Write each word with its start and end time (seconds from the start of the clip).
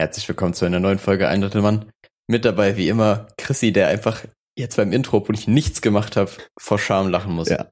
Herzlich 0.00 0.26
willkommen 0.28 0.54
zu 0.54 0.64
einer 0.64 0.80
neuen 0.80 0.98
Folge 0.98 1.28
Ein 1.28 1.42
Drittel 1.42 1.60
Mann. 1.60 1.92
Mit 2.26 2.46
dabei 2.46 2.78
wie 2.78 2.88
immer 2.88 3.28
Chrissy, 3.36 3.70
der 3.70 3.88
einfach 3.88 4.24
jetzt 4.56 4.78
beim 4.78 4.94
Intro, 4.94 5.18
obwohl 5.18 5.34
ich 5.34 5.46
nichts 5.46 5.82
gemacht 5.82 6.16
habe, 6.16 6.30
vor 6.58 6.78
Scham 6.78 7.10
lachen 7.10 7.34
muss. 7.34 7.50
Ja. 7.50 7.70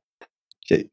Ich 0.69 0.91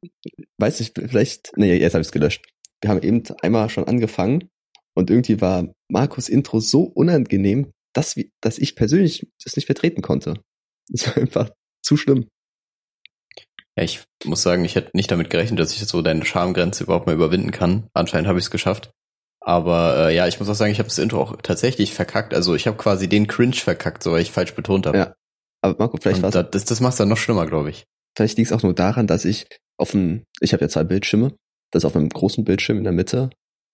weiß 0.57 0.79
nicht, 0.79 0.97
vielleicht, 0.97 1.51
nee, 1.57 1.75
jetzt 1.75 1.93
habe 1.93 2.01
ich 2.01 2.07
es 2.07 2.13
gelöscht. 2.13 2.45
Wir 2.79 2.89
haben 2.89 3.01
eben 3.01 3.21
einmal 3.41 3.69
schon 3.69 3.83
angefangen 3.83 4.47
und 4.93 5.09
irgendwie 5.09 5.41
war 5.41 5.73
Markus 5.89 6.29
Intro 6.29 6.61
so 6.61 6.83
unangenehm, 6.83 7.69
dass, 7.91 8.15
wir, 8.15 8.29
dass 8.39 8.57
ich 8.57 8.77
persönlich 8.77 9.27
das 9.43 9.57
nicht 9.57 9.65
vertreten 9.65 10.01
konnte. 10.01 10.35
Das 10.87 11.05
war 11.05 11.17
einfach 11.17 11.49
zu 11.83 11.97
schlimm. 11.97 12.29
Ja, 13.77 13.83
ich 13.83 14.05
muss 14.23 14.41
sagen, 14.41 14.63
ich 14.63 14.75
hätte 14.75 14.91
nicht 14.93 15.11
damit 15.11 15.29
gerechnet, 15.29 15.59
dass 15.59 15.73
ich 15.73 15.85
so 15.85 16.01
deine 16.01 16.23
Schamgrenze 16.23 16.85
überhaupt 16.85 17.07
mal 17.07 17.15
überwinden 17.15 17.51
kann. 17.51 17.89
Anscheinend 17.93 18.29
habe 18.29 18.39
ich 18.39 18.45
es 18.45 18.51
geschafft. 18.51 18.93
Aber 19.47 20.09
äh, 20.09 20.15
ja, 20.15 20.27
ich 20.27 20.39
muss 20.39 20.49
auch 20.49 20.55
sagen, 20.55 20.71
ich 20.71 20.79
habe 20.79 20.89
das 20.89 20.97
Intro 20.97 21.21
auch 21.21 21.37
tatsächlich 21.43 21.93
verkackt. 21.93 22.33
Also 22.33 22.55
ich 22.55 22.65
habe 22.65 22.77
quasi 22.77 23.07
den 23.07 23.27
Cringe 23.27 23.53
verkackt, 23.53 24.01
so 24.01 24.11
weil 24.11 24.21
ich 24.21 24.31
falsch 24.31 24.55
betont 24.55 24.87
habe. 24.87 24.97
Ja. 24.97 25.15
Aber 25.61 25.77
Marco, 25.77 25.97
vielleicht 26.01 26.23
war 26.23 26.31
das, 26.31 26.49
das, 26.49 26.65
das 26.65 26.81
macht's 26.81 26.97
dann 26.97 27.09
noch 27.09 27.17
schlimmer, 27.17 27.45
glaube 27.45 27.69
ich. 27.69 27.85
Vielleicht 28.17 28.37
liegt 28.37 28.49
es 28.49 28.57
auch 28.57 28.63
nur 28.63 28.73
daran, 28.73 29.05
dass 29.05 29.23
ich 29.23 29.45
auf 29.77 29.91
dem, 29.91 30.23
ich 30.39 30.53
habe 30.53 30.63
ja 30.63 30.69
zwei 30.69 30.83
Bildschirme, 30.83 31.35
dass 31.71 31.85
auf 31.85 31.95
einem 31.95 32.09
großen 32.09 32.43
Bildschirm 32.43 32.79
in 32.79 32.85
der 32.85 32.93
Mitte 32.93 33.29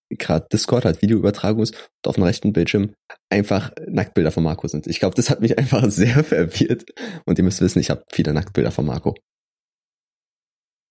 gerade 0.10 0.46
Discord 0.52 0.84
halt 0.84 1.02
Videoübertragung 1.02 1.64
ist 1.64 1.74
und 1.74 2.10
auf 2.10 2.16
dem 2.16 2.26
rechten 2.26 2.52
Bildschirm 2.52 2.94
einfach 3.30 3.72
Nacktbilder 3.88 4.32
von 4.32 4.44
Marco 4.44 4.68
sind. 4.68 4.88
Ich 4.88 5.00
glaube, 5.00 5.16
das 5.16 5.30
hat 5.30 5.40
mich 5.40 5.58
einfach 5.58 5.90
sehr 5.90 6.26
verwirrt 6.26 6.84
und 7.26 7.38
ihr 7.38 7.46
müsst 7.46 7.62
wissen, 7.62 7.80
ich 7.80 7.90
habe 7.90 8.04
viele 8.12 8.34
Nacktbilder 8.34 8.72
von 8.72 8.86
Marco. 8.86 9.16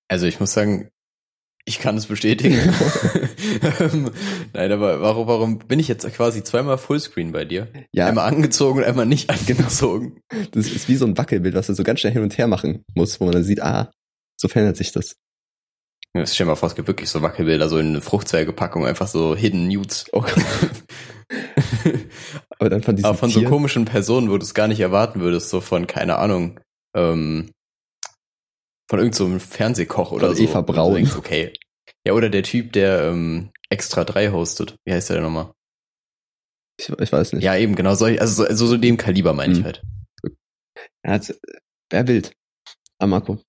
Also 0.09 0.27
ich 0.27 0.41
muss 0.41 0.55
sagen, 0.55 0.89
ich 1.65 1.79
kann 1.79 1.97
es 1.97 2.07
bestätigen. 2.07 2.59
Nein, 4.53 4.73
aber 4.73 5.01
warum, 5.01 5.27
warum 5.27 5.59
bin 5.59 5.79
ich 5.79 5.89
jetzt 5.89 6.11
quasi 6.13 6.43
zweimal 6.43 6.79
Fullscreen 6.79 7.33
bei 7.33 7.45
dir? 7.45 7.69
Ja. 7.93 8.07
Einmal 8.07 8.29
angezogen 8.29 8.81
und 8.81 8.85
einmal 8.85 9.07
nicht 9.07 9.31
angezogen. 9.31 10.21
Das 10.53 10.67
ist 10.67 10.89
wie 10.89 10.97
so 10.97 11.07
ein 11.07 11.17
Wackelbild, 11.17 11.55
was 11.55 11.69
du 11.69 11.75
so 11.75 11.83
ganz 11.83 12.01
schnell 12.01 12.13
hin 12.13 12.23
und 12.23 12.37
her 12.39 12.47
machen 12.47 12.85
musst, 12.95 13.21
wo 13.21 13.25
man 13.25 13.33
dann 13.33 13.45
sieht, 13.45 13.63
ah, 13.63 13.93
so 14.37 14.49
verändert 14.49 14.77
sich 14.77 14.93
das. 14.93 15.17
Ja, 16.15 16.27
stell 16.27 16.47
mal 16.47 16.57
vor, 16.57 16.69
es 16.69 16.75
gibt 16.75 16.89
wirklich 16.89 17.09
so 17.09 17.23
Wackelbilder, 17.23 17.69
so 17.69 17.79
in 17.79 17.89
eine 17.89 18.01
Fruchtzwergepackung, 18.01 18.85
einfach 18.85 19.07
so 19.07 19.37
Hidden 19.37 19.69
Nudes. 19.69 20.07
Oh 20.13 20.25
aber 22.59 22.69
dann 22.69 22.83
von 22.83 23.05
Aber 23.05 23.17
von 23.17 23.31
so 23.31 23.43
komischen 23.45 23.85
Personen, 23.85 24.29
wo 24.29 24.37
du 24.37 24.43
es 24.43 24.55
gar 24.55 24.67
nicht 24.67 24.81
erwarten 24.81 25.21
würdest, 25.21 25.51
so 25.51 25.61
von, 25.61 25.87
keine 25.87 26.17
Ahnung, 26.17 26.59
ähm, 26.97 27.51
von 28.91 28.99
irgendeinem 28.99 29.39
so 29.39 29.47
Fernsehkoch 29.47 30.11
oder 30.11 30.29
Von 30.29 30.37
so. 30.37 30.43
Eva 30.43 30.61
Braun. 30.63 30.95
Denkst, 30.97 31.15
okay. 31.17 31.53
Ja, 32.05 32.13
oder 32.13 32.29
der 32.29 32.43
Typ, 32.43 32.73
der 32.73 33.05
ähm, 33.05 33.53
Extra 33.71 34.05
3 34.05 34.31
hostet. 34.33 34.75
Wie 34.85 34.93
heißt 34.93 35.11
der 35.11 35.17
denn 35.17 35.25
nochmal? 35.25 35.53
ich, 36.81 36.89
ich 36.89 37.13
weiß 37.13 37.35
nicht. 37.35 37.45
Ja, 37.45 37.57
eben, 37.57 37.77
genau, 37.77 37.95
solch, 37.95 38.21
also 38.21 38.43
so, 38.43 38.49
also 38.49 38.67
so 38.67 38.77
dem 38.77 38.97
Kaliber 38.97 39.33
meine 39.33 39.53
ich 39.53 39.59
Hm. 39.59 39.65
halt. 39.65 39.83
Er 41.03 41.13
hat, 41.15 41.35
wer 41.91 42.09
wild. 42.09 42.33
Marco. 43.01 43.41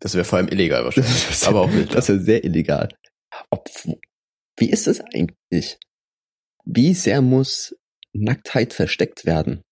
Das 0.00 0.14
wäre 0.14 0.24
vor 0.24 0.38
allem 0.38 0.48
illegal 0.48 0.84
wahrscheinlich. 0.84 1.26
Das 1.28 1.44
aber 1.44 1.62
auch 1.62 1.72
wild. 1.72 1.94
Das 1.94 2.08
ist 2.08 2.16
ja 2.16 2.22
sehr 2.22 2.44
illegal. 2.44 2.88
Ob, 3.50 3.68
wie 4.58 4.70
ist 4.70 4.86
es 4.86 5.00
eigentlich? 5.00 5.78
Wie 6.64 6.94
sehr 6.94 7.20
muss 7.20 7.74
Nacktheit 8.12 8.72
versteckt 8.72 9.26
werden? 9.26 9.62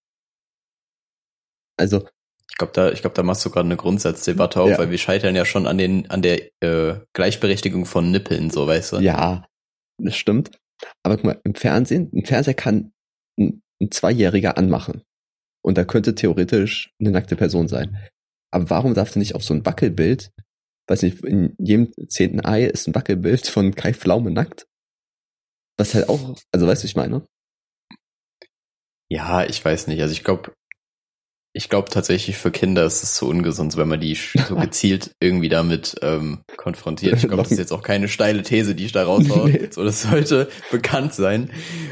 Also, 1.79 2.09
Ich 2.51 2.57
glaube, 2.59 2.73
da, 2.73 2.93
ich 2.93 3.01
glaube, 3.01 3.15
da 3.15 3.23
machst 3.23 3.45
du 3.45 3.51
gerade 3.51 3.67
eine 3.67 3.77
Grundsatzdebatte 3.77 4.61
auf, 4.61 4.71
Ja. 4.71 4.79
weil 4.79 4.91
wir 4.91 4.99
scheitern 4.99 5.35
ja 5.35 5.45
schon 5.45 5.67
an 5.67 5.79
den, 5.79 6.09
an 6.11 6.23
der 6.23 6.51
äh, 6.63 7.01
Gleichberechtigung 7.15 7.85
von 7.87 8.11
Nippeln, 8.11 8.51
so 8.51 8.67
weißt 8.67 8.93
du. 8.93 8.97
ja, 8.99 9.45
das 9.99 10.17
stimmt. 10.17 10.51
Aber 11.03 11.17
guck 11.17 11.25
mal, 11.25 11.41
im 11.45 11.55
Fernsehen, 11.55 12.11
ein 12.15 12.25
Fernseher 12.25 12.55
kann 12.55 12.93
ein, 13.39 13.63
ein 13.81 13.91
Zweijähriger 13.91 14.57
anmachen. 14.59 15.03
Und 15.65 15.79
da 15.79 15.85
könnte 15.85 16.15
theoretisch 16.15 16.93
eine 17.01 17.11
nackte 17.11 17.37
Person 17.37 17.69
sein. 17.69 17.97
Aber 18.53 18.69
warum 18.71 18.95
darf 18.95 19.11
denn 19.13 19.21
nicht 19.21 19.35
auf 19.35 19.43
so 19.43 19.55
ein 19.55 19.65
Wackelbild, 19.65 20.31
weiß 20.89 21.03
nicht, 21.03 21.25
in 21.25 21.57
jedem 21.59 21.93
zehnten 22.09 22.45
Ei 22.45 22.65
ist 22.65 22.87
ein 22.87 22.95
Wackelbild 22.95 23.47
von 23.47 23.75
Kai 23.75 23.95
Pflaume 23.95 24.31
nackt? 24.31 24.67
Was 25.79 25.95
halt 25.95 26.09
auch, 26.09 26.37
also 26.53 26.67
weißt 26.67 26.83
du, 26.83 26.87
ich 26.87 26.95
meine? 26.97 27.27
Ja, 29.11 29.45
ich 29.45 29.65
weiß 29.65 29.87
nicht. 29.87 30.01
Also 30.03 30.13
ich 30.13 30.25
glaube, 30.25 30.53
ich 31.57 31.69
glaube 31.69 31.89
tatsächlich 31.89 32.37
für 32.37 32.51
Kinder 32.51 32.85
ist 32.85 33.05
es 33.05 33.15
zu 33.15 33.29
ungesund, 33.29 33.77
wenn 33.77 33.87
man 33.87 34.01
die 34.01 34.17
so 34.17 34.57
gezielt 34.61 35.13
irgendwie 35.21 35.49
damit 35.49 35.95
ähm, 36.03 36.41
konfrontiert. 36.57 37.15
Ich 37.15 37.29
glaube, 37.29 37.45
das 37.45 37.53
ist 37.53 37.59
jetzt 37.59 37.73
auch 37.73 37.83
keine 37.83 38.09
steile 38.09 38.43
These, 38.43 38.75
die 38.75 38.87
ich 38.87 38.93
da 38.93 39.05
raushaue. 39.05 39.45
Nee. 39.55 39.69
So, 39.71 39.85
das 39.85 40.03
sollte 40.03 40.49
bekannt 40.71 41.15
sein. 41.15 41.51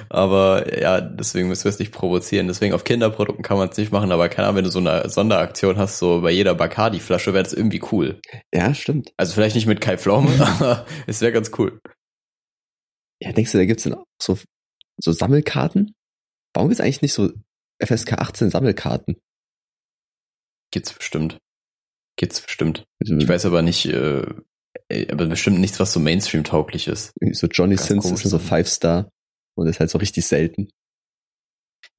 Aber 0.09 0.81
ja, 0.81 1.01
deswegen 1.01 1.49
müssen 1.49 1.65
wir 1.65 1.69
es 1.69 1.79
nicht 1.79 1.93
provozieren. 1.93 2.49
Deswegen 2.49 2.75
auf 2.75 2.83
Kinderprodukten 2.83 3.45
kann 3.45 3.59
man 3.59 3.69
es 3.69 3.77
nicht 3.77 3.93
machen, 3.93 4.11
aber 4.11 4.29
keine 4.29 4.49
Ahnung, 4.49 4.57
wenn 4.57 4.65
du 4.65 4.71
so 4.71 4.79
eine 4.79 5.09
Sonderaktion 5.09 5.77
hast, 5.77 5.99
so 5.99 6.23
bei 6.23 6.31
jeder 6.31 6.55
Bacardi-Flasche, 6.55 7.35
wäre 7.35 7.45
das 7.45 7.53
irgendwie 7.53 7.83
cool. 7.93 8.21
Ja, 8.53 8.75
stimmt. 8.75 9.13
Also 9.17 9.35
vielleicht 9.35 9.55
nicht 9.55 9.67
mit 9.67 9.81
Kai 9.81 9.99
Pflaume, 9.99 10.31
aber 10.41 10.87
es 11.07 11.21
wäre 11.21 11.31
ganz 11.31 11.53
cool. 11.59 11.81
Ja, 13.21 13.33
denkst 13.33 13.53
du, 13.53 13.59
da 13.59 13.65
gibt's 13.67 13.85
denn 13.85 13.95
auch 13.95 14.07
so, 14.21 14.39
so 14.99 15.13
Sammelkarten? 15.13 15.95
Warum 16.55 16.69
gibt's 16.69 16.81
eigentlich 16.81 17.03
nicht 17.03 17.15
so 17.15 17.31
FSK 17.85 18.15
18 18.15 18.51
Sammelkarten? 18.51 19.17
Gibt's 20.73 20.93
bestimmt. 20.93 21.39
Gibt's 22.17 22.41
bestimmt. 22.41 22.85
Also, 23.01 23.17
Ich 23.17 23.29
weiß 23.29 23.47
aber 23.47 23.63
nicht, 23.63 23.87
äh, 23.87 24.25
äh, 24.89 25.11
aber 25.11 25.27
bestimmt 25.27 25.61
nichts, 25.61 25.81
was 25.81 25.93
so 25.93 26.01
Mainstream-tauglich 26.01 26.89
ist. 26.89 27.13
So 27.33 27.47
Johnny 27.47 27.77
Ganz 27.77 27.89
Sins 27.89 28.11
ist 28.11 28.23
so. 28.23 28.39
Five 28.39 28.69
Star 28.69 29.11
und 29.57 29.67
ist 29.67 29.81
halt 29.81 29.91
so 29.91 29.99
richtig 29.99 30.27
selten. 30.27 30.69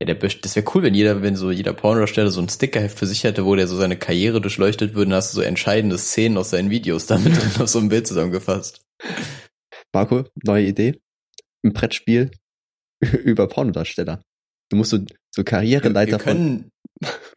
Ja, 0.01 0.07
der, 0.07 0.15
das 0.15 0.55
wäre 0.55 0.65
cool, 0.73 0.83
wenn 0.83 0.95
jeder, 0.95 1.21
wenn 1.21 1.35
so 1.35 1.51
jeder 1.51 1.73
Pornodarsteller 1.73 2.31
so 2.31 2.41
ein 2.41 2.49
Stickerheft 2.49 2.97
für 2.97 3.05
sich 3.05 3.23
hätte, 3.23 3.45
wo 3.45 3.55
der 3.55 3.67
so 3.67 3.75
seine 3.75 3.97
Karriere 3.97 4.41
durchleuchtet 4.41 4.95
würde, 4.95 5.11
dann 5.11 5.17
hast 5.17 5.33
du 5.33 5.37
so 5.37 5.41
entscheidende 5.41 5.97
Szenen 5.97 6.37
aus 6.37 6.49
seinen 6.49 6.69
Videos 6.69 7.05
damit 7.05 7.35
drin 7.37 7.61
auf 7.61 7.69
so 7.69 7.79
ein 7.79 7.89
Bild 7.89 8.07
zusammengefasst. 8.07 8.81
Marco, 9.93 10.25
neue 10.43 10.65
Idee. 10.65 10.99
Ein 11.63 11.73
Brettspiel 11.73 12.31
über 13.01 13.47
Pornodarsteller. 13.47 14.21
Du 14.69 14.77
musst 14.77 14.91
so, 14.91 14.99
so 15.31 15.43
Karriereleiter 15.43 16.13
wir 16.13 16.17
können, 16.19 16.71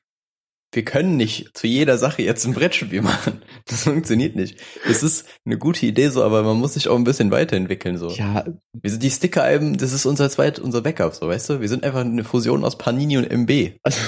wir 0.76 0.84
können 0.84 1.16
nicht 1.16 1.56
zu 1.56 1.66
jeder 1.66 1.96
Sache 1.98 2.22
jetzt 2.22 2.44
ein 2.44 2.52
Brettspiel 2.52 3.02
machen. 3.02 3.42
Das 3.64 3.84
funktioniert 3.84 4.36
nicht. 4.36 4.60
Es 4.88 5.02
ist 5.02 5.26
eine 5.44 5.58
gute 5.58 5.86
Idee 5.86 6.10
so, 6.10 6.22
aber 6.22 6.42
man 6.42 6.58
muss 6.58 6.74
sich 6.74 6.88
auch 6.88 6.96
ein 6.96 7.04
bisschen 7.04 7.32
weiterentwickeln 7.32 7.96
so. 7.98 8.10
Ja, 8.10 8.44
Wir 8.74 8.90
sind 8.90 9.02
die 9.02 9.10
Sticker-Alben, 9.10 9.78
das 9.78 9.92
ist 9.92 10.06
unser 10.06 10.30
zweit, 10.30 10.58
unser 10.58 10.82
Backup, 10.82 11.14
so 11.14 11.26
weißt 11.26 11.50
du? 11.50 11.60
Wir 11.60 11.68
sind 11.68 11.82
einfach 11.82 12.00
eine 12.00 12.22
Fusion 12.22 12.64
aus 12.64 12.78
Panini 12.78 13.16
und 13.16 13.28
MB. 13.28 13.78
also. 13.82 14.00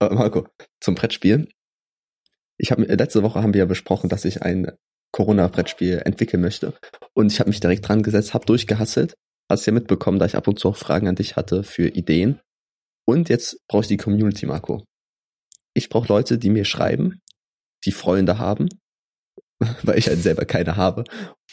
Marco, 0.00 0.46
zum 0.80 0.94
Brettspiel. 0.94 1.48
Ich 2.56 2.70
habe 2.72 2.82
letzte 2.82 3.22
Woche 3.22 3.42
haben 3.42 3.52
wir 3.52 3.60
ja 3.60 3.66
besprochen, 3.66 4.08
dass 4.08 4.24
ich 4.24 4.42
ein 4.42 4.72
Corona-Brettspiel 5.12 6.02
entwickeln 6.04 6.40
möchte. 6.40 6.74
Und 7.14 7.30
ich 7.30 7.38
habe 7.38 7.50
mich 7.50 7.60
direkt 7.60 7.86
dran 7.86 8.02
gesetzt, 8.02 8.34
habe 8.34 8.46
durchgehasselt. 8.46 9.14
Hast 9.48 9.66
ja 9.66 9.72
mitbekommen, 9.72 10.18
da 10.18 10.26
ich 10.26 10.36
ab 10.36 10.48
und 10.48 10.58
zu 10.58 10.68
auch 10.68 10.76
Fragen 10.76 11.06
an 11.06 11.14
dich 11.14 11.36
hatte 11.36 11.62
für 11.62 11.88
Ideen. 11.88 12.40
Und 13.06 13.28
jetzt 13.28 13.58
brauche 13.68 13.82
ich 13.82 13.88
die 13.88 13.96
Community, 13.96 14.46
Marco. 14.46 14.84
Ich 15.74 15.88
brauche 15.88 16.08
Leute, 16.08 16.38
die 16.38 16.50
mir 16.50 16.64
schreiben, 16.64 17.20
die 17.84 17.92
Freunde 17.92 18.38
haben, 18.38 18.68
weil 19.82 19.98
ich 19.98 20.08
halt 20.08 20.22
selber 20.22 20.44
keine 20.44 20.76
habe. 20.76 21.04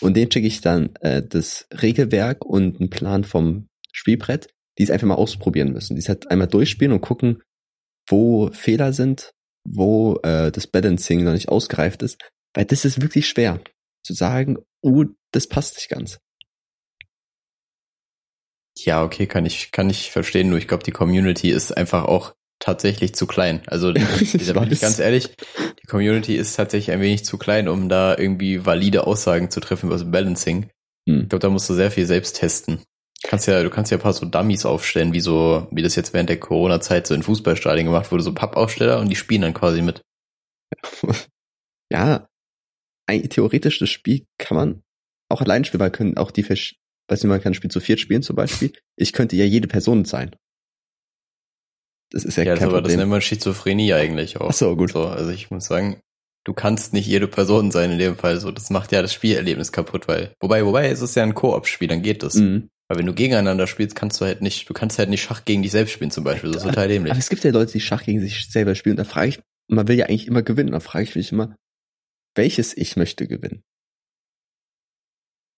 Und 0.01 0.15
denen 0.17 0.31
schicke 0.31 0.47
ich 0.47 0.61
dann 0.61 0.95
äh, 1.01 1.21
das 1.25 1.67
Regelwerk 1.81 2.43
und 2.45 2.79
einen 2.79 2.89
Plan 2.89 3.23
vom 3.23 3.67
Spielbrett, 3.91 4.47
die 4.77 4.83
es 4.83 4.91
einfach 4.91 5.07
mal 5.07 5.15
ausprobieren 5.15 5.71
müssen. 5.71 5.95
Die 5.95 6.01
es 6.01 6.09
halt 6.09 6.31
einmal 6.31 6.47
durchspielen 6.47 6.93
und 6.93 7.01
gucken, 7.01 7.41
wo 8.07 8.49
Fehler 8.51 8.93
sind, 8.93 9.31
wo 9.63 10.19
äh, 10.23 10.51
das 10.51 10.67
Balancing 10.67 11.23
noch 11.23 11.33
nicht 11.33 11.49
ausgereift 11.49 12.01
ist. 12.01 12.19
Weil 12.53 12.65
das 12.65 12.85
ist 12.85 13.01
wirklich 13.01 13.27
schwer 13.27 13.61
zu 14.03 14.13
sagen, 14.13 14.57
oh, 14.81 15.05
das 15.31 15.47
passt 15.47 15.75
nicht 15.75 15.89
ganz. 15.89 16.19
Ja, 18.77 19.03
okay, 19.03 19.27
kann 19.27 19.45
ich, 19.45 19.71
kann 19.71 19.89
ich 19.89 20.11
verstehen, 20.11 20.49
nur 20.49 20.57
ich 20.57 20.67
glaube, 20.67 20.83
die 20.83 20.91
Community 20.91 21.51
ist 21.51 21.75
einfach 21.75 22.05
auch 22.05 22.33
tatsächlich 22.59 23.13
zu 23.13 23.27
klein. 23.27 23.61
Also, 23.67 23.91
da 23.93 24.01
bin 24.01 24.21
ich 24.21 24.55
weiß. 24.55 24.79
ganz 24.79 24.99
ehrlich, 24.99 25.35
die 25.81 25.87
Community 25.87 26.35
ist 26.35 26.55
tatsächlich 26.55 26.93
ein 26.93 27.01
wenig 27.01 27.25
zu 27.25 27.37
klein, 27.37 27.67
um 27.67 27.89
da 27.89 28.17
irgendwie 28.17 28.65
valide 28.65 29.05
Aussagen 29.05 29.51
zu 29.51 29.59
treffen 29.59 29.87
über 29.87 29.95
das 29.95 30.09
Balancing. 30.09 30.69
Hm. 31.07 31.23
Ich 31.23 31.29
glaube, 31.29 31.41
da 31.41 31.49
musst 31.49 31.69
du 31.69 31.73
sehr 31.73 31.91
viel 31.91 32.05
selbst 32.05 32.37
testen. 32.37 32.81
Kannst 33.25 33.47
ja, 33.47 33.63
du 33.63 33.69
kannst 33.69 33.91
ja 33.91 33.97
ein 33.97 34.01
paar 34.01 34.13
so 34.13 34.25
Dummies 34.25 34.65
aufstellen, 34.65 35.13
wie 35.13 35.21
so, 35.21 35.67
wie 35.71 35.81
das 35.81 35.95
jetzt 35.95 36.13
während 36.13 36.29
der 36.29 36.39
Corona-Zeit 36.39 37.07
so 37.07 37.13
in 37.13 37.23
Fußballstadien 37.23 37.85
gemacht 37.85 38.11
wurde, 38.11 38.23
so 38.23 38.33
Pappaufsteller 38.33 38.99
und 38.99 39.09
die 39.09 39.15
spielen 39.15 39.41
dann 39.41 39.53
quasi 39.53 39.81
mit. 39.81 40.01
Ja, 41.91 42.27
ein 43.05 43.29
theoretisch 43.29 43.77
das 43.77 43.89
Spiel 43.89 44.25
kann 44.39 44.57
man 44.57 44.83
auch 45.29 45.41
allein 45.41 45.63
spielen, 45.63 45.81
weil 45.81 45.91
können 45.91 46.17
auch 46.17 46.31
die, 46.31 46.43
weiß 47.07 47.23
nicht, 47.23 47.29
man 47.29 47.41
kann 47.41 47.51
ein 47.51 47.55
Spiel 47.55 47.71
zu 47.71 47.79
viert 47.79 47.99
spielen 47.99 48.23
zum 48.23 48.35
Beispiel. 48.35 48.73
Ich 48.95 49.13
könnte 49.13 49.35
ja 49.35 49.45
jede 49.45 49.67
Person 49.67 50.05
sein. 50.05 50.35
Das 52.11 52.23
ist 52.23 52.37
ja, 52.37 52.43
Ja, 52.43 52.51
das, 52.51 52.59
kein 52.59 52.69
aber 52.69 52.77
das 52.77 52.83
Problem. 52.83 52.99
nennt 52.99 53.11
man 53.11 53.21
Schizophrenie 53.21 53.93
eigentlich 53.93 54.37
auch. 54.39 54.49
Ach 54.49 54.53
so, 54.53 54.75
gut. 54.75 54.91
So, 54.91 55.07
also 55.07 55.31
ich 55.31 55.49
muss 55.51 55.65
sagen, 55.65 55.99
du 56.45 56.53
kannst 56.53 56.93
nicht 56.93 57.07
jede 57.07 57.27
Person 57.27 57.71
sein 57.71 57.91
in 57.91 57.99
dem 57.99 58.15
Fall. 58.17 58.39
So, 58.39 58.51
das 58.51 58.69
macht 58.69 58.91
ja 58.91 59.01
das 59.01 59.13
Spielerlebnis 59.13 59.71
kaputt, 59.71 60.07
weil, 60.07 60.33
wobei, 60.39 60.65
wobei, 60.65 60.89
es 60.89 61.01
ist 61.01 61.15
ja 61.15 61.23
ein 61.23 61.33
Koop-Spiel, 61.33 61.87
dann 61.87 62.01
geht 62.03 62.23
das. 62.23 62.35
Mhm. 62.35 62.69
Weil 62.87 62.99
wenn 62.99 63.05
du 63.05 63.13
gegeneinander 63.13 63.65
spielst, 63.65 63.95
kannst 63.95 64.19
du 64.21 64.25
halt 64.25 64.41
nicht, 64.41 64.69
du 64.69 64.73
kannst 64.73 64.99
halt 64.99 65.09
nicht 65.09 65.23
Schach 65.23 65.45
gegen 65.45 65.63
dich 65.63 65.71
selbst 65.71 65.93
spielen 65.93 66.11
zum 66.11 66.23
Beispiel. 66.23 66.51
Das 66.51 66.63
ist 66.63 66.69
total 66.69 66.87
dämlich. 66.87 67.11
Aber 67.11 67.19
es 67.19 67.29
gibt 67.29 67.43
ja 67.43 67.51
Leute, 67.51 67.71
die 67.71 67.79
Schach 67.79 68.03
gegen 68.03 68.19
sich 68.19 68.47
selber 68.51 68.75
spielen. 68.75 68.93
Und 68.97 69.05
da 69.05 69.09
frage 69.09 69.29
ich, 69.29 69.39
man 69.69 69.87
will 69.87 69.97
ja 69.97 70.05
eigentlich 70.05 70.27
immer 70.27 70.43
gewinnen. 70.43 70.71
Da 70.71 70.79
frage 70.81 71.05
ich 71.05 71.15
mich 71.15 71.31
immer, 71.31 71.55
welches 72.35 72.75
Ich 72.75 72.95
möchte 72.95 73.27
gewinnen? 73.27 73.63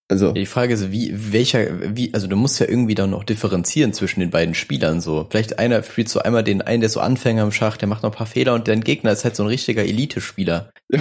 Also, 0.08 0.34
Die 0.34 0.46
Frage 0.46 0.76
ist, 0.76 0.92
wie, 0.92 1.12
welcher, 1.34 1.96
wie, 1.96 2.14
also 2.14 2.28
du 2.28 2.36
musst 2.36 2.60
ja 2.60 2.68
irgendwie 2.68 2.94
dann 2.94 3.10
noch 3.10 3.24
differenzieren 3.24 3.92
zwischen 3.92 4.20
den 4.20 4.30
beiden 4.30 4.54
Spielern 4.54 5.02
so. 5.02 5.26
Vielleicht 5.30 5.58
einer 5.58 5.82
spielt 5.82 6.10
so 6.10 6.20
einmal 6.20 6.44
den 6.44 6.62
einen, 6.62 6.82
der 6.82 6.88
ist 6.88 6.94
so 6.94 7.00
Anfänger 7.00 7.44
im 7.44 7.52
Schach, 7.52 7.78
der 7.78 7.88
macht 7.88 8.04
noch 8.04 8.12
ein 8.12 8.18
paar 8.18 8.28
Fehler 8.28 8.54
und 8.54 8.68
dein 8.68 8.82
Gegner 8.82 9.12
ist 9.12 9.24
halt 9.24 9.36
so 9.36 9.44
ein 9.44 9.50
richtiger 9.50 9.84
Elite-Spieler. 9.84 10.72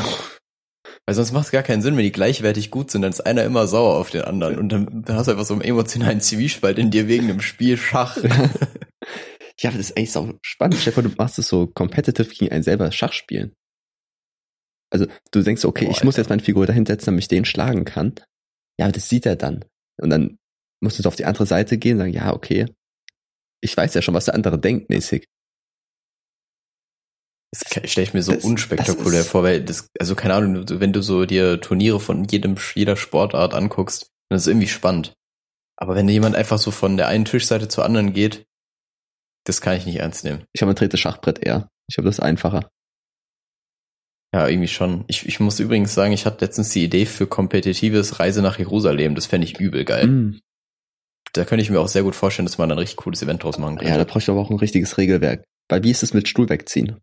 Weil 1.06 1.14
sonst 1.14 1.32
macht 1.32 1.46
es 1.46 1.50
gar 1.50 1.62
keinen 1.62 1.82
Sinn, 1.82 1.96
wenn 1.98 2.04
die 2.04 2.12
gleichwertig 2.12 2.70
gut 2.70 2.90
sind, 2.90 3.02
dann 3.02 3.10
ist 3.10 3.20
einer 3.20 3.44
immer 3.44 3.66
sauer 3.66 3.96
auf 3.96 4.10
den 4.10 4.22
anderen 4.22 4.58
und 4.58 4.70
dann, 4.70 5.02
dann 5.04 5.16
hast 5.16 5.26
du 5.26 5.32
einfach 5.32 5.44
so 5.44 5.52
einen 5.52 5.62
emotionalen 5.62 6.22
Zwiespalt 6.22 6.78
in 6.78 6.90
dir 6.90 7.06
wegen 7.06 7.28
dem 7.28 7.40
Spiel 7.40 7.76
Schach. 7.76 8.16
ja, 9.60 9.70
das 9.70 9.76
ist 9.76 9.98
eigentlich 9.98 10.12
so 10.12 10.32
spannend. 10.40 10.76
Vor, 10.76 11.02
du 11.02 11.10
machst 11.18 11.38
es 11.38 11.48
so 11.48 11.66
competitive 11.66 12.32
gegen 12.32 12.52
einen 12.52 12.62
selber 12.62 12.90
Schach 12.90 13.12
spielen. 13.12 13.52
Also 14.90 15.06
du 15.30 15.42
denkst, 15.42 15.66
okay, 15.66 15.86
Boah, 15.86 15.90
ich 15.90 16.04
muss 16.04 16.14
Alter. 16.14 16.22
jetzt 16.22 16.30
meine 16.30 16.42
Figur 16.42 16.66
dahin 16.66 16.86
setzen, 16.86 17.06
damit 17.06 17.24
ich 17.24 17.28
den 17.28 17.44
schlagen 17.44 17.84
kann. 17.84 18.14
Ja, 18.78 18.86
aber 18.86 18.92
das 18.92 19.08
sieht 19.08 19.26
er 19.26 19.36
dann. 19.36 19.64
Und 20.00 20.10
dann 20.10 20.38
musst 20.82 20.98
du 20.98 21.02
so 21.02 21.08
auf 21.08 21.16
die 21.16 21.24
andere 21.24 21.46
Seite 21.46 21.78
gehen 21.78 21.94
und 21.94 22.00
sagen, 22.00 22.12
ja, 22.12 22.32
okay. 22.32 22.66
Ich 23.62 23.76
weiß 23.76 23.94
ja 23.94 24.02
schon, 24.02 24.14
was 24.14 24.26
der 24.26 24.34
andere 24.34 24.58
denkt, 24.58 24.90
mäßig. 24.90 25.26
Das 27.52 27.90
stelle 27.90 28.06
ich 28.06 28.14
mir 28.14 28.22
so 28.22 28.32
Das- 28.32 28.44
unspektakulär 28.44 29.20
das 29.20 29.28
vor, 29.28 29.42
weil 29.44 29.62
das, 29.64 29.88
also 29.98 30.14
keine 30.16 30.34
Ahnung, 30.34 30.64
wenn 30.80 30.92
du 30.92 31.02
so 31.02 31.24
dir 31.24 31.60
Turniere 31.60 32.00
von 32.00 32.24
jedem, 32.24 32.56
jeder 32.74 32.96
Sportart 32.96 33.54
anguckst, 33.54 34.10
dann 34.28 34.36
ist 34.36 34.42
es 34.42 34.48
irgendwie 34.48 34.66
spannend. 34.68 35.14
Aber 35.76 35.94
wenn 35.94 36.08
jemand 36.08 36.34
einfach 36.34 36.58
so 36.58 36.70
von 36.70 36.96
der 36.96 37.06
einen 37.08 37.24
Tischseite 37.24 37.68
zur 37.68 37.84
anderen 37.84 38.12
geht, 38.12 38.44
das 39.46 39.60
kann 39.60 39.76
ich 39.76 39.86
nicht 39.86 39.96
ernst 39.96 40.24
nehmen. 40.24 40.44
Ich 40.52 40.62
habe 40.62 40.72
ein 40.72 40.76
drittes 40.76 41.00
Schachbrett 41.00 41.38
eher. 41.44 41.68
Ich 41.88 41.96
habe 41.98 42.06
das 42.06 42.18
einfacher. 42.20 42.70
Ja, 44.34 44.48
irgendwie 44.48 44.66
schon. 44.68 45.04
Ich, 45.06 45.26
ich 45.28 45.38
muss 45.38 45.60
übrigens 45.60 45.94
sagen, 45.94 46.12
ich 46.12 46.26
hatte 46.26 46.44
letztens 46.44 46.70
die 46.70 46.82
Idee 46.82 47.06
für 47.06 47.26
kompetitives 47.28 48.18
Reise 48.18 48.42
nach 48.42 48.58
Jerusalem. 48.58 49.14
Das 49.14 49.26
fände 49.26 49.46
ich 49.46 49.60
übel 49.60 49.84
geil. 49.84 50.08
Mm. 50.08 50.40
Da 51.34 51.44
könnte 51.44 51.62
ich 51.62 51.70
mir 51.70 51.78
auch 51.80 51.86
sehr 51.88 52.02
gut 52.02 52.16
vorstellen, 52.16 52.46
dass 52.46 52.58
man 52.58 52.72
ein 52.72 52.78
richtig 52.78 52.96
cooles 52.96 53.22
Event 53.22 53.44
draus 53.44 53.58
machen 53.58 53.76
Ja, 53.76 53.82
da 53.84 53.90
könnte. 53.90 54.04
brauche 54.06 54.18
ich 54.18 54.28
aber 54.28 54.40
auch 54.40 54.50
ein 54.50 54.58
richtiges 54.58 54.98
Regelwerk. 54.98 55.44
Weil 55.68 55.84
wie 55.84 55.90
ist 55.92 56.02
es 56.02 56.14
mit 56.14 56.26
Stuhl 56.28 56.48
wegziehen? 56.48 56.98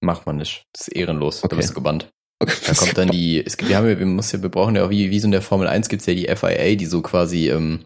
Macht 0.00 0.24
man 0.26 0.36
nicht. 0.36 0.64
Das 0.72 0.88
ist 0.88 0.94
ehrenlos. 0.96 1.40
Da 1.42 1.46
Okay. 1.46 1.56
bist 1.56 1.70
du 1.70 1.74
gebannt. 1.74 2.08
Okay. 2.38 2.54
Da 2.66 2.72
kommt 2.74 2.96
dann 2.98 3.10
die, 3.10 3.44
es 3.44 3.56
gibt, 3.58 3.68
wir 3.70 3.76
haben 3.76 3.88
ja, 3.88 3.98
wir, 3.98 4.06
muss 4.06 4.32
ja, 4.32 4.40
wir 4.42 4.48
brauchen 4.50 4.74
ja 4.76 4.84
auch, 4.86 4.90
wie, 4.90 5.10
wie 5.10 5.20
so 5.20 5.26
in 5.26 5.32
der 5.32 5.42
Formel 5.42 5.66
1 5.68 5.88
gibt's 5.88 6.06
ja 6.06 6.14
die 6.14 6.28
FIA, 6.34 6.76
die 6.76 6.86
so 6.86 7.00
quasi, 7.02 7.50
ähm, 7.50 7.84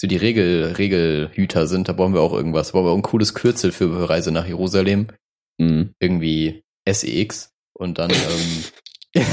so 0.00 0.06
die 0.08 0.16
Regel, 0.16 0.72
Regelhüter 0.78 1.66
sind. 1.66 1.88
Da 1.88 1.92
brauchen 1.92 2.14
wir 2.14 2.20
auch 2.20 2.32
irgendwas. 2.32 2.68
Da 2.68 2.72
brauchen 2.72 2.86
wir 2.86 2.90
auch 2.92 2.96
ein 2.96 3.02
cooles 3.02 3.34
Kürzel 3.34 3.72
für 3.72 4.08
Reise 4.08 4.30
nach 4.32 4.46
Jerusalem. 4.46 5.08
Mm. 5.58 5.82
Irgendwie 6.00 6.62
SEX. 6.88 7.50
Und 7.80 7.98
dann, 7.98 8.10
ähm, 8.10 8.64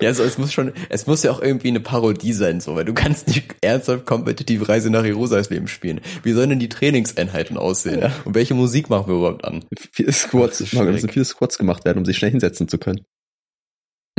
ja, 0.00 0.08
also 0.08 0.22
es 0.22 0.36
muss 0.36 0.52
schon, 0.52 0.72
es 0.90 1.06
muss 1.06 1.22
ja 1.22 1.30
auch 1.32 1.40
irgendwie 1.40 1.68
eine 1.68 1.80
Parodie 1.80 2.34
sein, 2.34 2.60
so, 2.60 2.76
weil 2.76 2.84
du 2.84 2.92
kannst 2.92 3.28
nicht 3.28 3.56
ernsthaft 3.62 4.04
kompetitive 4.04 4.68
Reise 4.68 4.90
nach 4.90 5.04
Jerusalem 5.04 5.66
spielen. 5.66 6.02
Wie 6.22 6.32
sollen 6.32 6.50
denn 6.50 6.58
die 6.60 6.68
Trainingseinheiten 6.68 7.56
aussehen? 7.56 8.00
Ja. 8.00 8.12
Und 8.26 8.34
welche 8.34 8.54
Musik 8.54 8.90
machen 8.90 9.08
wir 9.08 9.16
überhaupt 9.16 9.44
an? 9.44 9.64
Viele 9.90 10.12
Squats, 10.12 10.68
schwierig. 10.68 10.92
müssen 10.92 11.08
viele 11.08 11.24
Squats 11.24 11.56
gemacht 11.56 11.86
werden, 11.86 11.98
um 11.98 12.04
sich 12.04 12.18
schnell 12.18 12.30
hinsetzen 12.30 12.68
zu 12.68 12.76
können. 12.76 13.00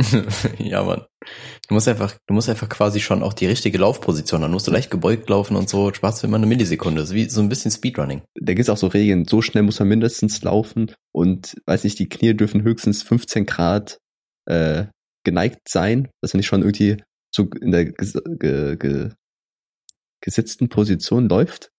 ja, 0.58 0.82
Mann. 0.82 1.04
Du 1.68 1.74
musst 1.74 1.88
einfach, 1.88 2.14
du 2.26 2.34
musst 2.34 2.48
einfach 2.48 2.68
quasi 2.68 3.00
schon 3.00 3.22
auch 3.22 3.32
die 3.32 3.46
richtige 3.46 3.78
Laufposition, 3.78 4.40
dann 4.42 4.50
musst 4.50 4.66
du 4.66 4.70
leicht 4.70 4.90
gebeugt 4.90 5.28
laufen 5.30 5.56
und 5.56 5.68
so, 5.68 5.92
sparst 5.92 6.22
du 6.22 6.26
immer 6.26 6.36
eine 6.36 6.46
Millisekunde. 6.46 7.00
Das 7.00 7.10
ist 7.10 7.14
wie 7.14 7.28
so 7.28 7.40
ein 7.40 7.48
bisschen 7.48 7.70
Speedrunning. 7.70 8.22
Da 8.34 8.54
gibt 8.54 8.60
es 8.60 8.68
auch 8.70 8.76
so 8.76 8.88
Regeln, 8.88 9.24
so 9.24 9.42
schnell 9.42 9.62
muss 9.62 9.78
man 9.78 9.88
mindestens 9.88 10.42
laufen 10.42 10.92
und 11.12 11.56
weiß 11.66 11.84
nicht, 11.84 11.98
die 11.98 12.08
Knie 12.08 12.34
dürfen 12.34 12.62
höchstens 12.62 13.02
15 13.02 13.46
Grad 13.46 13.98
äh, 14.46 14.86
geneigt 15.24 15.60
sein, 15.68 16.08
dass 16.20 16.32
man 16.34 16.38
nicht 16.38 16.48
schon 16.48 16.62
irgendwie 16.62 17.02
so 17.34 17.48
in 17.60 17.70
der 17.70 17.86
ges 17.86 18.14
ge 18.38 18.76
ge 18.76 19.10
gesitzten 20.20 20.68
Position 20.68 21.28
läuft. 21.28 21.70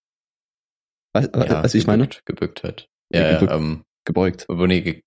Weißt 1.14 1.30
Ja, 1.36 1.46
ja, 1.46 1.64
was 1.64 1.74
ich 1.76 1.86
meine? 1.88 2.04
gebückt, 2.04 2.26
gebückt 2.26 2.64
halt. 2.64 2.88
Ja, 3.12 3.22
Ja, 3.22 3.28
ja, 3.28 3.40
gebückt. 3.40 3.54
ähm, 3.54 3.84
Gebeugt. 4.06 4.46
aber 4.50 4.68
nee, 4.68 4.82
ge 4.82 5.02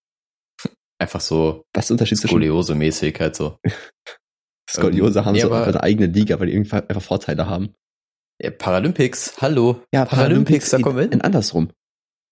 einfach 0.99 1.21
so 1.21 1.65
Was 1.75 1.85
ist 1.85 1.89
der 1.91 1.95
Unterschied 1.95 2.19
Skoliose-mäßig 2.19 3.19
halt 3.21 3.37
so. 3.37 3.59
Skoliose 4.71 5.25
haben 5.25 5.35
nee, 5.35 5.41
so 5.41 5.47
aber- 5.49 5.59
einfach 5.59 5.75
eine 5.75 5.83
eigene 5.83 6.07
Liga, 6.07 6.39
weil 6.41 6.47
die 6.49 6.55
irgendwie 6.55 6.75
einfach 6.77 7.03
Vorteile 7.03 7.49
haben. 7.49 7.75
Ja, 8.43 8.51
Paralympics, 8.51 9.41
hallo. 9.41 9.83
Ja, 9.95 10.05
Paralympics, 10.05 10.71
da 10.71 10.79
kommen 10.81 10.97
wir 10.97 11.05
in 11.05 11.11
hin. 11.13 11.21
andersrum. 11.23 11.71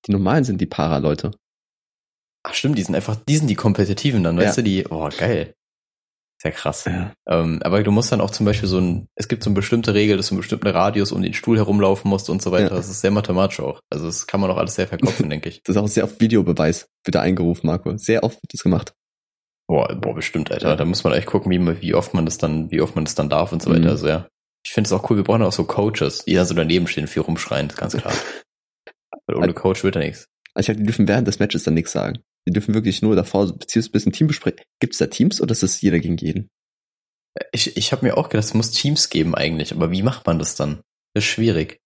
Die 0.06 0.12
normalen 0.12 0.44
sind 0.44 0.60
die 0.60 0.66
Para-Leute. 0.66 1.30
Ach 2.46 2.52
stimmt, 2.52 2.76
die 2.76 2.82
sind 2.82 2.94
einfach, 2.94 3.16
die 3.16 3.36
sind 3.38 3.46
die 3.46 3.54
Kompetitiven 3.54 4.22
dann, 4.22 4.36
weißt 4.36 4.58
Ja. 4.58 4.62
du, 4.62 4.68
die, 4.68 4.86
oh 4.88 5.08
geil. 5.16 5.54
Sehr 6.44 6.52
krass. 6.52 6.84
Ja. 6.84 7.12
Ähm, 7.26 7.60
aber 7.64 7.82
du 7.82 7.90
musst 7.90 8.12
dann 8.12 8.20
auch 8.20 8.30
zum 8.30 8.44
Beispiel 8.44 8.68
so 8.68 8.78
ein, 8.78 9.08
es 9.14 9.28
gibt 9.28 9.42
so 9.42 9.48
eine 9.48 9.54
bestimmte 9.54 9.94
Regel, 9.94 10.18
dass 10.18 10.28
du 10.28 10.34
einen 10.34 10.40
bestimmten 10.40 10.66
Radius 10.68 11.10
um 11.10 11.22
den 11.22 11.32
Stuhl 11.32 11.56
herumlaufen 11.56 12.10
musst 12.10 12.28
und 12.28 12.42
so 12.42 12.52
weiter. 12.52 12.68
Ja. 12.70 12.76
Das 12.76 12.90
ist 12.90 13.00
sehr 13.00 13.10
mathematisch 13.10 13.60
auch. 13.60 13.80
Also 13.90 14.04
das 14.06 14.26
kann 14.26 14.40
man 14.40 14.50
auch 14.50 14.58
alles 14.58 14.74
sehr 14.74 14.86
verkopfen, 14.86 15.30
denke 15.30 15.48
ich. 15.48 15.62
Das 15.64 15.74
ist 15.74 15.82
auch 15.82 15.88
sehr 15.88 16.04
oft 16.04 16.20
Videobeweis, 16.20 16.86
wird 17.04 17.14
da 17.14 17.22
eingerufen, 17.22 17.66
Marco. 17.66 17.96
Sehr 17.96 18.22
oft 18.24 18.36
wird 18.42 18.52
das 18.52 18.62
gemacht. 18.62 18.92
Boah, 19.66 19.94
boah, 19.94 20.14
bestimmt, 20.14 20.52
Alter. 20.52 20.68
Ja. 20.68 20.76
Da 20.76 20.84
muss 20.84 21.02
man 21.02 21.14
echt 21.14 21.26
gucken, 21.26 21.50
wie, 21.50 21.80
wie 21.80 21.94
oft 21.94 22.12
man 22.12 22.26
das 22.26 22.36
dann, 22.36 22.70
wie 22.70 22.82
oft 22.82 22.94
man 22.94 23.06
das 23.06 23.14
dann 23.14 23.30
darf 23.30 23.50
und 23.52 23.62
so 23.62 23.70
Mhm. 23.70 23.76
weiter. 23.76 23.88
Also 23.90 24.08
ja. 24.08 24.28
Ich 24.66 24.72
finde 24.72 24.88
es 24.88 24.92
auch 24.92 25.08
cool, 25.08 25.16
wir 25.16 25.24
brauchen 25.24 25.42
auch 25.42 25.52
so 25.52 25.64
Coaches, 25.64 26.26
die 26.26 26.34
da 26.34 26.44
so 26.44 26.54
daneben 26.54 26.86
stehen 26.86 27.04
und 27.04 27.08
viel 27.08 27.22
rumschreien, 27.22 27.68
ist 27.68 27.78
ganz 27.78 27.96
klar. 27.96 28.12
Weil 29.26 29.36
ohne 29.36 29.54
Coach 29.54 29.82
wird 29.82 29.96
da 29.96 30.00
nichts. 30.00 30.28
Also 30.52 30.60
ich 30.60 30.66
glaube, 30.66 30.80
die 30.80 30.86
dürfen 30.86 31.08
während 31.08 31.26
des 31.26 31.38
Matches 31.38 31.64
dann 31.64 31.72
nichts 31.74 31.92
sagen. 31.92 32.18
Die 32.46 32.52
dürfen 32.52 32.74
wirklich 32.74 33.00
nur 33.02 33.16
davor 33.16 33.46
beziehungsweise 33.56 33.90
ein 33.90 33.92
bisschen 33.92 34.12
Team 34.12 34.26
besprechen. 34.26 34.60
Gibt 34.80 34.92
es 34.94 34.98
da 34.98 35.06
Teams 35.06 35.40
oder 35.40 35.52
ist 35.52 35.62
es 35.62 35.80
jeder 35.80 35.98
gegen 35.98 36.16
jeden? 36.16 36.50
Ich, 37.52 37.76
ich 37.76 37.92
habe 37.92 38.04
mir 38.06 38.16
auch 38.16 38.28
gedacht, 38.28 38.44
es 38.46 38.54
muss 38.54 38.70
Teams 38.70 39.08
geben 39.10 39.34
eigentlich, 39.34 39.72
aber 39.72 39.90
wie 39.90 40.02
macht 40.02 40.26
man 40.26 40.38
das 40.38 40.54
dann? 40.54 40.82
Das 41.14 41.24
ist 41.24 41.30
schwierig. 41.30 41.80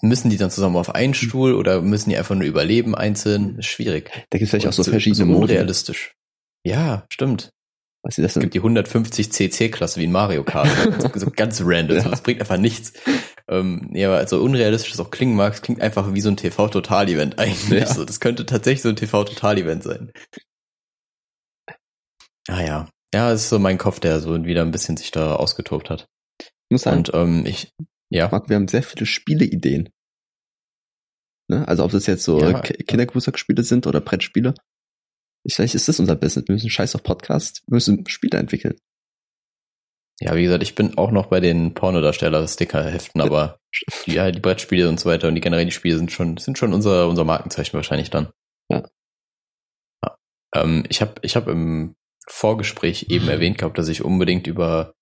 Müssen 0.00 0.30
die 0.30 0.38
dann 0.38 0.50
zusammen 0.50 0.76
auf 0.76 0.94
einen 0.94 1.12
Stuhl 1.14 1.54
oder 1.54 1.82
müssen 1.82 2.08
die 2.10 2.16
einfach 2.16 2.34
nur 2.34 2.46
überleben 2.46 2.94
einzeln? 2.94 3.56
Das 3.56 3.66
ist 3.66 3.70
schwierig. 3.72 4.10
Da 4.30 4.38
gibt 4.38 4.44
es 4.44 4.50
vielleicht 4.50 4.66
auch 4.66 4.72
so 4.72 4.82
Und 4.82 4.90
verschiedene 4.90 5.16
so 5.16 5.26
Modi. 5.26 5.52
unrealistisch. 5.52 6.14
Ja, 6.64 7.04
stimmt. 7.12 7.50
Was 8.02 8.14
sie 8.16 8.22
das 8.22 8.30
Es 8.30 8.34
denn? 8.34 8.42
gibt 8.42 8.54
die 8.54 8.58
150 8.60 9.30
CC-Klasse 9.30 10.00
wie 10.00 10.04
in 10.04 10.12
Mario 10.12 10.42
Kart. 10.44 10.68
so, 11.14 11.30
ganz 11.30 11.60
random. 11.62 11.98
Ja. 11.98 12.08
Das 12.08 12.22
bringt 12.22 12.40
einfach 12.40 12.56
nichts. 12.56 12.94
Ähm, 13.50 13.90
ja, 13.94 14.08
aber 14.08 14.18
also 14.18 14.42
unrealistisch 14.42 14.90
das 14.92 15.00
auch 15.00 15.10
klingen 15.10 15.34
mag, 15.34 15.54
es 15.54 15.62
klingt 15.62 15.80
einfach 15.80 16.12
wie 16.12 16.20
so 16.20 16.28
ein 16.28 16.36
TV-Total-Event 16.36 17.38
eigentlich. 17.38 17.80
Ja. 17.80 17.86
So, 17.86 18.04
das 18.04 18.20
könnte 18.20 18.44
tatsächlich 18.44 18.82
so 18.82 18.90
ein 18.90 18.96
TV-Total-Event 18.96 19.82
sein. 19.82 20.12
Ah 22.48 22.62
ja. 22.62 22.90
Ja, 23.14 23.32
es 23.32 23.42
ist 23.44 23.48
so 23.48 23.58
mein 23.58 23.78
Kopf, 23.78 24.00
der 24.00 24.20
so 24.20 24.44
wieder 24.44 24.62
ein 24.62 24.70
bisschen 24.70 24.96
sich 24.96 25.10
da 25.10 25.34
ausgetobt 25.36 25.88
hat. 25.90 26.06
Ich 26.40 26.70
muss 26.70 26.82
sagen, 26.82 26.98
Und 26.98 27.10
ähm, 27.14 27.46
ich, 27.46 27.72
ja, 28.10 28.28
Marco, 28.28 28.48
wir 28.50 28.56
haben 28.56 28.68
sehr 28.68 28.82
viele 28.82 29.06
Spieleideen. 29.06 29.88
Ne? 31.50 31.66
Also 31.66 31.84
ob 31.84 31.90
das 31.90 32.06
jetzt 32.06 32.24
so 32.24 32.40
Ja. 32.40 32.60
Ki- 32.60 32.84
Kindergeburtstagsspiele 32.84 33.62
sind 33.62 33.86
oder 33.86 34.02
Brettspiele. 34.02 34.52
Vielleicht 35.50 35.74
ist 35.74 35.88
das 35.88 35.98
unser 36.00 36.16
Business. 36.16 36.46
Wir 36.48 36.52
müssen 36.54 36.68
scheiß 36.68 36.94
auf 36.94 37.02
Podcast, 37.02 37.62
wir 37.66 37.76
müssen 37.76 38.06
Spiele 38.08 38.38
entwickeln. 38.38 38.76
Ja, 40.20 40.34
wie 40.34 40.42
gesagt, 40.42 40.62
ich 40.62 40.74
bin 40.74 40.98
auch 40.98 41.10
noch 41.10 41.26
bei 41.26 41.40
den 41.40 41.74
Pornodarsteller-Sticker-Heften, 41.74 43.20
aber 43.20 43.58
die, 44.06 44.14
ja, 44.14 44.30
die 44.30 44.40
Brettspiele 44.40 44.88
und 44.88 44.98
so 44.98 45.08
weiter 45.08 45.28
und 45.28 45.34
die 45.34 45.40
generell 45.40 45.64
die 45.64 45.72
Spiele 45.72 45.96
sind 45.96 46.10
schon, 46.10 46.36
sind 46.36 46.58
schon 46.58 46.72
unser, 46.72 47.08
unser 47.08 47.24
Markenzeichen 47.24 47.74
wahrscheinlich 47.74 48.10
dann. 48.10 48.28
Ja. 48.70 48.82
Ja. 50.04 50.16
Ähm, 50.54 50.84
ich 50.88 51.00
habe 51.00 51.14
ich 51.22 51.36
hab 51.36 51.46
im 51.46 51.94
Vorgespräch 52.26 53.06
eben 53.10 53.28
erwähnt 53.28 53.58
gehabt, 53.58 53.78
dass 53.78 53.88
ich 53.88 54.04
unbedingt 54.04 54.46
über 54.46 54.94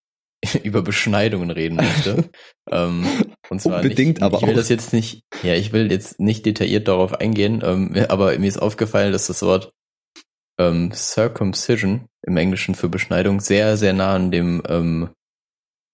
über 0.62 0.82
Beschneidungen 0.82 1.50
reden 1.50 1.76
möchte. 1.76 2.30
ähm, 2.70 3.06
und 3.48 3.60
zwar 3.60 3.76
Unbedingt, 3.76 4.18
nicht, 4.18 4.22
aber 4.22 4.36
ich 4.36 4.42
will 4.42 4.52
auch. 4.52 4.56
das 4.56 4.68
jetzt 4.68 4.92
nicht, 4.92 5.22
ja, 5.42 5.54
ich 5.54 5.72
will 5.72 5.90
jetzt 5.90 6.20
nicht 6.20 6.44
detailliert 6.44 6.88
darauf 6.88 7.14
eingehen, 7.14 7.62
ähm, 7.64 7.94
aber 8.08 8.38
mir 8.38 8.46
ist 8.46 8.58
aufgefallen, 8.58 9.12
dass 9.12 9.28
das 9.28 9.42
Wort 9.42 9.72
ähm, 10.58 10.92
Circumcision 10.92 12.06
im 12.26 12.36
Englischen 12.36 12.74
für 12.74 12.88
Beschneidung 12.88 13.40
sehr, 13.40 13.76
sehr 13.76 13.92
nah 13.92 14.14
an 14.14 14.30
dem 14.30 14.62
ähm, 14.68 15.10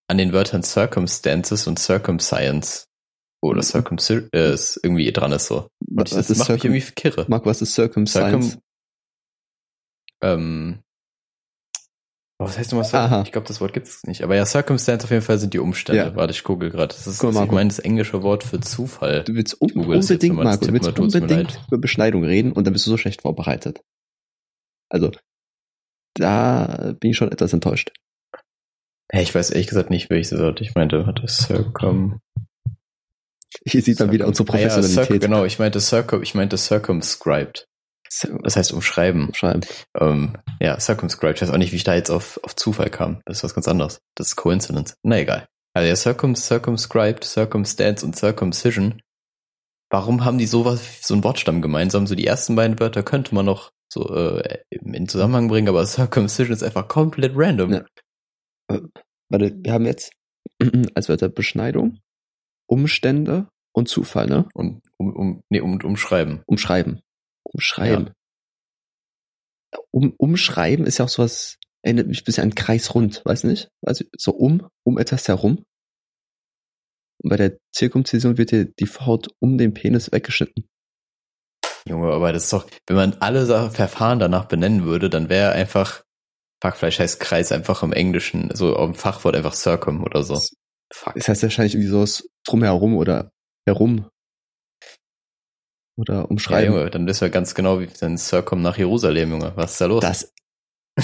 an 0.08 0.18
den 0.18 0.32
Wörtern 0.32 0.62
Circumstances 0.62 1.66
und 1.66 1.78
Circumscience 1.78 2.86
oder 3.40 3.62
Circumcision 3.62 4.28
äh, 4.32 4.52
ist 4.52 4.78
irgendwie 4.82 5.10
dran 5.12 5.32
ist 5.32 5.46
so. 5.46 5.68
Und 5.88 6.08
ich, 6.08 6.14
das 6.14 6.30
ist 6.30 6.38
macht 6.38 6.50
mich 6.50 6.64
irgendwie 6.64 6.92
kirre. 6.92 7.26
Marco, 7.28 7.46
was 7.46 7.62
ist 7.62 7.74
Circumscience? 7.74 8.50
Circum 8.50 8.62
ähm, 10.22 10.82
was 12.38 12.58
heißt 12.58 12.72
nochmal 12.72 12.86
Aha. 12.86 13.08
Circum? 13.08 13.22
Ich 13.24 13.32
glaube, 13.32 13.46
das 13.48 13.60
Wort 13.60 13.72
gibt's 13.72 14.02
nicht. 14.04 14.22
Aber 14.22 14.34
ja, 14.34 14.44
Circumstance 14.46 15.04
auf 15.04 15.10
jeden 15.10 15.22
Fall 15.22 15.38
sind 15.38 15.54
die 15.54 15.58
Umstände. 15.58 16.02
Ja. 16.02 16.16
Warte, 16.16 16.32
ich 16.32 16.42
google 16.42 16.70
gerade. 16.70 16.94
Das 16.94 17.06
ist, 17.06 17.18
Guck 17.18 17.32
mal, 17.32 17.40
Marco. 17.40 17.52
ich 17.52 17.54
meine, 17.56 17.68
das 17.68 17.78
englische 17.78 18.22
Wort 18.22 18.44
für 18.44 18.60
Zufall. 18.60 19.24
Du 19.24 19.34
willst 19.34 19.60
un 19.60 19.70
unbedingt, 19.72 20.36
Marco, 20.36 20.66
du 20.66 20.72
willst 20.72 20.98
unbedingt 20.98 21.60
über 21.68 21.78
Beschneidung 21.78 22.24
reden 22.24 22.52
und 22.52 22.66
dann 22.66 22.72
bist 22.72 22.86
du 22.86 22.90
so 22.90 22.96
schlecht 22.96 23.22
vorbereitet. 23.22 23.82
Also, 24.88 25.12
da 26.14 26.94
bin 27.00 27.10
ich 27.10 27.16
schon 27.16 27.32
etwas 27.32 27.52
enttäuscht. 27.52 27.90
Ich 29.12 29.34
weiß 29.34 29.50
ehrlich 29.50 29.66
gesagt 29.66 29.90
nicht, 29.90 30.08
welches 30.10 30.38
Wort 30.38 30.60
ich 30.60 30.74
meinte. 30.74 31.06
Warte, 31.06 31.28
Circum. 31.28 32.20
Hier 33.66 33.82
sieht 33.82 34.00
man 34.00 34.10
wieder 34.10 34.26
unsere 34.26 34.48
Ah 34.48 34.58
ja, 34.58 34.68
Professionalität. 34.68 35.16
Circ- 35.16 35.20
genau, 35.20 35.44
ich 35.44 35.58
meinte 35.58 35.80
Circum, 35.80 36.22
ich 36.22 36.34
meinte 36.34 36.56
Circumscribed. 36.56 37.66
Das 38.42 38.56
heißt 38.56 38.72
umschreiben. 38.72 39.32
Schreiben. 39.34 39.62
Ähm, 39.98 40.38
ja, 40.60 40.78
Circumscribed. 40.80 41.36
Ich 41.36 41.42
weiß 41.42 41.50
auch 41.50 41.58
nicht, 41.58 41.72
wie 41.72 41.76
ich 41.76 41.84
da 41.84 41.94
jetzt 41.94 42.10
auf, 42.10 42.40
auf 42.42 42.56
Zufall 42.56 42.90
kam. 42.90 43.20
Das 43.26 43.38
ist 43.38 43.44
was 43.44 43.54
ganz 43.54 43.68
anderes. 43.68 44.00
Das 44.14 44.28
ist 44.28 44.36
Coincidence. 44.36 44.96
Na 45.02 45.18
egal. 45.18 45.46
Also 45.74 45.88
ja, 45.88 45.96
Circum, 45.96 46.34
Circumscribed, 46.34 47.24
Circumstance 47.24 48.04
und 48.04 48.16
Circumcision. 48.16 49.00
Warum 49.90 50.24
haben 50.24 50.38
die 50.38 50.46
sowas, 50.46 51.06
so 51.06 51.14
einen 51.14 51.24
Wortstamm 51.24 51.62
gemeinsam? 51.62 52.06
So 52.06 52.14
die 52.14 52.26
ersten 52.26 52.56
beiden 52.56 52.80
Wörter 52.80 53.02
könnte 53.02 53.34
man 53.34 53.46
noch 53.46 53.70
so 53.92 54.08
äh, 54.14 54.58
in 54.70 55.08
Zusammenhang 55.08 55.48
bringen, 55.48 55.68
aber 55.68 55.84
Circumcision 55.86 56.54
ist 56.54 56.62
einfach 56.62 56.88
komplett 56.88 57.32
random. 57.34 57.72
Ja. 57.72 57.84
Warte, 59.28 59.54
wir 59.56 59.72
haben 59.72 59.86
jetzt 59.86 60.12
als 60.94 61.08
Wörter 61.08 61.28
Beschneidung, 61.28 62.00
Umstände 62.66 63.48
und 63.72 63.88
Zufall, 63.88 64.26
ne? 64.26 64.48
Um, 64.54 64.80
um, 64.96 65.14
um, 65.14 65.42
nee, 65.50 65.60
um, 65.60 65.78
umschreiben. 65.82 66.42
Umschreiben. 66.46 67.00
Umschreiben. 67.44 68.12
Um, 69.90 70.12
umschreiben 70.16 70.86
ist 70.86 70.98
ja 70.98 71.04
auch 71.04 71.10
sowas, 71.10 71.58
erinnert 71.82 72.06
mich 72.06 72.22
ein 72.22 72.24
bisschen 72.24 72.44
an 72.44 72.54
Kreisrund, 72.54 73.22
weiß 73.24 73.44
nicht? 73.44 73.68
Also 73.84 74.04
so 74.16 74.32
um, 74.32 74.68
um 74.84 74.98
etwas 74.98 75.28
herum. 75.28 75.64
Und 77.22 77.30
bei 77.30 77.36
der 77.36 77.58
Zirkumzision 77.72 78.38
wird 78.38 78.52
dir 78.52 78.64
die 78.64 78.86
Haut 78.86 79.28
um 79.38 79.58
den 79.58 79.74
Penis 79.74 80.12
weggeschnitten. 80.12 80.66
Junge, 81.88 82.12
aber 82.12 82.32
das 82.32 82.44
ist 82.44 82.52
doch, 82.52 82.66
wenn 82.86 82.96
man 82.96 83.16
alle 83.20 83.70
Verfahren 83.70 84.18
danach 84.18 84.44
benennen 84.46 84.84
würde, 84.84 85.10
dann 85.10 85.28
wäre 85.28 85.52
einfach, 85.52 86.02
Hackfleisch 86.62 86.98
heißt 87.00 87.18
Kreis 87.20 87.50
einfach 87.52 87.82
im 87.82 87.92
Englischen, 87.92 88.50
so 88.54 88.76
auf 88.76 88.90
dem 88.90 88.94
Fachwort 88.94 89.34
einfach 89.34 89.54
Circum 89.54 90.02
oder 90.04 90.22
so. 90.22 90.40
Fuck. 90.94 91.14
Das 91.14 91.28
heißt 91.28 91.42
wahrscheinlich 91.42 91.74
irgendwie 91.74 91.90
sowas 91.90 92.28
drumherum 92.46 92.96
oder 92.96 93.30
herum. 93.66 94.08
Oder 95.98 96.14
Ja, 96.14 96.20
umschreiben. 96.22 96.72
Junge, 96.74 96.90
dann 96.90 97.06
wissen 97.06 97.22
wir 97.22 97.30
ganz 97.30 97.54
genau, 97.54 97.80
wie 97.80 97.86
dann 98.00 98.16
Circum 98.16 98.62
nach 98.62 98.78
Jerusalem, 98.78 99.30
Junge. 99.32 99.52
Was 99.56 99.72
ist 99.72 99.80
da 99.80 99.86
los? 99.86 100.00
das, 100.00 100.32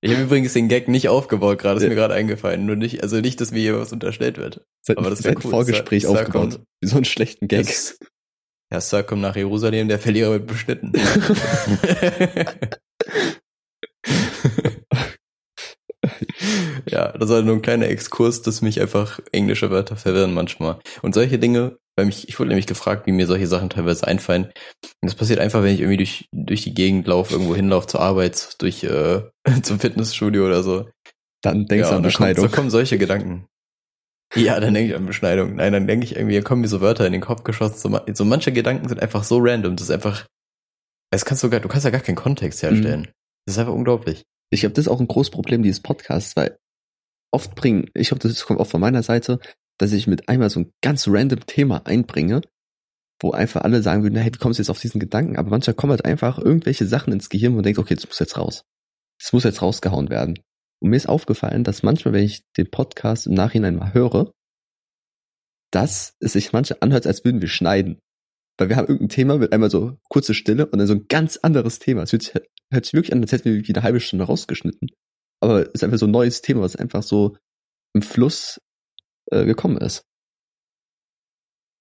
ich 0.00 0.10
habe 0.12 0.22
übrigens 0.22 0.52
den 0.52 0.68
Gag 0.68 0.88
nicht 0.88 1.08
aufgebaut, 1.08 1.58
gerade 1.58 1.76
ist 1.78 1.82
Ja. 1.82 1.88
mir 1.88 1.94
gerade 1.94 2.14
eingefallen. 2.14 2.66
Nur 2.66 2.76
nicht, 2.76 3.02
also 3.02 3.20
nicht, 3.20 3.40
dass 3.40 3.50
mir 3.50 3.60
hier 3.60 3.78
was 3.78 3.92
unterstellt 3.92 4.38
wird. 4.38 4.64
seit, 4.82 4.98
Aber 4.98 5.10
das 5.10 5.22
wär 5.24 5.32
seit 5.34 5.44
cool. 5.44 5.50
Vorgespräch 5.50 6.04
Cir- 6.06 6.08
aufgebaut. 6.10 6.60
Wie 6.80 6.88
so 6.88 6.96
einen 6.96 7.04
schlechten 7.04 7.48
Gag. 7.48 7.66
Das- 7.66 7.98
Ja, 8.72 8.80
Circum 8.80 9.20
nach 9.20 9.36
Jerusalem, 9.36 9.88
der 9.88 10.00
Verlierer 10.00 10.32
wird 10.32 10.46
beschnitten. 10.46 10.92
ja, 16.88 17.12
das 17.12 17.28
war 17.30 17.42
nur 17.42 17.54
ein 17.56 17.62
kleiner 17.62 17.86
Exkurs, 17.88 18.42
dass 18.42 18.62
mich 18.62 18.80
einfach 18.80 19.20
englische 19.30 19.70
Wörter 19.70 19.96
verwirren 19.96 20.34
manchmal. 20.34 20.80
Und 21.02 21.14
solche 21.14 21.38
Dinge, 21.38 21.78
weil 21.96 22.06
mich, 22.06 22.28
ich 22.28 22.38
wurde 22.38 22.48
nämlich 22.48 22.66
gefragt, 22.66 23.06
wie 23.06 23.12
mir 23.12 23.28
solche 23.28 23.46
Sachen 23.46 23.70
teilweise 23.70 24.06
einfallen. 24.06 24.46
Und 24.46 24.52
das 25.02 25.14
passiert 25.14 25.38
einfach, 25.38 25.62
wenn 25.62 25.74
ich 25.74 25.80
irgendwie 25.80 25.98
durch, 25.98 26.28
durch 26.32 26.62
die 26.62 26.74
Gegend 26.74 27.06
laufe, 27.06 27.34
irgendwo 27.34 27.54
hinlaufe 27.54 27.86
zur 27.86 28.00
Arbeit, 28.00 28.56
durch, 28.58 28.82
äh, 28.82 29.22
zum 29.62 29.78
Fitnessstudio 29.78 30.44
oder 30.44 30.64
so. 30.64 30.88
Dann 31.42 31.66
denkst 31.66 31.88
ja, 31.88 31.98
du 31.98 32.04
an. 32.04 32.12
Kommt, 32.12 32.36
so 32.36 32.48
kommen 32.48 32.70
solche 32.70 32.98
Gedanken. 32.98 33.46
Ja, 34.34 34.58
dann 34.60 34.74
denke 34.74 34.90
ich 34.90 34.96
an 34.96 35.06
Beschneidung. 35.06 35.54
Nein, 35.56 35.72
dann 35.72 35.86
denke 35.86 36.04
ich 36.04 36.16
irgendwie, 36.16 36.34
dann 36.34 36.44
kommen 36.44 36.62
mir 36.62 36.68
so 36.68 36.80
Wörter 36.80 37.06
in 37.06 37.12
den 37.12 37.22
Kopf 37.22 37.44
geschossen. 37.44 37.76
So, 37.78 38.00
so 38.12 38.24
manche 38.24 38.52
Gedanken 38.52 38.88
sind 38.88 39.00
einfach 39.00 39.24
so 39.24 39.38
random. 39.38 39.76
Das 39.76 39.88
ist 39.88 39.94
einfach, 39.94 40.26
es 41.10 41.24
kannst 41.24 41.42
du 41.42 41.50
gar, 41.50 41.60
du 41.60 41.68
kannst 41.68 41.84
ja 41.84 41.90
gar 41.90 42.00
keinen 42.00 42.16
Kontext 42.16 42.62
herstellen. 42.62 43.08
Das 43.46 43.54
ist 43.54 43.58
einfach 43.58 43.72
unglaublich. 43.72 44.24
Ich 44.50 44.60
glaube, 44.60 44.74
das 44.74 44.86
ist 44.86 44.88
auch 44.90 45.00
ein 45.00 45.08
großes 45.08 45.30
Problem 45.30 45.62
dieses 45.62 45.80
Podcasts, 45.80 46.36
weil 46.36 46.56
oft 47.32 47.54
bringen, 47.54 47.90
ich 47.94 48.08
glaube, 48.08 48.26
das 48.26 48.44
kommt 48.44 48.60
oft 48.60 48.70
von 48.70 48.80
meiner 48.80 49.02
Seite, 49.02 49.38
dass 49.78 49.92
ich 49.92 50.06
mit 50.06 50.28
einmal 50.28 50.50
so 50.50 50.60
ein 50.60 50.72
ganz 50.82 51.06
random 51.08 51.46
Thema 51.46 51.86
einbringe, 51.86 52.40
wo 53.20 53.32
einfach 53.32 53.62
alle 53.62 53.82
sagen 53.82 54.02
würden, 54.02 54.16
hey, 54.16 54.32
wie 54.32 54.38
kommst 54.38 54.58
du 54.58 54.62
jetzt 54.62 54.70
auf 54.70 54.80
diesen 54.80 55.00
Gedanken? 55.00 55.36
Aber 55.36 55.50
manchmal 55.50 55.74
kommen 55.74 55.92
halt 55.92 56.04
einfach 56.04 56.38
irgendwelche 56.38 56.86
Sachen 56.86 57.12
ins 57.12 57.28
Gehirn, 57.28 57.54
man 57.54 57.62
denkt, 57.62 57.78
okay, 57.78 57.94
das 57.94 58.06
muss 58.06 58.18
jetzt 58.18 58.36
raus. 58.36 58.64
Das 59.20 59.32
muss 59.32 59.44
jetzt 59.44 59.62
rausgehauen 59.62 60.10
werden. 60.10 60.38
Und 60.80 60.90
mir 60.90 60.96
ist 60.96 61.08
aufgefallen, 61.08 61.64
dass 61.64 61.82
manchmal, 61.82 62.14
wenn 62.14 62.24
ich 62.24 62.42
den 62.56 62.70
Podcast 62.70 63.26
im 63.26 63.34
Nachhinein 63.34 63.76
mal 63.76 63.94
höre, 63.94 64.32
dass 65.72 66.14
es 66.20 66.32
sich 66.32 66.52
manchmal 66.52 66.78
anhört, 66.80 67.06
als 67.06 67.24
würden 67.24 67.40
wir 67.40 67.48
schneiden. 67.48 67.98
Weil 68.58 68.68
wir 68.68 68.76
haben 68.76 68.88
irgendein 68.88 69.08
Thema 69.10 69.36
mit 69.36 69.52
einmal 69.52 69.70
so 69.70 69.98
kurze 70.08 70.34
Stille 70.34 70.66
und 70.66 70.78
dann 70.78 70.86
so 70.86 70.94
ein 70.94 71.06
ganz 71.08 71.36
anderes 71.38 71.78
Thema. 71.78 72.02
Es 72.02 72.12
hört 72.12 72.22
sich, 72.22 72.34
hört 72.72 72.84
sich 72.84 72.94
wirklich 72.94 73.12
an, 73.12 73.20
als 73.20 73.32
hätten 73.32 73.46
wir 73.46 73.52
irgendwie 73.52 73.74
eine 73.74 73.82
halbe 73.82 74.00
Stunde 74.00 74.24
rausgeschnitten. 74.24 74.88
Aber 75.40 75.62
es 75.62 75.74
ist 75.74 75.84
einfach 75.84 75.98
so 75.98 76.06
ein 76.06 76.12
neues 76.12 76.40
Thema, 76.40 76.62
was 76.62 76.76
einfach 76.76 77.02
so 77.02 77.36
im 77.94 78.02
Fluss 78.02 78.58
äh, 79.30 79.44
gekommen 79.44 79.78
ist. 79.78 80.02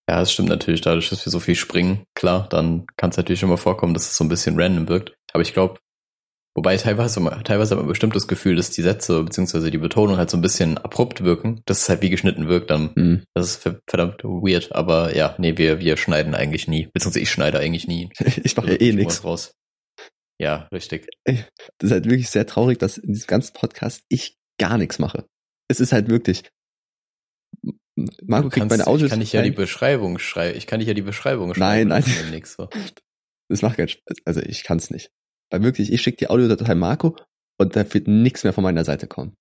Ja, 0.09 0.19
das 0.19 0.31
stimmt 0.31 0.49
natürlich. 0.49 0.81
Dadurch, 0.81 1.09
dass 1.09 1.25
wir 1.25 1.31
so 1.31 1.39
viel 1.39 1.55
springen, 1.55 2.03
klar, 2.15 2.47
dann 2.49 2.85
kann 2.97 3.09
es 3.09 3.17
natürlich 3.17 3.43
immer 3.43 3.57
vorkommen, 3.57 3.93
dass 3.93 4.09
es 4.09 4.17
so 4.17 4.23
ein 4.23 4.29
bisschen 4.29 4.59
random 4.59 4.87
wirkt. 4.87 5.15
Aber 5.33 5.41
ich 5.41 5.53
glaube, 5.53 5.79
wobei 6.55 6.77
teilweise, 6.77 7.19
teilweise 7.43 7.71
hat 7.75 7.79
man 7.79 7.87
bestimmt 7.87 8.15
das 8.15 8.27
Gefühl, 8.27 8.55
dass 8.55 8.71
die 8.71 8.81
Sätze 8.81 9.23
bzw. 9.23 9.69
die 9.69 9.77
Betonung 9.77 10.17
halt 10.17 10.29
so 10.29 10.37
ein 10.37 10.41
bisschen 10.41 10.77
abrupt 10.77 11.23
wirken, 11.23 11.61
dass 11.65 11.81
es 11.83 11.89
halt 11.89 12.01
wie 12.01 12.09
geschnitten 12.09 12.47
wirkt, 12.47 12.71
dann 12.71 12.93
Hm. 12.95 13.23
Das 13.35 13.47
ist 13.47 13.61
ver- 13.63 13.79
verdammt 13.87 14.23
weird, 14.23 14.73
aber 14.73 15.15
ja, 15.15 15.35
nee, 15.37 15.57
wir, 15.57 15.79
wir 15.79 15.97
schneiden 15.97 16.33
eigentlich 16.33 16.67
nie. 16.67 16.87
Beziehungsweise 16.93 17.19
ich 17.21 17.29
schneide 17.29 17.59
eigentlich 17.59 17.87
nie. 17.87 18.09
Ich 18.43 18.55
mache 18.57 18.71
ja 18.71 18.81
eh 18.81 18.89
ich 18.89 18.95
nichts. 18.95 19.23
Raus. 19.23 19.53
Ja, 20.41 20.67
richtig. 20.73 21.07
Das 21.25 21.35
ist 21.81 21.91
halt 21.91 22.05
wirklich 22.05 22.29
sehr 22.29 22.45
traurig, 22.45 22.77
dass 22.79 22.97
in 22.97 23.13
diesem 23.13 23.27
ganzen 23.27 23.53
Podcast 23.53 24.03
ich 24.09 24.35
gar 24.59 24.77
nichts 24.77 24.99
mache. 24.99 25.25
Es 25.69 25.79
ist 25.79 25.93
halt 25.93 26.09
wirklich. 26.09 26.43
Marco 28.23 28.49
kriegt 28.49 28.69
meine 28.69 28.87
Audios. 28.87 29.07
ich 29.07 29.11
kann 29.11 29.21
ich 29.21 29.31
ja 29.33 29.41
die. 29.41 29.51
Beschreibung 29.51 30.19
schreiben. 30.19 30.57
Ich 30.57 30.67
kann 30.67 30.79
dich 30.79 30.87
ja 30.89 30.93
die 30.93 31.01
Beschreibung 31.01 31.49
Nein, 31.49 31.55
schreiben. 31.55 31.89
nein. 31.89 32.03
Das 32.03 32.11
ist 32.13 32.29
nix, 32.31 32.53
so. 32.55 32.67
Das 33.49 33.61
macht 33.61 33.77
keinen 33.77 33.87
Spaß. 33.87 34.17
Also 34.25 34.41
ich 34.41 34.63
kann 34.63 34.77
es 34.77 34.89
nicht. 34.89 35.09
Weil 35.55 35.63
wirklich, 35.63 35.93
ich 35.93 36.01
schicke 36.01 36.17
die 36.17 36.29
Audiodatei 36.29 36.75
Marco 36.75 37.15
und 37.57 37.77
da 37.77 37.93
wird 37.93 38.09
nichts 38.09 38.43
mehr 38.43 38.51
von 38.51 38.65
meiner 38.65 38.83
Seite 38.83 39.07
kommen. 39.07 39.37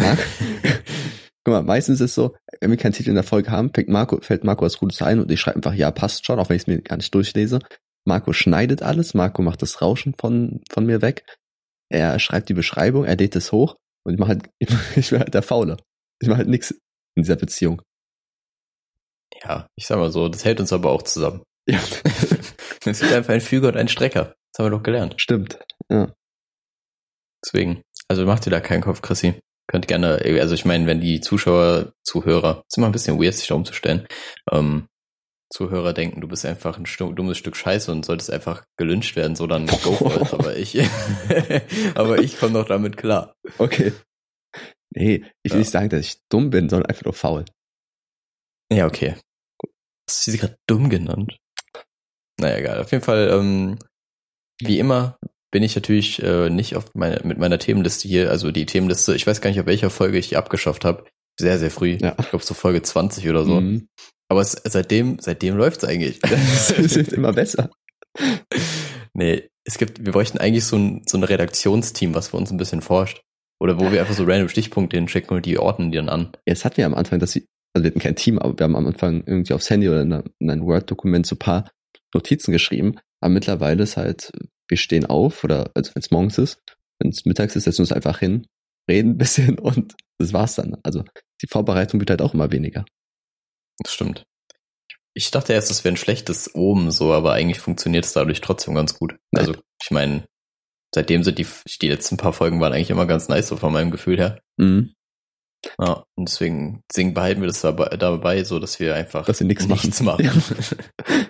Marc? 0.00 0.18
Guck 1.44 1.52
mal, 1.52 1.62
meistens 1.62 2.00
ist 2.00 2.10
es 2.10 2.14
so, 2.14 2.34
wenn 2.62 2.70
wir 2.70 2.78
keinen 2.78 2.94
Titel 2.94 3.10
in 3.10 3.16
der 3.16 3.22
Folge 3.22 3.50
haben, 3.50 3.70
fängt 3.74 3.90
Marco, 3.90 4.18
fällt 4.22 4.44
Marco 4.44 4.64
was 4.64 4.78
Gutes 4.78 5.02
ein 5.02 5.20
und 5.20 5.30
ich 5.30 5.40
schreibe 5.40 5.56
einfach, 5.56 5.74
ja, 5.74 5.90
passt 5.90 6.24
schon, 6.24 6.38
auch 6.38 6.48
wenn 6.48 6.56
ich 6.56 6.62
es 6.62 6.66
mir 6.68 6.80
gar 6.80 6.96
nicht 6.96 7.14
durchlese. 7.14 7.58
Marco 8.06 8.32
schneidet 8.32 8.80
alles, 8.80 9.12
Marco 9.12 9.42
macht 9.42 9.60
das 9.60 9.82
Rauschen 9.82 10.14
von, 10.18 10.62
von 10.70 10.86
mir 10.86 11.02
weg. 11.02 11.26
Er 11.90 12.18
schreibt 12.18 12.48
die 12.48 12.54
Beschreibung, 12.54 13.04
er 13.04 13.16
lädt 13.16 13.36
es 13.36 13.52
hoch 13.52 13.76
und 14.06 14.14
ich 14.14 14.18
mache 14.18 14.30
halt, 14.30 14.48
ich 14.96 15.10
bin 15.10 15.18
halt 15.18 15.34
der 15.34 15.42
Faule. 15.42 15.76
Ich 16.22 16.28
mache 16.28 16.38
halt 16.38 16.48
nichts 16.48 16.70
in 16.70 17.24
dieser 17.24 17.36
Beziehung. 17.36 17.82
Ja, 19.44 19.66
ich 19.76 19.86
sag 19.86 19.98
mal 19.98 20.10
so, 20.10 20.30
das 20.30 20.46
hält 20.46 20.60
uns 20.60 20.72
aber 20.72 20.92
auch 20.92 21.02
zusammen. 21.02 21.42
Ja, 21.68 21.78
Es 22.84 23.00
gibt 23.00 23.12
einfach 23.12 23.34
ein 23.34 23.40
Füger 23.40 23.68
und 23.68 23.76
ein 23.76 23.88
Strecker. 23.88 24.34
Das 24.52 24.58
haben 24.58 24.66
wir 24.72 24.76
doch 24.76 24.82
gelernt. 24.82 25.14
stimmt. 25.18 25.58
Ja. 25.90 26.12
Deswegen. 27.44 27.82
Also 28.08 28.26
macht 28.26 28.44
dir 28.46 28.50
da 28.50 28.60
keinen 28.60 28.82
Kopf, 28.82 29.00
Chrissy. 29.02 29.40
Könnt 29.68 29.88
gerne, 29.88 30.20
also 30.40 30.54
ich 30.54 30.64
meine, 30.64 30.86
wenn 30.86 31.00
die 31.00 31.20
Zuschauer, 31.20 31.92
Zuhörer, 32.04 32.62
ist 32.68 32.76
immer 32.76 32.86
ein 32.86 32.92
bisschen 32.92 33.18
weird, 33.20 33.34
sich 33.34 33.46
da 33.48 33.54
umzustellen, 33.54 34.06
ähm, 34.50 34.88
Zuhörer 35.52 35.92
denken, 35.92 36.20
du 36.20 36.28
bist 36.28 36.44
einfach 36.46 36.78
ein 36.78 37.14
dummes 37.14 37.38
Stück 37.38 37.56
Scheiße 37.56 37.90
und 37.92 38.04
solltest 38.04 38.30
einfach 38.30 38.64
gelünscht 38.78 39.16
werden, 39.16 39.36
so 39.36 39.46
dann 39.46 39.66
go 39.66 39.92
for 39.92 40.20
it. 40.20 40.32
Aber 40.34 40.56
ich, 40.56 40.78
aber 41.94 42.18
ich 42.18 42.38
komme 42.38 42.54
doch 42.54 42.66
damit 42.66 42.96
klar. 42.96 43.34
Okay. 43.58 43.92
Nee, 44.94 45.24
ich 45.42 45.52
will 45.52 45.56
Ja. 45.56 45.56
nicht 45.58 45.70
sagen, 45.70 45.88
dass 45.90 46.00
ich 46.00 46.16
dumm 46.30 46.50
bin, 46.50 46.68
sondern 46.68 46.88
einfach 46.88 47.04
nur 47.04 47.14
faul. 47.14 47.44
Ja, 48.70 48.86
okay. 48.86 49.16
Hast 50.08 50.26
du 50.26 50.30
sie 50.32 50.38
gerade 50.38 50.56
dumm 50.66 50.88
genannt? 50.90 51.36
Naja, 52.40 52.56
egal. 52.56 52.80
Auf 52.80 52.90
jeden 52.90 53.04
Fall, 53.04 53.28
ähm, 53.30 53.78
wie 54.66 54.78
immer 54.78 55.18
bin 55.52 55.62
ich 55.62 55.74
natürlich 55.74 56.22
äh, 56.22 56.50
nicht 56.50 56.76
auf 56.76 56.94
meine, 56.94 57.20
mit 57.24 57.38
meiner 57.38 57.58
Themenliste 57.58 58.08
hier, 58.08 58.30
also 58.30 58.50
die 58.50 58.66
Themenliste, 58.66 59.14
ich 59.14 59.26
weiß 59.26 59.40
gar 59.40 59.50
nicht, 59.50 59.60
auf 59.60 59.66
welcher 59.66 59.90
Folge 59.90 60.18
ich 60.18 60.30
die 60.30 60.36
abgeschafft 60.36 60.84
habe. 60.84 61.04
Sehr, 61.38 61.58
sehr 61.58 61.70
früh. 61.70 61.98
Ja. 62.00 62.16
Ich 62.18 62.30
glaube 62.30 62.44
so 62.44 62.54
Folge 62.54 62.82
20 62.82 63.28
oder 63.28 63.44
so. 63.44 63.60
Mhm. 63.60 63.88
Aber 64.28 64.40
es, 64.40 64.52
seitdem, 64.64 65.18
seitdem 65.20 65.56
läuft's 65.56 65.84
eigentlich. 65.84 66.20
Es 66.78 66.96
wird 66.96 67.12
immer 67.12 67.32
besser. 67.32 67.70
nee, 69.12 69.48
es 69.64 69.76
gibt, 69.76 70.04
wir 70.04 70.12
bräuchten 70.12 70.38
eigentlich 70.38 70.64
so 70.64 70.76
ein, 70.76 71.02
so 71.06 71.18
ein 71.18 71.24
Redaktionsteam, 71.24 72.14
was 72.14 72.28
für 72.28 72.38
uns 72.38 72.50
ein 72.50 72.56
bisschen 72.56 72.80
forscht. 72.80 73.22
Oder 73.60 73.78
wo 73.78 73.92
wir 73.92 74.00
einfach 74.00 74.14
so 74.14 74.24
random 74.24 74.48
Stichpunkte 74.48 74.96
hinschicken 74.96 75.36
und 75.36 75.46
die 75.46 75.58
ordnen 75.58 75.92
die 75.92 75.96
dann 75.96 76.08
an. 76.08 76.32
Jetzt 76.46 76.64
hatten 76.64 76.78
wir 76.78 76.86
am 76.86 76.94
Anfang, 76.94 77.20
dass 77.20 77.32
sie, 77.32 77.46
also 77.74 77.84
wir 77.84 77.90
hatten 77.90 78.00
kein 78.00 78.16
Team, 78.16 78.38
aber 78.38 78.58
wir 78.58 78.64
haben 78.64 78.74
am 78.74 78.86
Anfang 78.86 79.22
irgendwie 79.26 79.52
aufs 79.52 79.70
Handy 79.70 79.88
oder 79.88 80.02
in, 80.02 80.22
in 80.40 80.50
ein 80.50 80.64
Word-Dokument 80.64 81.26
so 81.26 81.36
ein 81.36 81.38
paar 81.38 81.70
Notizen 82.14 82.52
geschrieben. 82.52 82.96
Aber 83.20 83.32
mittlerweile 83.32 83.82
ist 83.82 83.96
halt, 83.96 84.32
wir 84.68 84.76
stehen 84.76 85.06
auf 85.06 85.44
oder, 85.44 85.70
also 85.74 85.94
wenn 85.94 86.00
es 86.00 86.10
morgens 86.10 86.38
ist, 86.38 86.58
wenn 87.00 87.10
es 87.10 87.24
mittags 87.24 87.56
ist, 87.56 87.64
setzen 87.64 87.78
wir 87.78 87.82
uns 87.84 87.92
einfach 87.92 88.18
hin, 88.18 88.46
reden 88.88 89.12
ein 89.12 89.18
bisschen 89.18 89.58
und 89.58 89.94
das 90.18 90.32
war's 90.32 90.54
dann. 90.54 90.76
Also 90.82 91.04
die 91.42 91.48
Vorbereitung 91.48 92.00
wird 92.00 92.10
halt 92.10 92.22
auch 92.22 92.34
immer 92.34 92.52
weniger. 92.52 92.84
Das 93.78 93.92
stimmt. 93.92 94.24
Ich 95.14 95.30
dachte 95.30 95.52
erst, 95.52 95.68
das 95.70 95.84
wäre 95.84 95.94
ein 95.94 95.98
schlechtes 95.98 96.54
Omen 96.54 96.90
so, 96.90 97.12
aber 97.12 97.32
eigentlich 97.32 97.60
funktioniert 97.60 98.04
es 98.04 98.14
dadurch 98.14 98.40
trotzdem 98.40 98.74
ganz 98.74 98.98
gut. 98.98 99.14
Also, 99.34 99.54
ich 99.82 99.90
meine, 99.90 100.24
seitdem 100.94 101.22
sind 101.22 101.38
die, 101.38 101.46
die 101.82 101.88
letzten 101.88 102.16
paar 102.16 102.32
Folgen 102.32 102.60
waren 102.60 102.72
eigentlich 102.72 102.90
immer 102.90 103.04
ganz 103.04 103.28
nice, 103.28 103.48
so 103.48 103.56
von 103.58 103.74
meinem 103.74 103.90
Gefühl 103.90 104.18
her. 104.18 104.40
Mhm. 104.56 104.94
Ja, 105.78 106.04
und 106.16 106.28
deswegen, 106.28 106.82
deswegen 106.90 107.14
behalten 107.14 107.40
wir 107.40 107.46
das 107.46 107.60
dabei, 107.60 107.96
dabei 107.96 108.42
so 108.44 108.58
dass 108.58 108.80
wir 108.80 108.94
einfach 108.94 109.26
Dass 109.26 109.40
wir 109.40 109.46
nichts 109.46 109.68
machen. 109.68 109.92
machen. 110.04 110.24
Ja. 110.24 110.32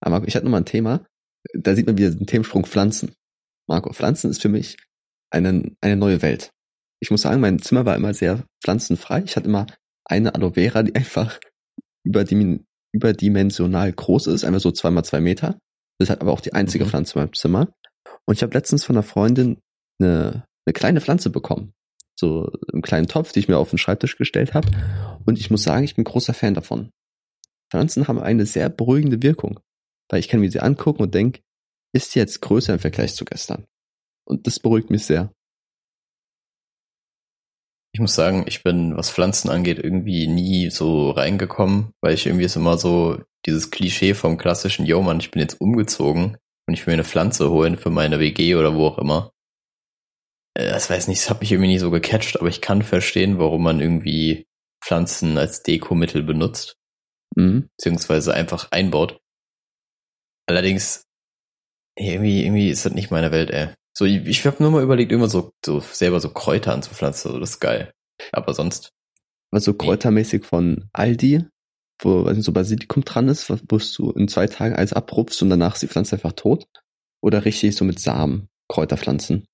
Aber 0.00 0.26
ich 0.26 0.34
hatte 0.34 0.44
noch 0.44 0.50
mal 0.50 0.58
ein 0.58 0.66
Thema. 0.66 1.06
Da 1.54 1.74
sieht 1.74 1.86
man 1.86 1.98
wieder 1.98 2.10
den 2.10 2.26
Themensprung 2.26 2.66
Pflanzen. 2.66 3.12
Marco, 3.68 3.92
Pflanzen 3.92 4.30
ist 4.30 4.42
für 4.42 4.48
mich 4.48 4.76
eine, 5.30 5.72
eine 5.80 5.96
neue 5.96 6.22
Welt. 6.22 6.50
Ich 7.00 7.10
muss 7.10 7.22
sagen, 7.22 7.40
mein 7.40 7.58
Zimmer 7.58 7.84
war 7.84 7.96
immer 7.96 8.14
sehr 8.14 8.44
pflanzenfrei. 8.62 9.22
Ich 9.24 9.36
hatte 9.36 9.48
immer 9.48 9.66
eine 10.04 10.34
Aloe 10.34 10.54
Vera, 10.54 10.82
die 10.82 10.94
einfach 10.94 11.38
überdim 12.04 12.64
überdimensional 12.94 13.90
groß 13.90 14.26
ist, 14.26 14.44
einfach 14.44 14.60
so 14.60 14.70
zweimal 14.70 15.04
zwei 15.04 15.20
Meter. 15.20 15.58
Das 15.98 16.06
ist 16.06 16.10
halt 16.10 16.20
aber 16.20 16.32
auch 16.32 16.40
die 16.42 16.52
einzige 16.52 16.84
Mhm. 16.84 16.90
Pflanze 16.90 17.14
in 17.14 17.24
meinem 17.24 17.32
Zimmer. 17.32 17.72
Und 18.26 18.34
ich 18.34 18.42
habe 18.42 18.52
letztens 18.52 18.84
von 18.84 18.96
einer 18.96 19.02
Freundin 19.02 19.58
eine, 19.98 20.44
eine 20.66 20.72
kleine 20.74 21.00
Pflanze 21.00 21.30
bekommen. 21.30 21.72
So 22.14 22.52
einen 22.72 22.82
kleinen 22.82 23.08
Topf, 23.08 23.32
die 23.32 23.40
ich 23.40 23.48
mir 23.48 23.56
auf 23.56 23.70
den 23.70 23.78
Schreibtisch 23.78 24.16
gestellt 24.18 24.52
habe. 24.52 24.68
Und 25.24 25.38
ich 25.38 25.50
muss 25.50 25.62
sagen, 25.62 25.84
ich 25.84 25.96
bin 25.96 26.04
großer 26.04 26.34
Fan 26.34 26.54
davon. 26.54 26.90
Pflanzen 27.70 28.06
haben 28.08 28.20
eine 28.20 28.44
sehr 28.44 28.68
beruhigende 28.68 29.22
Wirkung. 29.22 29.58
Weil 30.12 30.20
ich 30.20 30.28
kann 30.28 30.40
mir 30.40 30.50
sie 30.50 30.60
angucken 30.60 31.02
und 31.02 31.14
denke, 31.14 31.40
ist 31.94 32.14
jetzt 32.14 32.40
größer 32.42 32.74
im 32.74 32.78
Vergleich 32.78 33.14
zu 33.14 33.24
gestern. 33.24 33.66
Und 34.28 34.46
das 34.46 34.60
beruhigt 34.60 34.90
mich 34.90 35.04
sehr. 35.06 35.32
Ich 37.94 38.00
muss 38.00 38.14
sagen, 38.14 38.44
ich 38.46 38.62
bin, 38.62 38.96
was 38.96 39.10
Pflanzen 39.10 39.50
angeht, 39.50 39.78
irgendwie 39.78 40.26
nie 40.26 40.70
so 40.70 41.10
reingekommen, 41.10 41.92
weil 42.02 42.14
ich 42.14 42.26
irgendwie 42.26 42.44
ist 42.46 42.56
immer 42.56 42.78
so 42.78 43.22
dieses 43.44 43.70
Klischee 43.70 44.14
vom 44.14 44.38
klassischen, 44.38 44.86
yo 44.86 45.02
Mann, 45.02 45.20
ich 45.20 45.30
bin 45.30 45.42
jetzt 45.42 45.60
umgezogen 45.60 46.38
und 46.66 46.74
ich 46.74 46.86
will 46.86 46.92
mir 46.92 47.00
eine 47.00 47.04
Pflanze 47.04 47.50
holen 47.50 47.76
für 47.76 47.90
meine 47.90 48.18
WG 48.18 48.54
oder 48.54 48.74
wo 48.74 48.86
auch 48.86 48.98
immer. 48.98 49.32
Äh, 50.54 50.70
Das 50.70 50.88
weiß 50.88 51.08
nicht, 51.08 51.20
das 51.20 51.28
hat 51.30 51.40
mich 51.40 51.52
irgendwie 51.52 51.68
nie 51.68 51.78
so 51.78 51.90
gecatcht, 51.90 52.38
aber 52.40 52.48
ich 52.48 52.62
kann 52.62 52.82
verstehen, 52.82 53.38
warum 53.38 53.62
man 53.62 53.80
irgendwie 53.80 54.46
Pflanzen 54.82 55.36
als 55.36 55.62
Dekomittel 55.62 56.22
benutzt, 56.22 56.76
Mhm. 57.36 57.68
beziehungsweise 57.76 58.32
einfach 58.34 58.70
einbaut. 58.70 59.21
Allerdings, 60.46 61.04
irgendwie, 61.96 62.44
irgendwie 62.44 62.68
ist 62.70 62.84
das 62.84 62.92
nicht 62.92 63.10
meine 63.10 63.32
Welt, 63.32 63.50
ey. 63.50 63.68
So, 63.96 64.04
ich, 64.04 64.26
ich 64.26 64.46
habe 64.46 64.62
nur 64.62 64.72
mal 64.72 64.82
überlegt, 64.82 65.12
immer 65.12 65.28
so, 65.28 65.52
so 65.64 65.80
selber 65.80 66.20
so 66.20 66.30
Kräuter 66.30 66.72
anzupflanzen, 66.72 67.32
so, 67.32 67.38
das 67.38 67.50
ist 67.50 67.60
geil. 67.60 67.92
Aber 68.32 68.54
sonst, 68.54 68.90
Also 69.52 69.74
kräutermäßig 69.74 70.44
von 70.44 70.88
Aldi, 70.92 71.44
wo 72.00 72.24
weiß 72.24 72.36
nicht, 72.36 72.46
so 72.46 72.52
Basilikum 72.52 73.04
dran 73.04 73.28
ist, 73.28 73.50
wo 73.50 73.78
du 73.78 74.10
in 74.12 74.28
zwei 74.28 74.46
Tagen 74.46 74.74
alles 74.74 74.92
abrupfst 74.92 75.42
und 75.42 75.50
danach 75.50 75.74
ist 75.74 75.82
die 75.82 75.88
Pflanze 75.88 76.16
einfach 76.16 76.32
tot. 76.32 76.66
Oder 77.22 77.44
richtig 77.44 77.76
so 77.76 77.84
mit 77.84 78.00
Samen, 78.00 78.48
Kräuterpflanzen. 78.68 79.44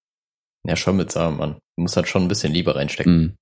ja, 0.67 0.77
schon 0.77 0.97
mit 0.97 1.13
Samen, 1.13 1.37
Mann. 1.37 1.55
Du 1.77 1.83
musst 1.83 1.97
halt 1.97 2.09
schon 2.09 2.23
ein 2.23 2.29
bisschen 2.29 2.53
Liebe 2.53 2.75
reinstecken. 2.75 3.23
Mhm. 3.23 3.37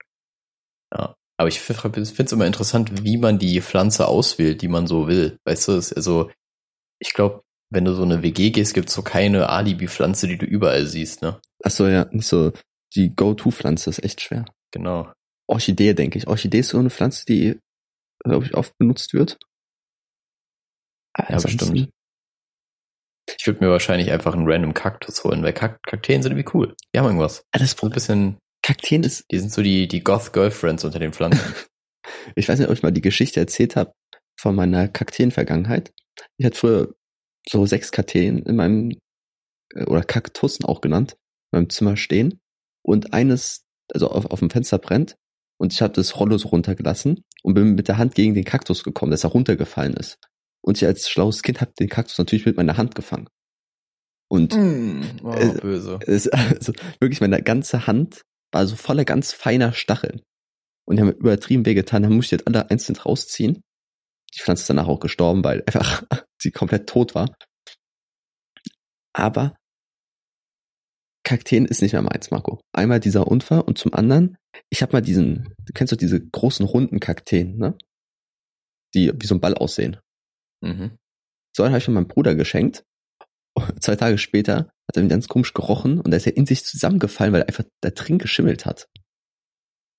Aber 1.38 1.48
ich 1.48 1.60
finde 1.60 2.00
es 2.00 2.32
immer 2.32 2.46
interessant, 2.46 3.04
wie 3.04 3.18
man 3.18 3.38
die 3.38 3.60
Pflanze 3.60 4.08
auswählt, 4.08 4.62
die 4.62 4.68
man 4.68 4.86
so 4.86 5.06
will. 5.06 5.38
Weißt 5.44 5.68
du, 5.68 5.72
es, 5.72 5.92
also, 5.92 6.30
ich 6.98 7.12
glaube, 7.12 7.42
wenn 7.70 7.84
du 7.84 7.94
so 7.94 8.02
eine 8.02 8.22
WG 8.22 8.50
gehst, 8.50 8.74
gibt's 8.74 8.94
so 8.94 9.02
keine 9.02 9.48
Alibi-Pflanze, 9.48 10.28
die 10.28 10.38
du 10.38 10.46
überall 10.46 10.86
siehst, 10.86 11.22
ne? 11.22 11.40
Achso, 11.62 11.86
ja, 11.88 12.06
nicht 12.10 12.26
so, 12.26 12.52
die 12.94 13.14
Go-To-Pflanze 13.14 13.90
ist 13.90 14.04
echt 14.04 14.20
schwer. 14.20 14.44
Genau. 14.72 15.12
Orchidee, 15.48 15.94
denke 15.94 16.18
ich. 16.18 16.26
Orchidee 16.26 16.60
ist 16.60 16.70
so 16.70 16.78
eine 16.78 16.90
Pflanze, 16.90 17.24
die, 17.26 17.58
glaube 18.24 18.46
ich, 18.46 18.54
oft 18.54 18.76
benutzt 18.78 19.14
wird. 19.14 19.38
Ja, 21.18 21.40
bestimmt. 21.40 21.90
Ich 23.38 23.46
würde 23.46 23.64
mir 23.64 23.70
wahrscheinlich 23.70 24.12
einfach 24.12 24.34
einen 24.34 24.48
random 24.48 24.74
Kaktus 24.74 25.24
holen, 25.24 25.42
weil 25.42 25.52
Kak 25.52 25.82
Kakteen 25.82 26.22
sind 26.22 26.32
irgendwie 26.32 26.56
cool. 26.56 26.76
Die 26.94 26.98
haben 26.98 27.06
irgendwas. 27.06 27.44
Alles 27.50 27.72
So 27.72 27.86
ein 27.86 27.92
bisschen, 27.92 28.38
Kakteen 28.62 29.02
ist, 29.02 29.24
die 29.30 29.38
sind 29.38 29.52
so 29.52 29.62
die, 29.62 29.88
die 29.88 30.02
Goth-Girlfriends 30.02 30.84
unter 30.84 30.98
den 30.98 31.12
Pflanzen. 31.12 31.54
ich 32.36 32.48
weiß 32.48 32.58
nicht, 32.58 32.68
ob 32.68 32.74
ich 32.74 32.82
mal 32.82 32.92
die 32.92 33.00
Geschichte 33.00 33.40
erzählt 33.40 33.76
habe 33.76 33.92
von 34.38 34.54
meiner 34.54 34.88
Kakteen-Vergangenheit. 34.88 35.92
Ich 36.38 36.46
hatte 36.46 36.56
früher 36.58 36.94
so 37.48 37.66
sechs 37.66 37.92
Kakteen 37.92 38.38
in 38.38 38.56
meinem, 38.56 38.92
äh, 39.74 39.84
oder 39.84 40.02
Kaktussen 40.02 40.64
auch 40.64 40.80
genannt, 40.80 41.16
in 41.52 41.60
meinem 41.60 41.70
Zimmer 41.70 41.96
stehen. 41.96 42.40
Und 42.82 43.12
eines, 43.12 43.64
also 43.92 44.08
auf, 44.10 44.26
auf 44.26 44.40
dem 44.40 44.50
Fenster 44.50 44.78
brennt. 44.78 45.16
Und 45.58 45.72
ich 45.72 45.80
habe 45.80 45.94
das 45.94 46.18
Rollo 46.20 46.36
so 46.38 46.48
runtergelassen 46.48 47.22
und 47.42 47.54
bin 47.54 47.74
mit 47.74 47.88
der 47.88 47.98
Hand 47.98 48.14
gegen 48.14 48.34
den 48.34 48.44
Kaktus 48.44 48.84
gekommen, 48.84 49.10
dass 49.10 49.24
er 49.24 49.30
runtergefallen 49.30 49.94
ist. 49.94 50.18
Und 50.62 50.76
ich 50.76 50.86
als 50.86 51.08
schlaues 51.08 51.42
Kind 51.42 51.60
habe 51.60 51.72
den 51.78 51.88
Kaktus 51.88 52.18
natürlich 52.18 52.44
mit 52.44 52.56
meiner 52.56 52.76
Hand 52.76 52.94
gefangen. 52.94 53.28
Und 54.28 54.54
mm, 54.54 55.02
oh, 55.22 55.32
Äh, 55.32 55.60
böse. 55.60 55.98
es, 56.06 56.28
also 56.28 56.72
wirklich 57.00 57.20
meine 57.20 57.42
ganze 57.42 57.86
Hand 57.86 58.22
war 58.52 58.66
so 58.66 58.76
voller 58.76 59.04
ganz 59.04 59.32
feiner 59.32 59.72
Stacheln. 59.72 60.22
Und 60.86 60.96
die 60.96 61.00
haben 61.00 61.08
mir 61.08 61.14
übertrieben 61.14 61.66
wehgetan, 61.66 62.02
dann 62.02 62.12
musste 62.12 62.34
ich 62.36 62.40
jetzt 62.40 62.46
alle 62.46 62.70
einzeln 62.70 62.96
rausziehen. 62.96 63.62
Die 64.36 64.40
Pflanze 64.42 64.62
ist 64.62 64.70
danach 64.70 64.88
auch 64.88 65.00
gestorben, 65.00 65.42
weil 65.44 65.62
einfach 65.66 66.02
sie 66.40 66.50
komplett 66.50 66.88
tot 66.88 67.14
war. 67.14 67.34
Aber 69.14 69.56
Kakteen 71.24 71.64
ist 71.64 71.82
nicht 71.82 71.92
mehr 71.92 72.02
meins, 72.02 72.30
Marco. 72.30 72.60
Einmal 72.72 73.00
dieser 73.00 73.26
Unfall 73.26 73.60
und 73.62 73.78
zum 73.78 73.94
anderen, 73.94 74.36
ich 74.70 74.82
habe 74.82 74.92
mal 74.92 75.00
diesen, 75.00 75.54
du 75.64 75.72
kennst 75.74 75.92
doch 75.92 75.96
diese 75.96 76.20
großen 76.24 76.64
runden 76.64 77.00
Kakteen, 77.00 77.56
ne? 77.56 77.76
Die 78.94 79.12
wie 79.14 79.26
so 79.26 79.34
ein 79.34 79.40
Ball 79.40 79.54
aussehen. 79.54 79.98
Mhm. 80.62 80.96
So 81.56 81.62
einen 81.64 81.72
habe 81.72 81.78
ich 81.78 81.84
von 81.84 81.94
meinem 81.94 82.06
Bruder 82.08 82.34
geschenkt. 82.34 82.84
Zwei 83.80 83.96
Tage 83.96 84.18
später 84.18 84.70
hat 84.88 84.96
er 84.96 85.02
ihn 85.02 85.08
ganz 85.08 85.26
komisch 85.26 85.52
gerochen 85.52 86.00
und 86.00 86.12
er 86.12 86.18
ist 86.18 86.26
ja 86.26 86.32
in 86.32 86.46
sich 86.46 86.64
zusammengefallen, 86.64 87.32
weil 87.32 87.40
er 87.42 87.48
einfach 87.48 87.64
da 87.80 87.90
drin 87.90 88.18
geschimmelt 88.18 88.64
hat. 88.66 88.86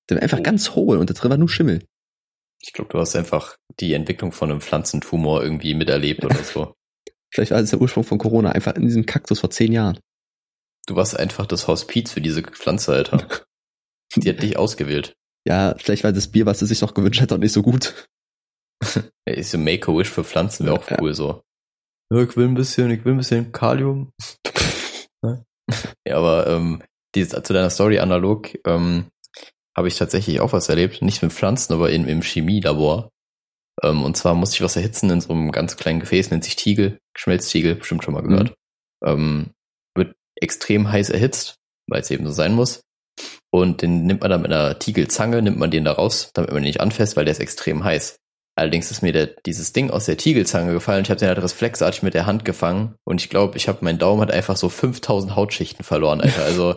Der 0.09 0.17
war 0.17 0.23
einfach 0.23 0.39
Oh. 0.39 0.43
ganz 0.43 0.71
hohl 0.75 0.97
und 0.97 1.09
da 1.09 1.13
drin 1.13 1.31
war 1.31 1.37
nur 1.37 1.49
Schimmel. 1.49 1.83
Ich 2.61 2.73
glaube, 2.73 2.91
du 2.91 2.99
hast 2.99 3.15
einfach 3.15 3.57
die 3.79 3.93
Entwicklung 3.93 4.31
von 4.31 4.49
einem 4.51 4.61
Pflanzentumor 4.61 5.43
irgendwie 5.43 5.73
miterlebt 5.73 6.25
oder 6.25 6.35
so. 6.43 6.73
Vielleicht 7.33 7.51
war 7.51 7.59
das 7.61 7.69
der 7.71 7.81
Ursprung 7.81 8.03
von 8.03 8.17
Corona, 8.17 8.51
einfach 8.51 8.75
in 8.75 8.83
diesem 8.83 9.05
Kaktus 9.05 9.39
vor 9.41 9.49
zehn 9.49 9.71
Jahren. 9.73 9.99
Du 10.87 10.95
warst 10.95 11.17
einfach 11.19 11.45
das 11.45 11.67
Hospiz 11.67 12.11
für 12.13 12.21
diese 12.21 12.41
Pflanze, 12.41 12.93
Alter. 12.93 13.27
Die 14.15 14.29
hat 14.29 14.41
dich 14.41 14.57
ausgewählt. 14.57 15.15
Ja, 15.45 15.75
vielleicht 15.77 16.03
war 16.05 16.13
das 16.13 16.29
Bier, 16.31 16.45
was 16.45 16.61
er 16.61 16.67
sich 16.67 16.81
noch 16.81 16.93
gewünscht 16.93 17.21
hat, 17.21 17.31
auch 17.33 17.37
nicht 17.37 17.51
so 17.51 17.61
gut. 17.61 18.07
Ey, 19.25 19.43
so 19.43 19.57
Make-A-Wish 19.57 20.09
für 20.09 20.23
Pflanzen 20.23 20.65
wäre 20.65 20.79
auch 20.79 20.89
Ja. 20.89 20.97
cool 21.01 21.13
so. 21.13 21.41
Ja, 22.11 22.21
ich 22.23 22.37
will 22.37 22.47
ein 22.47 22.53
bisschen, 22.55 22.89
ich 22.89 23.03
will 23.03 23.13
ein 23.13 23.17
bisschen 23.17 23.51
Kalium. 23.51 24.11
Ja, 26.07 26.15
aber 26.15 26.47
ähm, 26.47 26.81
dieses, 27.15 27.43
zu 27.43 27.53
deiner 27.53 27.69
Story 27.69 27.99
analog 27.99 28.57
ähm, 28.65 29.07
habe 29.77 29.87
ich 29.87 29.97
tatsächlich 29.97 30.39
auch 30.39 30.53
was 30.53 30.69
erlebt. 30.69 31.01
Nicht 31.03 31.21
mit 31.21 31.31
Pflanzen, 31.31 31.73
aber 31.73 31.91
in, 31.91 32.07
im 32.07 32.21
Chemielabor. 32.23 33.11
Ähm, 33.83 34.03
und 34.03 34.17
zwar 34.17 34.33
musste 34.33 34.55
ich 34.55 34.61
was 34.61 34.75
erhitzen 34.75 35.09
in 35.11 35.21
so 35.21 35.31
einem 35.31 35.51
ganz 35.51 35.77
kleinen 35.77 35.99
Gefäß, 35.99 36.31
nennt 36.31 36.43
sich 36.43 36.55
Tiegel, 36.55 36.99
Schmelztiegel, 37.15 37.75
bestimmt 37.75 38.03
schon 38.03 38.15
mal 38.15 38.23
gehört. 38.23 38.55
Ähm, 39.05 39.51
wird 39.95 40.15
extrem 40.35 40.91
heiß 40.91 41.11
erhitzt, 41.11 41.57
weil 41.87 42.01
es 42.01 42.09
eben 42.09 42.25
so 42.25 42.31
sein 42.31 42.55
muss. 42.55 42.81
Und 43.51 43.83
den 43.83 44.05
nimmt 44.05 44.21
man 44.21 44.31
dann 44.31 44.41
mit 44.41 44.51
einer 44.51 44.77
Tiegelzange, 44.79 45.41
nimmt 45.41 45.59
man 45.59 45.71
den 45.71 45.85
da 45.85 45.93
raus, 45.93 46.31
damit 46.33 46.51
man 46.51 46.63
ihn 46.63 46.67
nicht 46.67 46.81
anfasst, 46.81 47.15
weil 47.15 47.25
der 47.25 47.31
ist 47.33 47.39
extrem 47.39 47.83
heiß. 47.83 48.17
Allerdings 48.57 48.89
ist 48.89 49.03
mir 49.03 49.13
der, 49.13 49.27
dieses 49.27 49.71
Ding 49.71 49.91
aus 49.91 50.05
der 50.05 50.17
Tiegelzange 50.17 50.73
gefallen. 50.73 51.03
Ich 51.03 51.11
habe 51.11 51.19
den 51.19 51.27
halt 51.27 51.37
reflexartig 51.37 52.01
mit 52.01 52.15
der 52.15 52.25
Hand 52.25 52.43
gefangen 52.43 52.95
und 53.03 53.21
ich 53.21 53.29
glaube, 53.29 53.55
ich 53.55 53.67
habe 53.67 53.79
mein 53.81 53.99
Daumen 53.99 54.21
hat 54.21 54.31
einfach 54.31 54.57
so 54.57 54.69
5000 54.69 55.35
Hautschichten 55.35 55.85
verloren, 55.85 56.21
Alter. 56.21 56.43
Also 56.43 56.75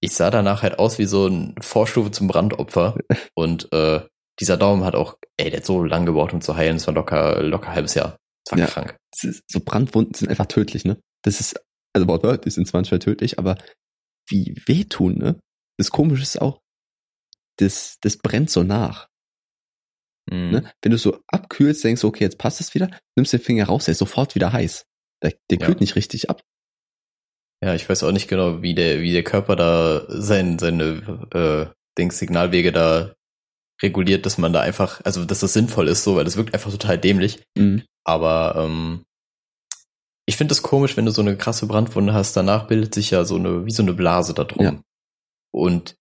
ich 0.00 0.14
sah 0.14 0.30
danach 0.30 0.62
halt 0.62 0.78
aus 0.78 0.98
wie 0.98 1.06
so 1.06 1.26
ein 1.26 1.54
Vorstufe 1.60 2.10
zum 2.10 2.28
Brandopfer 2.28 2.96
und 3.34 3.72
äh, 3.72 4.00
dieser 4.40 4.56
Daumen 4.56 4.84
hat 4.84 4.94
auch, 4.94 5.16
ey, 5.36 5.50
der 5.50 5.58
hat 5.60 5.66
so 5.66 5.82
lang 5.82 6.06
gebraucht, 6.06 6.32
um 6.32 6.40
zu 6.40 6.56
heilen. 6.56 6.76
Das 6.76 6.86
war 6.86 6.94
locker, 6.94 7.42
locker 7.42 7.72
halbes 7.74 7.94
Jahr. 7.94 8.16
Das 8.44 8.52
war 8.52 8.58
Ja. 8.60 8.66
krank. 8.66 8.96
Ist, 9.20 9.42
so 9.50 9.58
Brandwunden 9.60 10.14
sind 10.14 10.28
einfach 10.28 10.46
tödlich, 10.46 10.84
ne? 10.84 11.00
Das 11.24 11.40
ist, 11.40 11.60
also 11.92 12.06
wortwörtlich 12.06 12.54
sind 12.54 12.68
es 12.68 12.72
manchmal 12.72 13.00
tödlich, 13.00 13.38
aber 13.40 13.58
wie 14.28 14.54
wehtun, 14.66 15.18
ne? 15.18 15.40
Das 15.76 15.90
Komische 15.90 16.22
ist 16.22 16.40
auch, 16.40 16.60
das, 17.56 17.96
das 18.02 18.16
brennt 18.18 18.50
so 18.50 18.62
nach. 18.62 19.08
Mhm. 20.30 20.50
Ne? 20.50 20.72
Wenn 20.82 20.92
du 20.92 20.98
so 20.98 21.18
abkühlst, 21.28 21.82
denkst 21.82 22.02
du, 22.02 22.08
okay, 22.08 22.22
jetzt 22.24 22.38
passt 22.38 22.60
es 22.60 22.74
wieder, 22.74 22.90
nimmst 23.16 23.32
den 23.32 23.40
Finger 23.40 23.64
raus, 23.66 23.86
der 23.86 23.92
ist 23.92 23.98
sofort 23.98 24.34
wieder 24.36 24.52
heiß. 24.52 24.84
Der, 25.22 25.32
der 25.50 25.58
Ja. 25.58 25.66
kühlt 25.66 25.80
nicht 25.80 25.96
richtig 25.96 26.30
ab. 26.30 26.42
Ja, 27.62 27.74
ich 27.74 27.88
weiß 27.88 28.04
auch 28.04 28.12
nicht 28.12 28.28
genau, 28.28 28.62
wie 28.62 28.74
der, 28.74 29.00
wie 29.00 29.12
der 29.12 29.24
Körper 29.24 29.56
da 29.56 30.04
sein, 30.08 30.58
seine 30.58 31.26
äh, 31.32 31.74
Dings, 31.98 32.18
Signalwege 32.18 32.72
da 32.72 33.14
reguliert, 33.82 34.26
dass 34.26 34.38
man 34.38 34.52
da 34.52 34.60
einfach, 34.60 35.00
also 35.04 35.24
dass 35.24 35.40
das 35.40 35.52
sinnvoll 35.52 35.88
ist, 35.88 36.04
so, 36.04 36.16
weil 36.16 36.24
das 36.24 36.36
wirkt 36.36 36.54
einfach 36.54 36.70
total 36.70 36.98
dämlich. 36.98 37.42
Mhm. 37.56 37.82
Aber 38.04 38.54
ähm, 38.56 39.04
ich 40.26 40.36
finde 40.36 40.52
es 40.52 40.62
komisch, 40.62 40.96
wenn 40.96 41.06
du 41.06 41.10
so 41.10 41.22
eine 41.22 41.36
krasse 41.36 41.66
Brandwunde 41.66 42.12
hast, 42.12 42.36
danach 42.36 42.66
bildet 42.66 42.94
sich 42.94 43.10
ja 43.10 43.24
so 43.24 43.36
eine, 43.36 43.64
wie 43.66 43.70
so 43.70 43.82
eine 43.82 43.94
Blase 43.94 44.34
da 44.34 44.44
drum. 44.44 44.64
Ja. 44.64 44.80
Und 45.52 45.96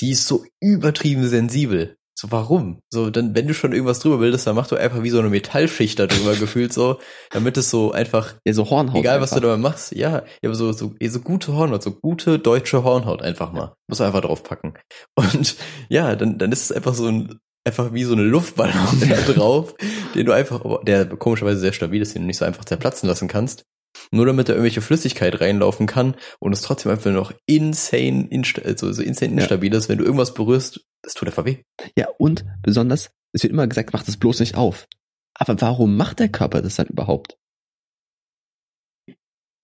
die 0.00 0.12
ist 0.12 0.26
so 0.26 0.44
übertrieben 0.60 1.28
sensibel. 1.28 1.97
So, 2.20 2.32
warum? 2.32 2.80
So, 2.92 3.10
dann, 3.10 3.36
wenn 3.36 3.46
du 3.46 3.54
schon 3.54 3.72
irgendwas 3.72 4.00
drüber 4.00 4.18
bildest, 4.18 4.44
dann 4.46 4.56
mach 4.56 4.66
du 4.66 4.74
einfach 4.74 5.04
wie 5.04 5.10
so 5.10 5.20
eine 5.20 5.28
Metallschicht 5.28 6.00
da 6.00 6.06
drüber 6.08 6.34
gefühlt 6.40 6.72
so, 6.72 6.98
damit 7.30 7.56
es 7.56 7.70
so 7.70 7.92
einfach, 7.92 8.34
Ja, 8.44 8.52
so 8.54 8.68
Hornhaut. 8.70 8.96
egal 8.98 9.20
was 9.20 9.30
du 9.30 9.36
einfach. 9.36 9.50
dabei 9.50 9.56
machst, 9.62 9.92
ja, 9.94 10.10
ja, 10.10 10.22
aber 10.44 10.56
so, 10.56 10.72
so, 10.72 10.94
so 11.00 11.20
gute 11.20 11.52
Hornhaut, 11.54 11.82
so 11.82 11.92
gute 11.92 12.40
deutsche 12.40 12.82
Hornhaut 12.82 13.22
einfach 13.22 13.52
mal. 13.52 13.74
Muss 13.88 14.00
man 14.00 14.06
einfach 14.08 14.22
draufpacken. 14.22 14.74
Und 15.14 15.56
ja, 15.88 16.16
dann, 16.16 16.38
dann 16.38 16.50
ist 16.50 16.62
es 16.62 16.72
einfach 16.72 16.94
so 16.94 17.06
ein, 17.06 17.38
einfach 17.64 17.92
wie 17.92 18.02
so 18.02 18.14
eine 18.14 18.22
Luftballon 18.22 19.00
da 19.08 19.32
drauf, 19.32 19.74
den 20.16 20.26
du 20.26 20.32
einfach, 20.32 20.62
der 20.82 21.06
komischerweise 21.06 21.60
sehr 21.60 21.72
stabil 21.72 22.02
ist, 22.02 22.14
den 22.16 22.22
du 22.22 22.26
nicht 22.26 22.38
so 22.38 22.44
einfach 22.44 22.64
zerplatzen 22.64 23.08
lassen 23.08 23.28
kannst. 23.28 23.62
Nur 24.10 24.26
damit 24.26 24.48
da 24.48 24.52
irgendwelche 24.52 24.80
Flüssigkeit 24.80 25.40
reinlaufen 25.40 25.86
kann 25.86 26.14
und 26.40 26.52
es 26.52 26.62
trotzdem 26.62 26.92
einfach 26.92 27.10
noch 27.10 27.32
insane, 27.46 28.26
insta 28.30 28.62
also 28.62 28.92
so 28.92 29.02
insane 29.02 29.32
Ja. 29.34 29.38
instabil 29.42 29.74
ist, 29.74 29.88
wenn 29.88 29.98
du 29.98 30.04
irgendwas 30.04 30.34
berührst, 30.34 30.80
das 31.02 31.14
tut 31.14 31.28
einfach 31.28 31.44
weh. 31.44 31.58
Ja, 31.96 32.08
und 32.18 32.44
besonders, 32.62 33.10
es 33.32 33.42
wird 33.42 33.52
immer 33.52 33.66
gesagt, 33.66 33.92
mach 33.92 34.02
das 34.02 34.16
bloß 34.16 34.40
nicht 34.40 34.56
auf. 34.56 34.86
Aber 35.34 35.60
warum 35.60 35.96
macht 35.96 36.18
der 36.18 36.28
Körper 36.28 36.62
das 36.62 36.76
dann 36.76 36.86
überhaupt? 36.88 37.36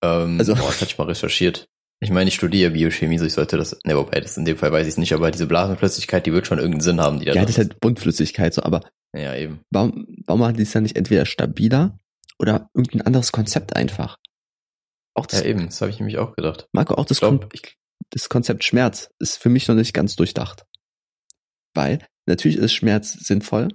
Ähm, 0.02 0.38
Also- 0.38 0.54
boah, 0.54 0.66
das 0.66 0.80
hatte 0.80 0.90
ich 0.90 0.98
mal 0.98 1.04
recherchiert. 1.06 1.66
Ich 2.00 2.10
meine, 2.10 2.28
ich 2.28 2.34
studiere 2.34 2.72
Biochemie, 2.72 3.18
so 3.18 3.24
ich 3.24 3.32
sollte 3.32 3.56
das, 3.56 3.78
ne, 3.84 3.96
wobei, 3.96 4.20
das 4.20 4.36
in 4.36 4.44
dem 4.44 4.56
Fall 4.58 4.72
weiß 4.72 4.86
ich 4.86 4.92
es 4.94 4.98
nicht, 4.98 5.12
aber 5.14 5.30
diese 5.30 5.46
Blasenflüssigkeit, 5.46 6.26
die 6.26 6.32
wird 6.32 6.46
schon 6.46 6.58
irgendeinen 6.58 6.82
Sinn 6.82 7.00
haben, 7.00 7.18
die 7.18 7.24
da 7.26 7.32
Ja, 7.34 7.42
das 7.42 7.52
ist 7.52 7.58
halt 7.58 7.80
Buntflüssigkeit, 7.80 8.52
so, 8.52 8.62
aber 8.62 8.80
Ja, 9.14 9.34
eben. 9.34 9.60
warum, 9.70 10.06
warum 10.26 10.40
machen 10.40 10.56
die 10.56 10.64
es 10.64 10.72
dann 10.72 10.82
nicht 10.82 10.96
entweder 10.96 11.24
stabiler 11.24 11.98
oder 12.38 12.70
irgendein 12.74 13.02
anderes 13.02 13.32
Konzept 13.32 13.76
einfach? 13.76 14.18
Auch 15.14 15.26
das, 15.26 15.40
Ja, 15.40 15.46
eben, 15.46 15.66
das 15.66 15.80
habe 15.80 15.90
ich 15.90 15.98
nämlich 15.98 16.18
auch 16.18 16.34
gedacht. 16.34 16.68
Marco, 16.72 16.94
auch 16.94 17.06
das, 17.06 17.18
Ich 17.18 17.20
glaube, 17.20 17.48
Kon 17.48 17.60
das 18.10 18.28
Konzept 18.28 18.64
Schmerz 18.64 19.10
ist 19.18 19.38
für 19.38 19.48
mich 19.48 19.66
noch 19.68 19.74
nicht 19.74 19.94
ganz 19.94 20.16
durchdacht. 20.16 20.64
Weil, 21.74 22.06
natürlich 22.26 22.58
ist 22.58 22.72
Schmerz 22.72 23.12
sinnvoll, 23.12 23.68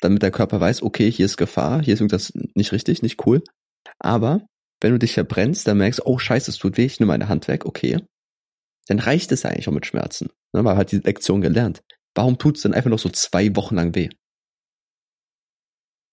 damit 0.00 0.22
der 0.22 0.30
Körper 0.30 0.60
weiß, 0.60 0.82
okay, 0.82 1.10
hier 1.10 1.26
ist 1.26 1.36
Gefahr, 1.36 1.82
hier 1.82 1.94
ist 1.94 2.00
irgendwas 2.00 2.32
nicht 2.54 2.72
richtig, 2.72 3.02
nicht 3.02 3.26
cool. 3.26 3.42
Aber 3.98 4.46
wenn 4.80 4.92
du 4.92 4.98
dich 4.98 5.14
verbrennst, 5.14 5.66
dann 5.66 5.78
merkst 5.78 6.00
du, 6.00 6.04
oh 6.04 6.18
scheiße, 6.18 6.50
es 6.50 6.58
tut 6.58 6.76
weh, 6.76 6.84
ich 6.84 7.00
nehme 7.00 7.12
meine 7.12 7.28
Hand 7.28 7.48
weg, 7.48 7.64
okay. 7.64 7.98
Dann 8.86 8.98
reicht 8.98 9.32
es 9.32 9.44
eigentlich 9.44 9.68
auch 9.68 9.72
mit 9.72 9.86
Schmerzen. 9.86 10.30
Ne, 10.52 10.62
man 10.62 10.76
hat 10.76 10.92
die 10.92 10.98
Lektion 10.98 11.40
gelernt. 11.40 11.82
Warum 12.14 12.38
tut 12.38 12.56
es 12.56 12.62
dann 12.62 12.74
einfach 12.74 12.90
noch 12.90 12.98
so 12.98 13.08
zwei 13.08 13.54
Wochen 13.56 13.76
lang 13.76 13.94
weh? 13.94 14.10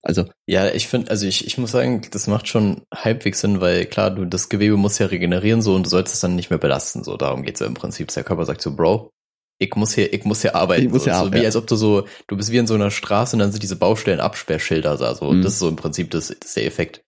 Also, 0.03 0.25
Ja, 0.47 0.69
ich 0.69 0.87
finde, 0.87 1.11
also 1.11 1.27
ich, 1.27 1.45
ich 1.45 1.57
muss 1.57 1.71
sagen, 1.71 2.01
das 2.11 2.27
macht 2.27 2.47
schon 2.47 2.81
halbwegs 2.93 3.41
Sinn, 3.41 3.61
weil 3.61 3.85
klar, 3.85 4.09
du, 4.09 4.25
das 4.25 4.49
Gewebe 4.49 4.75
muss 4.77 4.97
ja 4.97 5.05
regenerieren 5.07 5.61
so 5.61 5.75
und 5.75 5.85
du 5.85 5.89
sollst 5.89 6.13
es 6.13 6.19
dann 6.21 6.35
nicht 6.35 6.49
mehr 6.49 6.59
belasten. 6.59 7.03
So, 7.03 7.17
darum 7.17 7.43
geht's 7.43 7.59
ja 7.59 7.67
im 7.67 7.75
Prinzip. 7.75 8.07
Der 8.09 8.23
Körper 8.23 8.45
sagt 8.45 8.61
so, 8.61 8.75
Bro, 8.75 9.11
ich 9.59 9.75
muss 9.75 9.93
hier, 9.93 10.11
ich 10.11 10.25
muss 10.25 10.41
hier 10.41 10.55
arbeiten. 10.55 10.85
Ich 10.85 10.89
muss 10.89 11.03
so, 11.03 11.11
hier 11.11 11.13
so 11.13 11.19
arbeiten, 11.19 11.35
wie 11.35 11.39
ja. 11.41 11.45
als 11.45 11.55
ob 11.55 11.67
du 11.67 11.75
so, 11.75 12.07
du 12.27 12.35
bist 12.35 12.51
wie 12.51 12.57
in 12.57 12.65
so 12.65 12.73
einer 12.73 12.89
Straße 12.89 13.35
und 13.35 13.39
dann 13.39 13.51
sind 13.51 13.61
diese 13.61 13.75
Baustellen 13.75 14.19
Absperrschilder 14.19 14.97
da. 14.97 15.13
So, 15.13 15.31
Mhm. 15.31 15.43
das 15.43 15.53
ist 15.53 15.59
so 15.59 15.69
im 15.69 15.75
Prinzip 15.75 16.09
das, 16.09 16.29
das 16.29 16.37
ist 16.39 16.55
der 16.55 16.65
Effekt. 16.65 17.03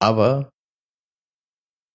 Aber, 0.00 0.50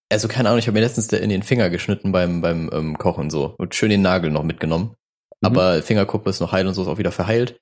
also 0.09 0.29
keine 0.29 0.47
Ahnung, 0.47 0.59
ich 0.59 0.67
habe 0.67 0.75
mir 0.75 0.85
letztens 0.85 1.11
in 1.11 1.29
den 1.29 1.43
Finger 1.43 1.69
geschnitten 1.69 2.13
beim, 2.13 2.41
beim 2.41 2.69
ähm, 2.71 2.97
Kochen 2.97 3.29
so 3.29 3.55
und 3.57 3.75
schön 3.75 3.89
den 3.89 4.01
Nagel 4.01 4.31
noch 4.31 4.43
mitgenommen. 4.43 4.95
Mhm. 5.41 5.45
Aber 5.45 5.83
Fingerkuppe 5.83 6.29
ist 6.29 6.39
noch 6.39 6.53
heil 6.53 6.67
und 6.67 6.73
so 6.73 6.83
ist 6.83 6.87
auch 6.87 6.97
wieder 6.97 7.11
verheilt. 7.11 7.59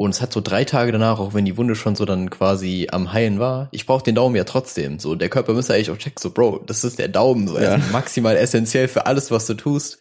Und 0.00 0.10
es 0.12 0.22
hat 0.22 0.32
so 0.32 0.40
drei 0.40 0.64
Tage 0.64 0.92
danach, 0.92 1.18
auch 1.18 1.34
wenn 1.34 1.44
die 1.44 1.58
Wunde 1.58 1.74
schon 1.76 1.94
so 1.94 2.06
dann 2.06 2.30
quasi 2.30 2.88
am 2.90 3.12
Heilen 3.12 3.38
war, 3.38 3.68
ich 3.70 3.84
brauche 3.84 4.02
den 4.02 4.14
Daumen 4.14 4.34
ja 4.34 4.44
trotzdem. 4.44 4.98
So, 4.98 5.14
der 5.14 5.28
Körper 5.28 5.52
müsste 5.52 5.74
eigentlich 5.74 5.90
auch 5.90 5.98
checken, 5.98 6.16
so, 6.18 6.30
Bro, 6.30 6.60
das 6.66 6.84
ist 6.84 6.98
der 6.98 7.08
Daumen, 7.08 7.46
so, 7.46 7.58
Ja. 7.58 7.74
ist 7.74 7.92
maximal 7.92 8.34
essentiell 8.34 8.88
für 8.88 9.04
alles, 9.04 9.30
was 9.30 9.44
du 9.46 9.52
tust. 9.52 9.98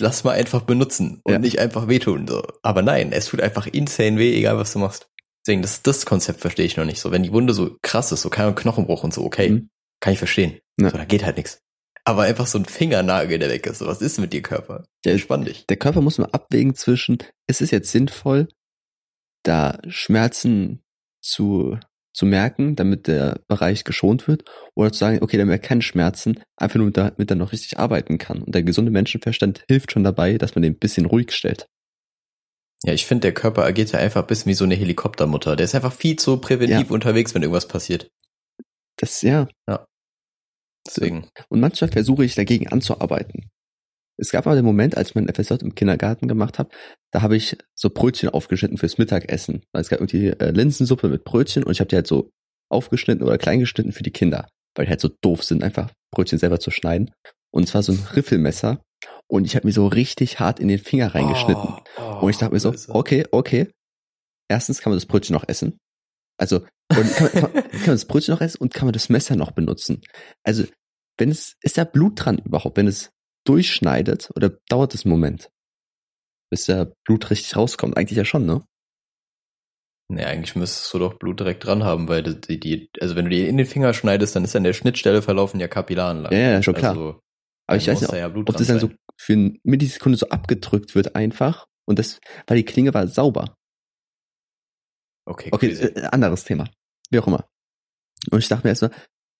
Lass 0.00 0.24
mal 0.24 0.32
einfach 0.32 0.62
benutzen 0.62 1.20
und 1.22 1.32
Ja. 1.32 1.38
nicht 1.38 1.60
einfach 1.60 1.86
wehtun. 1.86 2.26
So. 2.26 2.42
Aber 2.62 2.82
nein, 2.82 3.12
es 3.12 3.26
tut 3.26 3.40
einfach 3.40 3.68
insane 3.68 4.18
weh, 4.18 4.36
egal 4.36 4.56
was 4.56 4.72
du 4.72 4.80
machst. 4.80 5.08
Deswegen, 5.46 5.62
das, 5.62 5.82
das 5.82 6.04
Konzept 6.04 6.40
verstehe 6.40 6.66
ich 6.66 6.76
noch 6.76 6.84
nicht. 6.84 7.00
So, 7.00 7.12
wenn 7.12 7.22
die 7.22 7.32
Wunde 7.32 7.54
so 7.54 7.76
krass 7.82 8.10
ist, 8.10 8.22
so 8.22 8.28
kein 8.28 8.54
Knochenbruch 8.56 9.04
und 9.04 9.14
so, 9.14 9.22
okay, 9.24 9.50
Mhm. 9.50 9.70
kann 10.00 10.12
ich 10.14 10.18
verstehen. 10.18 10.58
Ja. 10.80 10.90
So, 10.90 10.96
da 10.96 11.04
geht 11.04 11.24
halt 11.24 11.36
nichts. 11.36 11.60
Aber 12.04 12.22
einfach 12.22 12.46
so 12.48 12.58
ein 12.58 12.64
Fingernagel, 12.64 13.38
der 13.38 13.50
weg 13.50 13.66
ist. 13.66 13.78
So, 13.78 13.86
was 13.86 14.00
ist 14.02 14.18
mit 14.18 14.32
dir, 14.32 14.42
Körper? 14.42 14.82
Ja, 15.04 15.16
Spann 15.16 15.44
dich. 15.44 15.66
der 15.68 15.76
Körper 15.76 16.00
muss 16.00 16.18
mal 16.18 16.30
abwägen 16.32 16.74
zwischen, 16.74 17.18
ist 17.46 17.60
es 17.60 17.70
jetzt 17.70 17.92
sinnvoll, 17.92 18.48
da 19.42 19.78
Schmerzen 19.88 20.82
zu, 21.22 21.78
zu 22.12 22.26
merken, 22.26 22.76
damit 22.76 23.06
der 23.06 23.40
Bereich 23.48 23.84
geschont 23.84 24.28
wird, 24.28 24.44
oder 24.74 24.92
zu 24.92 24.98
sagen, 24.98 25.18
okay, 25.22 25.36
der 25.36 25.46
merkt 25.46 25.64
keine 25.64 25.82
Schmerzen, 25.82 26.40
einfach 26.56 26.78
nur 26.78 26.90
damit 26.90 27.30
er 27.30 27.36
noch 27.36 27.52
richtig 27.52 27.78
arbeiten 27.78 28.18
kann. 28.18 28.42
Und 28.42 28.54
der 28.54 28.62
gesunde 28.62 28.90
Menschenverstand 28.90 29.64
hilft 29.68 29.92
schon 29.92 30.04
dabei, 30.04 30.38
dass 30.38 30.54
man 30.54 30.62
den 30.62 30.74
ein 30.74 30.78
bisschen 30.78 31.06
ruhig 31.06 31.32
stellt. 31.32 31.66
Ja, 32.82 32.94
ich 32.94 33.06
finde, 33.06 33.22
der 33.22 33.34
Körper 33.34 33.64
agiert 33.64 33.92
ja 33.92 33.98
einfach 33.98 34.22
ein 34.22 34.26
bisschen 34.26 34.50
wie 34.50 34.54
so 34.54 34.64
eine 34.64 34.74
Helikoptermutter. 34.74 35.54
Der 35.54 35.64
ist 35.64 35.74
einfach 35.74 35.92
viel 35.92 36.16
zu 36.16 36.38
präventiv 36.38 36.90
unterwegs, 36.90 37.34
wenn 37.34 37.42
irgendwas 37.42 37.68
passiert. 37.68 38.10
Das, 38.96 39.20
ja. 39.20 39.48
Deswegen. 40.86 41.28
Und 41.50 41.60
manchmal 41.60 41.90
versuche 41.90 42.24
ich 42.24 42.34
dagegen 42.34 42.68
anzuarbeiten. 42.68 43.50
Es 44.20 44.30
gab 44.30 44.44
mal 44.44 44.54
den 44.54 44.64
Moment, 44.64 44.96
als 44.96 45.10
ich 45.10 45.14
mein 45.14 45.32
FSJ 45.32 45.54
im 45.62 45.74
Kindergarten 45.74 46.28
gemacht 46.28 46.58
habe, 46.58 46.70
da 47.10 47.22
habe 47.22 47.36
ich 47.36 47.56
so 47.74 47.88
Brötchen 47.88 48.28
aufgeschnitten 48.28 48.76
fürs 48.76 48.98
Mittagessen. 48.98 49.62
Es 49.72 49.88
gab 49.88 50.00
irgendwie 50.00 50.28
äh, 50.28 50.50
Linsensuppe 50.50 51.08
mit 51.08 51.24
Brötchen 51.24 51.64
und 51.64 51.72
ich 51.72 51.80
habe 51.80 51.88
die 51.88 51.96
halt 51.96 52.06
so 52.06 52.30
aufgeschnitten 52.70 53.26
oder 53.26 53.38
kleingeschnitten 53.38 53.92
für 53.92 54.02
die 54.02 54.10
Kinder, 54.10 54.46
weil 54.76 54.84
die 54.84 54.90
halt 54.90 55.00
so 55.00 55.08
doof 55.08 55.42
sind, 55.42 55.64
einfach 55.64 55.90
Brötchen 56.12 56.38
selber 56.38 56.60
zu 56.60 56.70
schneiden. 56.70 57.10
Und 57.50 57.66
zwar 57.66 57.82
so 57.82 57.92
ein 57.92 57.98
Riffelmesser 58.14 58.82
und 59.26 59.46
ich 59.46 59.56
habe 59.56 59.66
mir 59.66 59.72
so 59.72 59.86
richtig 59.86 60.38
hart 60.38 60.60
in 60.60 60.68
den 60.68 60.78
Finger 60.78 61.14
reingeschnitten. 61.14 61.68
Oh, 61.96 62.02
oh, 62.02 62.18
und 62.24 62.30
ich 62.30 62.36
dachte 62.36 62.52
mir 62.52 62.60
so, 62.60 62.72
böse. 62.72 62.94
okay, 62.94 63.24
okay. 63.30 63.70
Erstens 64.48 64.80
kann 64.80 64.90
man 64.90 64.98
das 64.98 65.06
Brötchen 65.06 65.32
noch 65.32 65.48
essen. 65.48 65.78
Also, 66.36 66.60
kann, 66.88 67.04
man, 67.04 67.12
kann, 67.12 67.32
kann 67.32 67.52
man 67.72 67.86
das 67.86 68.04
Brötchen 68.04 68.34
noch 68.34 68.40
essen 68.40 68.58
und 68.60 68.74
kann 68.74 68.86
man 68.86 68.92
das 68.92 69.08
Messer 69.08 69.36
noch 69.36 69.52
benutzen. 69.52 70.02
Also, 70.42 70.64
wenn 71.16 71.30
es, 71.30 71.54
ist 71.62 71.78
da 71.78 71.84
Blut 71.84 72.14
dran 72.16 72.38
überhaupt? 72.38 72.76
Wenn 72.76 72.86
es 72.86 73.10
durchschneidet 73.44 74.30
oder 74.34 74.50
dauert 74.68 74.94
es 74.94 75.04
einen 75.04 75.12
Moment? 75.12 75.50
Bis 76.50 76.66
der 76.66 76.92
Blut 77.04 77.30
richtig 77.30 77.56
rauskommt? 77.56 77.96
Eigentlich 77.96 78.18
ja 78.18 78.24
schon, 78.24 78.46
ne? 78.46 78.64
Nee, 80.08 80.24
eigentlich 80.24 80.56
müsstest 80.56 80.92
du 80.92 80.98
doch 80.98 81.14
Blut 81.14 81.38
direkt 81.38 81.64
dran 81.64 81.84
haben, 81.84 82.08
weil 82.08 82.22
die, 82.24 82.58
die, 82.58 82.90
also 83.00 83.14
wenn 83.14 83.26
du 83.26 83.30
die 83.30 83.46
in 83.46 83.56
den 83.56 83.66
Finger 83.66 83.94
schneidest, 83.94 84.34
dann 84.34 84.42
ist 84.42 84.56
an 84.56 84.64
der 84.64 84.72
Schnittstelle 84.72 85.22
verlaufen 85.22 85.60
ja 85.60 85.68
Kapillaren 85.68 86.22
lang. 86.22 86.32
Ja, 86.32 86.38
ja, 86.38 86.62
schon 86.62 86.74
klar. 86.74 86.90
Also, 86.90 87.20
Aber 87.68 87.76
ich 87.76 87.86
weiß 87.86 88.00
nicht, 88.00 88.12
ja 88.12 88.28
Blut 88.28 88.50
ob 88.50 88.56
das 88.56 88.66
dann 88.66 88.80
so 88.80 88.90
für 89.16 89.34
eine 89.34 89.56
Millisekunde 89.62 90.18
so 90.18 90.28
abgedrückt 90.28 90.96
wird 90.96 91.14
einfach. 91.14 91.66
Und 91.86 92.00
das, 92.00 92.18
weil 92.48 92.56
die 92.56 92.64
Klinge 92.64 92.92
war 92.92 93.06
sauber. 93.06 93.56
Okay, 95.26 95.50
Okay, 95.52 95.68
crazy. 95.68 95.84
äh, 95.84 96.06
anderes 96.06 96.42
Thema. 96.42 96.68
Wie 97.10 97.20
auch 97.20 97.26
immer. 97.28 97.48
Und 98.32 98.40
ich 98.40 98.48
dachte 98.48 98.66
mir 98.66 98.70
erstmal, 98.70 98.90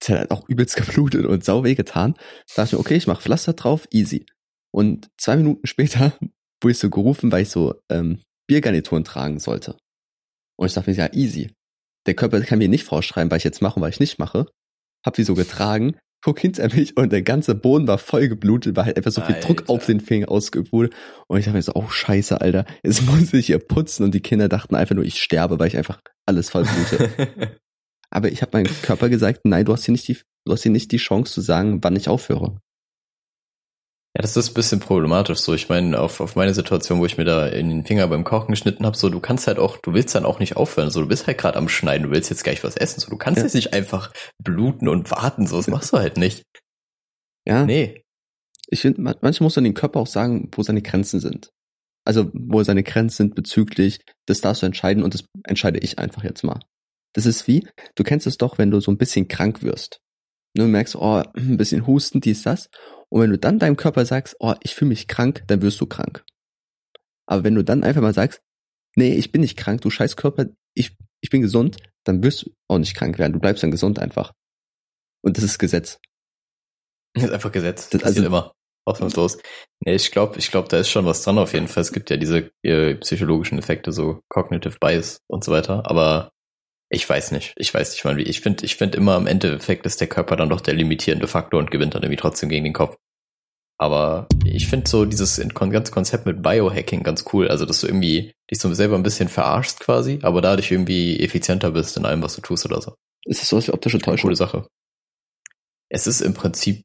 das 0.01 0.09
hat 0.09 0.19
halt 0.19 0.31
auch 0.31 0.49
übelst 0.49 0.77
geblutet 0.77 1.27
und 1.27 1.45
sau 1.45 1.65
weh 1.65 1.75
getan. 1.75 2.15
Da 2.15 2.63
dachte 2.63 2.69
ich 2.69 2.73
mir, 2.73 2.81
okay, 2.81 2.97
ich 2.97 3.07
mache 3.07 3.23
Pflaster 3.23 3.53
drauf, 3.53 3.87
easy. 3.93 4.27
Und 4.73 5.09
zwei 5.19 5.37
Minuten 5.37 5.67
später 5.67 6.13
wurde 6.63 6.73
ich 6.73 6.79
so 6.79 6.91
gerufen, 6.91 7.31
weil 7.33 7.43
ich 7.43 7.51
so 7.51 7.75
ähm, 7.91 8.23
Biergarnituren 8.47 9.05
tragen 9.05 9.39
sollte. 9.39 9.77
Und 10.57 10.67
ich 10.67 10.75
dachte 10.75 10.91
mir, 10.91 10.97
ja, 10.97 11.13
easy. 11.13 11.55
Der 12.07 12.15
Körper 12.15 12.41
kann 12.41 12.59
mir 12.59 12.69
nicht 12.69 12.85
vorschreiben, 12.85 13.31
was 13.31 13.39
ich 13.39 13.45
jetzt 13.45 13.63
mache 13.63 13.77
und 13.77 13.83
was 13.83 13.95
ich 13.95 14.01
nicht 14.01 14.19
mache. 14.19 14.47
Hab 15.05 15.17
sie 15.17 15.25
so 15.25 15.35
getragen, 15.35 15.97
guck 16.23 16.39
hinter 16.39 16.69
mich 16.75 16.97
und 16.97 17.13
der 17.13 17.23
ganze 17.23 17.55
Boden 17.55 17.87
war 17.87 17.99
voll 17.99 18.29
geblutet, 18.29 18.77
weil 18.77 18.87
halt 18.87 18.97
einfach 18.97 19.13
so 19.13 19.23
viel 19.23 19.37
Druck 19.41 19.61
Alter. 19.61 19.71
auf 19.71 19.87
den 19.87 20.01
Finger 20.01 20.31
ausgeübt 20.31 20.73
wurde. 20.73 20.91
Und 21.29 21.39
ich 21.39 21.45
dachte 21.45 21.57
mir 21.57 21.63
so, 21.63 21.73
oh 21.75 21.89
scheiße, 21.89 22.41
Alter, 22.41 22.65
jetzt 22.83 23.03
muss 23.07 23.33
ich 23.33 23.47
hier 23.47 23.59
putzen. 23.59 24.05
Und 24.05 24.15
die 24.15 24.21
Kinder 24.21 24.49
dachten 24.49 24.75
einfach 24.75 24.95
nur, 24.95 25.05
ich 25.05 25.21
sterbe, 25.21 25.59
weil 25.59 25.69
ich 25.69 25.77
einfach 25.77 26.01
alles 26.27 26.51
voll 26.51 26.65
blute. 26.65 27.59
Aber 28.13 28.31
ich 28.31 28.43
habe 28.43 28.57
meinem 28.59 28.73
Körper 28.83 29.09
gesagt, 29.09 29.41
nein, 29.45 29.65
du 29.65 29.73
hast 29.73 29.85
hier 29.85 29.93
nicht 29.93 30.09
die, 30.09 30.19
du 30.47 30.53
hast 30.53 30.63
hier 30.63 30.73
nicht 30.73 30.91
die 30.93 30.97
Chance 30.97 31.33
zu 31.33 31.41
sagen, 31.41 31.83
wann 31.83 31.97
ich 31.97 32.09
aufhöre. 32.09 32.61
Ja, 34.17 34.23
das 34.23 34.37
ist 34.37 34.51
ein 34.51 34.55
bisschen 34.55 34.81
problematisch 34.81 35.39
so. 35.39 35.55
Ich 35.55 35.69
meine, 35.69 36.01
auf, 36.01 36.21
auf 36.21 36.35
meine 36.35 36.53
Situation, 36.53 36.99
wo 36.99 37.07
ich 37.07 37.17
mir 37.17 37.25
da 37.25 37.47
in 37.47 37.69
den 37.69 37.85
Finger 37.87 38.09
beim 38.09 38.25
Kochen 38.25 38.51
geschnitten 38.51 38.85
habe, 38.85 38.97
so 38.97 39.09
du 39.09 39.21
kannst 39.21 39.47
halt 39.47 39.61
auch, 39.61 39.77
du 39.77 39.93
willst 39.95 40.13
dann 40.17 40.25
auch 40.25 40.41
nicht 40.41 40.57
aufhören. 40.57 40.91
So, 40.91 41.01
du 41.03 41.07
bist 41.07 41.29
halt 41.29 41.39
gerade 41.39 41.57
am 41.57 41.69
Schneiden, 41.69 42.09
du 42.09 42.11
willst 42.13 42.29
jetzt 42.29 42.43
gleich 42.43 42.65
was 42.65 42.77
essen. 42.77 42.99
So, 42.99 43.09
du 43.11 43.17
kannst 43.17 43.39
Ja. 43.39 43.45
jetzt 43.45 43.55
nicht 43.55 43.73
einfach 43.73 44.13
bluten 44.43 44.89
und 44.89 45.09
warten. 45.13 45.47
So, 45.47 45.57
das 45.59 45.69
machst 45.69 45.93
du 45.93 45.99
halt 45.99 46.17
nicht. 46.17 46.43
Ja, 47.47 47.65
Nee. 47.65 48.03
ich 48.69 48.81
finde, 48.81 49.01
man- 49.01 49.17
manchmal 49.21 49.47
muss 49.47 49.55
man 49.57 49.65
den 49.65 49.75
Körper 49.75 50.01
auch 50.01 50.09
sagen, 50.09 50.51
wo 50.57 50.63
seine 50.65 50.83
Grenzen 50.83 51.21
sind. 51.21 51.51
Also, 52.05 52.31
wo 52.35 52.65
seine 52.65 52.83
Grenzen 52.83 53.17
sind 53.17 53.35
bezüglich, 53.37 54.01
das 54.27 54.41
darfst 54.41 54.63
du 54.63 54.67
entscheiden 54.67 55.05
und 55.05 55.15
das 55.15 55.25
entscheide 55.45 55.79
ich 55.79 56.01
einfach 56.01 56.25
jetzt 56.25 56.43
mal. 56.43 56.59
Das 57.15 57.27
ist 57.27 57.47
wie, 57.49 57.67
du 57.97 58.05
kennst 58.05 58.27
es 58.27 58.39
doch, 58.39 58.59
wenn 58.59 58.71
du 58.71 58.81
so 58.81 58.91
ein 58.91 58.99
bisschen 58.99 59.27
krank 59.29 59.63
wirst. 59.63 60.01
Du 60.55 60.67
merkst, 60.67 60.97
oh, 60.97 61.23
ein 61.37 61.57
bisschen 61.57 61.87
Husten, 61.87 62.21
dies, 62.21 62.43
das. 62.43 62.69
Und 63.09 63.21
wenn 63.23 63.31
du 63.31 63.39
dann 63.39 63.59
deinem 63.59 63.77
Körper 63.77 64.05
sagst, 64.05 64.37
oh, 64.39 64.55
ich 64.63 64.75
fühle 64.75 64.91
mich 64.91 65.09
krank, 65.09 65.43
dann 65.49 65.63
wirst 65.63 65.81
du 65.81 65.87
krank. 65.87 66.25
Aber 67.27 67.45
wenn 67.45 67.55
du 67.55 67.65
dann 67.65 67.83
einfach 67.85 68.03
mal 68.03 68.15
sagst, 68.15 68.41
nee, 68.97 69.15
ich 69.15 69.33
bin 69.33 69.41
nicht 69.41 69.57
krank, 69.57 69.81
du 69.81 69.91
scheiß 69.91 70.17
Körper, 70.17 70.47
ich, 70.75 70.97
ich 71.21 71.31
bin 71.31 71.43
gesund, 71.43 71.77
dann 72.05 72.23
wirst 72.23 72.43
du 72.43 72.51
auch 72.69 72.79
nicht 72.79 72.95
krank 72.97 73.19
werden. 73.19 73.33
Du 73.33 73.41
bleibst 73.41 73.63
dann 73.63 73.71
gesund 73.71 73.99
einfach. 73.99 74.33
Und 75.23 75.37
das 75.37 75.45
ist 75.45 75.59
Gesetz. 75.59 75.99
Das 77.15 77.25
ist 77.25 77.31
einfach 77.33 77.53
Gesetz. 77.53 77.91
Das- 77.91 78.01
Das 78.03 78.09
also- 78.17 78.25
immer. 78.25 78.55
ausnahmslos. 78.87 79.39
Nee, 79.85 79.95
ich 79.97 80.11
glaube, 80.11 80.39
ich 80.39 80.51
glaube, 80.51 80.69
da 80.69 80.79
ist 80.79 80.89
schon 80.89 81.05
was 81.05 81.23
dran 81.23 81.39
auf 81.39 81.53
jeden 81.53 81.69
Fall. 81.69 81.83
Es 81.83 81.93
gibt 81.93 82.11
ja 82.11 82.17
diese 82.17 82.51
äh, 82.63 82.95
psychologischen 82.97 83.59
Effekte, 83.59 83.93
so 83.93 84.21
Cognitive 84.29 84.79
Bias 84.81 85.21
und 85.29 85.45
so 85.45 85.53
weiter, 85.53 85.89
aber 85.89 86.33
ich 86.91 87.09
weiß 87.09 87.31
nicht. 87.31 87.55
Ich 87.57 87.73
weiß 87.73 87.93
nicht 87.93 88.05
mal 88.05 88.17
wie. 88.17 88.23
Ich 88.23 88.41
finde, 88.41 88.65
ich 88.65 88.75
finde 88.75 88.99
immer 88.99 89.15
am 89.15 89.29
Endeffekt 89.29 89.87
ist 89.87 90.01
der 90.01 90.09
Körper 90.09 90.35
dann 90.35 90.51
doch 90.51 90.61
der 90.61 90.75
limitierende 90.75 91.29
Faktor 91.29 91.61
und 91.61 91.71
gewinnt 91.71 91.95
dann 91.95 92.03
irgendwie 92.03 92.21
trotzdem 92.21 92.49
gegen 92.49 92.65
den 92.65 92.73
Kopf. 92.73 92.97
Aber 93.79 94.27
ich 94.45 94.69
finde 94.69 94.91
so 94.91 95.07
dieses 95.07 95.41
ganze 95.55 95.93
Konzept 95.93 96.27
mit 96.27 96.43
Biohacking 96.43 97.03
ganz 97.03 97.25
cool. 97.33 97.49
Also, 97.49 97.65
dass 97.65 97.81
du 97.81 97.87
irgendwie 97.87 98.33
dich 98.51 98.59
so 98.59 98.75
selber 98.75 98.97
ein 98.97 99.05
bisschen 99.05 99.29
verarschst 99.29 99.81
quasi, 99.81 100.19
aber 100.23 100.43
dadurch 100.43 100.71
irgendwie 100.71 101.19
effizienter 101.21 101.71
bist 101.71 101.97
in 101.97 102.05
allem, 102.05 102.23
was 102.23 102.35
du 102.35 102.43
tust 102.43 102.67
oder 102.67 102.83
so. 102.83 102.95
Ist 103.25 103.43
es 103.43 103.49
sowas 103.49 103.69
wie 103.69 103.73
optische 103.73 103.99
Täuschung? 103.99 104.29
Coole 104.29 104.37
Sache. 104.37 104.67
Es 105.89 106.07
ist 106.07 106.21
im 106.21 106.35
Prinzip, 106.35 106.83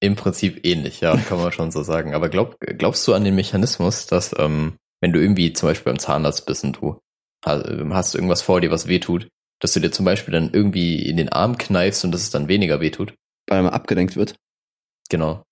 im 0.00 0.16
Prinzip 0.16 0.64
ähnlich, 0.64 1.00
ja, 1.02 1.16
kann 1.16 1.38
man 1.38 1.52
schon 1.52 1.70
so 1.70 1.82
sagen. 1.82 2.14
Aber 2.14 2.30
glaub, 2.30 2.58
glaubst 2.60 3.06
du 3.06 3.12
an 3.12 3.24
den 3.24 3.34
Mechanismus, 3.34 4.06
dass, 4.06 4.34
ähm, 4.38 4.76
wenn 5.02 5.12
du 5.12 5.20
irgendwie 5.20 5.52
zum 5.52 5.68
Beispiel 5.68 5.92
beim 5.92 5.98
Zahnarzt 5.98 6.46
bist 6.46 6.64
und 6.64 6.80
du 6.80 6.98
hast 7.44 8.14
irgendwas 8.14 8.42
vor 8.42 8.60
dir, 8.60 8.70
was 8.70 8.88
weh 8.88 8.98
tut, 8.98 9.28
dass 9.60 9.72
du 9.72 9.80
dir 9.80 9.90
zum 9.90 10.04
Beispiel 10.04 10.32
dann 10.32 10.52
irgendwie 10.52 11.08
in 11.08 11.16
den 11.16 11.28
Arm 11.28 11.58
kneifst 11.58 12.04
und 12.04 12.12
dass 12.12 12.22
es 12.22 12.30
dann 12.30 12.48
weniger 12.48 12.80
weh 12.80 12.90
tut? 12.90 13.14
Weil 13.48 13.62
man 13.62 13.72
abgelenkt 13.72 14.16
wird? 14.16 14.36
Genau. 15.10 15.44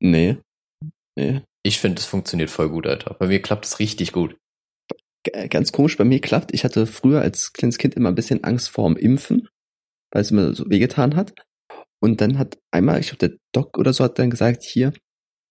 Nee. 0.00 0.38
Nee. 1.16 1.42
Ich 1.62 1.78
finde, 1.78 2.00
es 2.00 2.06
funktioniert 2.06 2.50
voll 2.50 2.68
gut, 2.68 2.86
Alter. 2.86 3.14
Bei 3.18 3.26
mir 3.26 3.40
klappt 3.40 3.64
es 3.64 3.78
richtig 3.78 4.12
gut. 4.12 4.36
Ganz 5.50 5.70
komisch, 5.70 5.96
bei 5.96 6.04
mir 6.04 6.20
klappt. 6.20 6.52
Ich 6.52 6.64
hatte 6.64 6.86
früher 6.86 7.20
als 7.20 7.52
kleines 7.52 7.78
Kind 7.78 7.94
immer 7.94 8.08
ein 8.08 8.16
bisschen 8.16 8.42
Angst 8.42 8.70
vorm 8.70 8.96
Impfen, 8.96 9.48
weil 10.10 10.22
es 10.22 10.32
mir 10.32 10.54
so 10.54 10.68
wehgetan 10.68 11.14
hat. 11.14 11.34
Und 12.00 12.20
dann 12.20 12.38
hat 12.38 12.58
einmal, 12.72 12.98
ich 12.98 13.08
glaube, 13.08 13.28
der 13.28 13.38
Doc 13.52 13.78
oder 13.78 13.92
so 13.92 14.02
hat 14.02 14.18
dann 14.18 14.30
gesagt, 14.30 14.64
hier, 14.64 14.92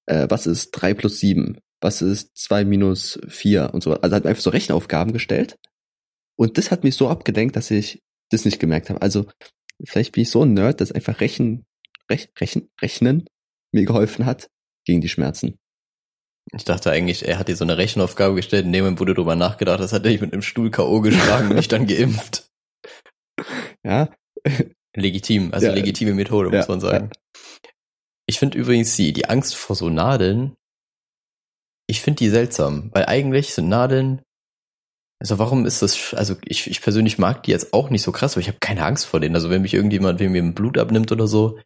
äh, 0.08 0.28
was 0.30 0.48
ist 0.48 0.72
drei 0.72 0.94
plus 0.94 1.20
sieben? 1.20 1.58
Was 1.80 2.02
ist 2.02 2.36
zwei 2.36 2.66
minus 2.66 3.20
vier 3.30 3.74
und 3.74 3.82
so. 3.82 3.94
Also 3.94 4.16
hat 4.16 4.26
einfach 4.26 4.44
so 4.44 4.50
Rechenaufgaben 4.50 5.14
gestellt. 5.14 5.58
Und 6.42 6.58
das 6.58 6.72
hat 6.72 6.84
mich 6.84 6.96
so 6.96 7.08
abgelenkt, 7.08 7.56
dass 7.56 7.70
ich 7.70 8.02
das 8.32 8.46
nicht 8.46 8.60
gemerkt 8.60 8.90
habe. 8.90 9.00
Also 9.04 9.30
vielleicht 9.86 10.14
bin 10.14 10.24
ich 10.24 10.32
so 10.32 10.44
ein 10.44 10.56
Nerd, 10.56 10.82
dass 10.82 10.92
einfach 10.92 11.20
Rechen, 11.20 11.66
Rech, 12.10 12.30
Rechen, 12.40 12.68
Rechnen 12.82 13.28
mir 13.72 13.86
geholfen 13.86 14.26
hat 14.26 14.50
gegen 14.88 15.02
die 15.02 15.10
Schmerzen. 15.10 15.60
Ich 16.52 16.66
dachte 16.66 16.90
eigentlich, 16.90 17.28
er 17.28 17.38
hat 17.38 17.48
dir 17.48 17.56
so 17.56 17.64
eine 17.64 17.78
Rechenaufgabe 17.78 18.34
gestellt, 18.34 18.66
in 18.66 18.74
dem 18.74 18.84
Moment, 18.86 19.00
wo 19.00 19.06
du 19.06 19.14
drüber 19.14 19.36
nachgedacht 19.36 19.80
hast, 19.82 19.94
hat 19.94 20.04
er 20.04 20.10
dich 20.10 20.20
mit 20.20 20.34
einem 20.34 20.42
Stuhl 20.42 20.72
K.O. 20.72 21.02
geschlagen 21.02 21.50
und 21.50 21.56
mich 21.58 21.68
dann 21.68 21.86
geimpft. 21.86 22.48
Ja. 23.84 24.10
Legitim, 24.96 25.54
also 25.54 25.68
Ja. 25.68 25.74
legitime 25.74 26.14
Methode, 26.14 26.50
muss 26.50 26.66
Ja, 26.68 26.72
man 26.72 26.80
sagen. 26.80 27.12
Ich 28.28 28.40
finde 28.40 28.58
übrigens 28.58 28.96
die, 28.96 29.14
die 29.14 29.26
Angst 29.26 29.56
vor 29.56 29.76
so 29.76 29.90
Nadeln, 29.90 30.56
ich 31.88 32.02
finde 32.02 32.18
die 32.18 32.30
seltsam, 32.30 32.90
weil 32.94 33.06
eigentlich 33.06 33.54
sind 33.54 33.70
Nadeln, 33.70 34.22
also 35.22 35.38
warum 35.40 35.66
ist 35.66 35.82
das, 35.82 36.14
also 36.16 36.36
ich, 36.44 36.68
ich 36.70 36.82
persönlich 36.82 37.18
mag 37.18 37.44
die 37.44 37.52
jetzt 37.52 37.74
auch 37.74 37.90
nicht 37.92 38.02
so 38.02 38.12
krass, 38.12 38.34
aber 38.34 38.42
ich 38.42 38.48
habe 38.48 38.58
keine 38.60 38.84
Angst 38.84 39.06
vor 39.06 39.20
denen. 39.20 39.36
Also 39.36 39.50
wenn 39.50 39.62
mich 39.62 39.74
irgendjemand, 39.76 40.20
wenn 40.20 40.32
mir 40.32 40.42
ein 40.42 40.54
Blut 40.56 40.78
abnimmt 40.78 41.12
oder 41.12 41.28
so, 41.28 41.60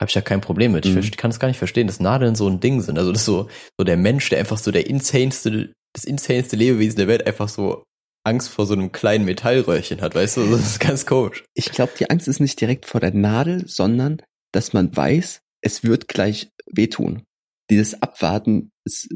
habe 0.00 0.08
ich 0.08 0.14
ja 0.14 0.22
kein 0.22 0.40
Problem 0.40 0.72
mit. 0.72 0.86
Ich 0.86 0.92
Mhm. 0.94 0.98
verste- 1.00 1.16
kann 1.16 1.30
es 1.30 1.38
gar 1.38 1.48
nicht 1.48 1.58
verstehen, 1.58 1.86
dass 1.86 2.00
Nadeln 2.00 2.34
so 2.34 2.48
ein 2.48 2.60
Ding 2.60 2.80
sind. 2.80 2.98
Also 2.98 3.12
das 3.12 3.20
ist 3.20 3.26
so, 3.26 3.48
so 3.78 3.84
der 3.84 3.96
Mensch, 3.98 4.28
der 4.30 4.38
einfach 4.40 4.58
so 4.58 4.72
der 4.72 4.86
insaneste, 4.88 5.72
das 5.94 6.04
insaneste 6.04 6.56
Lebewesen 6.56 6.96
der 6.96 7.06
Welt 7.08 7.26
einfach 7.26 7.48
so 7.48 7.84
Angst 8.26 8.48
vor 8.48 8.66
so 8.66 8.72
einem 8.72 8.90
kleinen 8.90 9.26
Metallröhrchen 9.26 10.00
hat, 10.00 10.14
weißt 10.14 10.38
du? 10.38 10.50
Das 10.50 10.60
ist 10.62 10.80
ganz 10.80 11.04
komisch. 11.04 11.44
Ich 11.54 11.70
glaube, 11.70 11.92
die 12.00 12.08
Angst 12.10 12.26
ist 12.26 12.40
nicht 12.40 12.58
direkt 12.60 12.86
vor 12.86 13.00
der 13.00 13.12
Nadel, 13.12 13.68
sondern 13.68 14.22
dass 14.52 14.72
man 14.72 14.96
weiß, 14.96 15.40
es 15.62 15.84
wird 15.84 16.08
gleich 16.08 16.48
wehtun. 16.66 17.22
Dieses 17.70 18.00
Abwarten, 18.02 18.70
ist, 18.86 19.08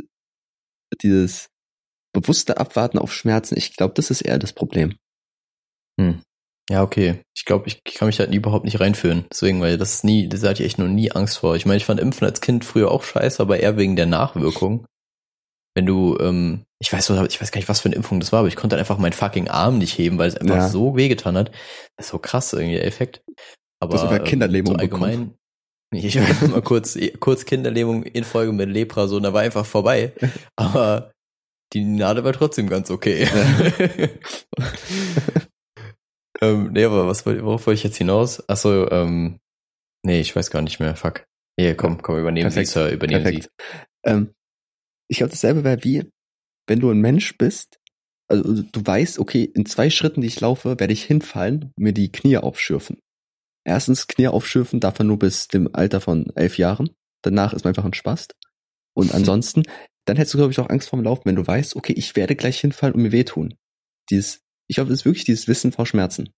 dieses 1.03 1.48
bewusste 2.12 2.59
Abwarten 2.59 2.99
auf 2.99 3.12
Schmerzen, 3.12 3.57
ich 3.57 3.77
glaube, 3.77 3.94
das 3.94 4.11
ist 4.11 4.23
eher 4.23 4.38
das 4.38 4.53
Problem. 4.53 4.97
Ja, 6.71 6.83
okay. 6.83 7.23
Ich 7.35 7.44
glaube, 7.44 7.66
ich 7.66 7.83
kann 7.83 8.07
mich 8.07 8.18
halt 8.21 8.33
überhaupt 8.33 8.64
nicht 8.64 8.79
reinführen. 8.79 9.25
Deswegen, 9.33 9.61
weil 9.61 9.79
das 9.79 9.94
ist 9.94 10.05
nie, 10.05 10.29
das 10.29 10.42
hatte 10.42 10.62
ich 10.62 10.66
echt 10.66 10.79
noch 10.79 10.87
nie 10.87 11.11
Angst 11.11 11.38
vor. 11.38 11.57
Ich 11.57 11.64
meine, 11.66 11.79
ich 11.79 11.85
fand 11.85 11.99
Impfen 11.99 12.27
als 12.27 12.40
Kind 12.40 12.64
früher 12.64 12.90
auch 12.90 13.03
scheiße, 13.03 13.40
aber 13.42 13.59
eher 13.59 13.77
wegen 13.77 13.97
der 13.97 14.07
Nachwirkung. 14.07 14.87
Wenn 15.75 15.87
du, 15.87 16.18
ähm, 16.21 16.64
ich 16.79 16.92
weiß, 16.92 17.09
ich 17.11 17.40
weiß 17.40 17.51
gar 17.53 17.59
nicht, 17.59 17.68
was 17.68 17.81
für 17.81 17.88
eine 17.88 17.97
Impfung 17.97 18.21
das 18.21 18.33
war, 18.33 18.40
aber 18.40 18.49
ich 18.49 18.57
konnte 18.57 18.77
einfach 18.77 18.99
meinen 18.99 19.12
fucking 19.12 19.49
Arm 19.49 19.79
nicht 19.79 19.97
heben, 19.97 20.18
weil 20.18 20.29
es 20.29 20.37
einfach 20.37 20.57
Ja. 20.57 20.68
so 20.68 20.97
wehgetan 20.97 21.37
hat. 21.37 21.53
Das 21.97 22.07
ist 22.07 22.11
so 22.12 22.18
krass 22.18 22.53
irgendwie 22.53 22.75
der 22.75 22.87
Effekt. 22.87 23.23
Aber 23.81 23.94
hast 23.94 24.03
sogar 24.03 24.18
ähm, 24.18 24.25
Kinderlähmung 24.25 24.75
so 24.75 24.79
allgemein. 24.79 25.35
Ich 25.90 26.16
war 26.16 26.49
mal 26.51 26.61
kurz, 26.61 26.99
kurz 27.18 27.47
Kinderlähmung 27.47 28.03
in 28.03 28.25
Folge 28.25 28.53
mit 28.53 28.68
Lepra, 28.68 29.09
so, 29.09 29.16
und 29.16 29.23
da 29.23 29.33
war 29.33 29.40
einfach 29.40 29.64
vorbei. 29.64 30.12
Aber 30.57 31.12
die 31.72 31.85
Nadel 31.85 32.24
war 32.24 32.33
trotzdem 32.33 32.68
ganz 32.68 32.90
okay. 32.90 33.28
ähm, 36.40 36.72
nee, 36.72 36.85
aber 36.85 37.07
was, 37.07 37.26
worauf 37.26 37.66
wollte 37.66 37.78
ich 37.78 37.85
jetzt 37.85 37.98
hinaus? 37.98 38.48
Achso, 38.48 38.90
ähm, 38.90 39.40
nee, 40.02 40.20
ich 40.20 40.35
weiß 40.35 40.50
gar 40.50 40.62
nicht 40.62 40.81
mehr. 40.81 40.96
Fuck. 40.96 41.26
Hier, 41.59 41.76
komm, 41.76 42.00
komm, 42.02 42.18
übernehmen 42.18 42.50
Perfekt. 42.50 42.68
Sie, 42.68 42.72
Sir, 42.72 42.90
übernehmen 42.90 43.22
Perfekt. 43.22 43.50
Ähm, 44.04 44.35
ich 45.09 45.18
glaube, 45.18 45.31
dasselbe 45.31 45.64
wäre 45.64 45.83
wie, 45.85 46.11
wenn 46.66 46.81
du 46.81 46.90
ein 46.90 47.00
Mensch 47.00 47.37
bist, 47.37 47.78
also 48.28 48.62
du 48.62 48.87
weißt, 48.87 49.18
okay, 49.18 49.44
in 49.44 49.66
zwei 49.66 49.90
Schritten, 49.90 50.20
die 50.20 50.26
ich 50.26 50.40
laufe, 50.40 50.78
werde 50.78 50.92
ich 50.92 51.04
hinfallen 51.04 51.72
mir 51.76 51.92
die 51.92 52.12
Knie 52.12 52.37
aufschürfen. 52.37 53.00
Erstens, 53.64 54.07
Knie 54.07 54.28
aufschürfen 54.28 54.81
darf 54.81 54.98
man 54.98 55.09
nur 55.09 55.18
bis 55.18 55.48
dem 55.48 55.74
Alter 55.74 56.00
von 56.00 56.31
elf 56.37 56.59
Jahren. 56.59 56.90
Danach 57.22 57.52
ist 57.52 57.64
man 57.64 57.70
einfach 57.70 57.85
ein 57.85 57.94
Spast. 57.94 58.35
Und 58.94 59.12
ansonsten, 59.14 59.62
dann 60.09 60.16
hättest 60.16 60.35
du, 60.35 60.38
glaube 60.38 60.53
ich, 60.53 60.59
auch 60.59 60.71
Angst 60.71 60.88
vorm 60.88 61.03
Laufen, 61.03 61.23
wenn 61.27 61.37
du 61.37 61.47
weißt, 61.47 61.77
okay, 61.77 61.92
ich 61.92 62.16
werde 62.16 62.37
gleich 62.37 62.61
hinfallen 62.61 62.94
und 62.94 63.03
mir 63.03 63.12
wehtun. 63.12 63.55
Dieses, 64.11 64.40
ich 64.66 64.77
glaube, 64.77 64.90
das 64.90 65.01
ist 65.01 65.05
wirklich 65.05 65.25
dieses 65.25 65.49
Wissen 65.49 65.73
vor 65.73 65.87
Schmerzen. 65.87 66.31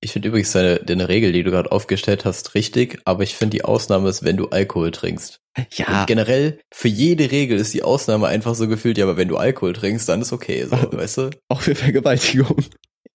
Ich 0.00 0.12
finde 0.12 0.28
übrigens 0.28 0.52
deine, 0.52 0.78
deine 0.78 1.08
Regel, 1.08 1.32
die 1.32 1.42
du 1.42 1.50
gerade 1.50 1.72
aufgestellt 1.72 2.24
hast, 2.24 2.54
richtig, 2.54 3.00
aber 3.04 3.24
ich 3.24 3.34
finde 3.34 3.56
die 3.56 3.64
Ausnahme 3.64 4.08
ist, 4.08 4.22
wenn 4.22 4.36
du 4.36 4.48
Alkohol 4.48 4.92
trinkst. 4.92 5.40
Ja, 5.72 6.00
Und 6.00 6.06
generell, 6.06 6.60
für 6.72 6.86
jede 6.86 7.32
Regel 7.32 7.58
ist 7.58 7.74
die 7.74 7.82
Ausnahme 7.82 8.28
einfach 8.28 8.54
so 8.54 8.68
gefühlt, 8.68 8.96
ja, 8.96 9.04
aber 9.06 9.16
wenn 9.16 9.26
du 9.26 9.36
Alkohol 9.36 9.72
trinkst, 9.72 10.08
dann 10.08 10.22
ist 10.22 10.32
okay, 10.32 10.64
so, 10.64 10.76
weißt 10.92 11.18
du? 11.18 11.30
auch 11.48 11.60
für 11.60 11.74
Vergewaltigung. 11.74 12.64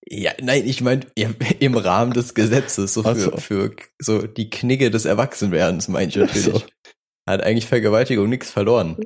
Ja, 0.10 0.34
nein, 0.42 0.68
ich 0.68 0.82
meine 0.82 1.06
ja, 1.18 1.30
im 1.60 1.78
Rahmen 1.78 2.14
des 2.14 2.34
Gesetzes, 2.34 2.94
so 2.94 3.04
für, 3.04 3.16
so. 3.16 3.38
für 3.38 3.74
so 4.00 4.28
die 4.28 4.50
Knigge 4.50 4.92
des 4.92 5.06
Erwachsenwerdens, 5.06 5.88
meine 5.88 6.10
ich 6.10 6.22
Ach 6.22 6.36
so. 6.36 6.62
Hat 7.28 7.42
eigentlich 7.44 7.68
Vergewaltigung 7.68 8.30
nichts 8.30 8.52
verloren. 8.52 8.98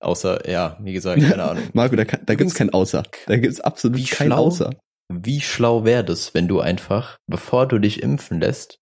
Außer, 0.00 0.48
ja, 0.50 0.76
wie 0.82 0.92
gesagt, 0.92 1.22
keine 1.22 1.42
Ahnung. 1.50 1.64
Marco, 1.72 1.96
da, 1.96 2.04
kann- 2.04 2.24
da 2.26 2.34
gibt's 2.34 2.54
kein 2.54 2.70
Außer. 2.70 3.02
Da 3.26 3.36
gibt's 3.36 3.60
absolut 3.60 3.98
Wie 3.98 4.04
kein 4.04 4.28
schlau. 4.28 4.36
Außer. 4.46 4.70
Wie 5.12 5.40
schlau 5.40 5.84
wäre 5.84 6.04
das, 6.04 6.34
wenn 6.34 6.48
du 6.48 6.60
einfach, 6.60 7.18
bevor 7.26 7.66
du 7.66 7.78
dich 7.78 8.02
impfen 8.02 8.40
lässt, 8.40 8.78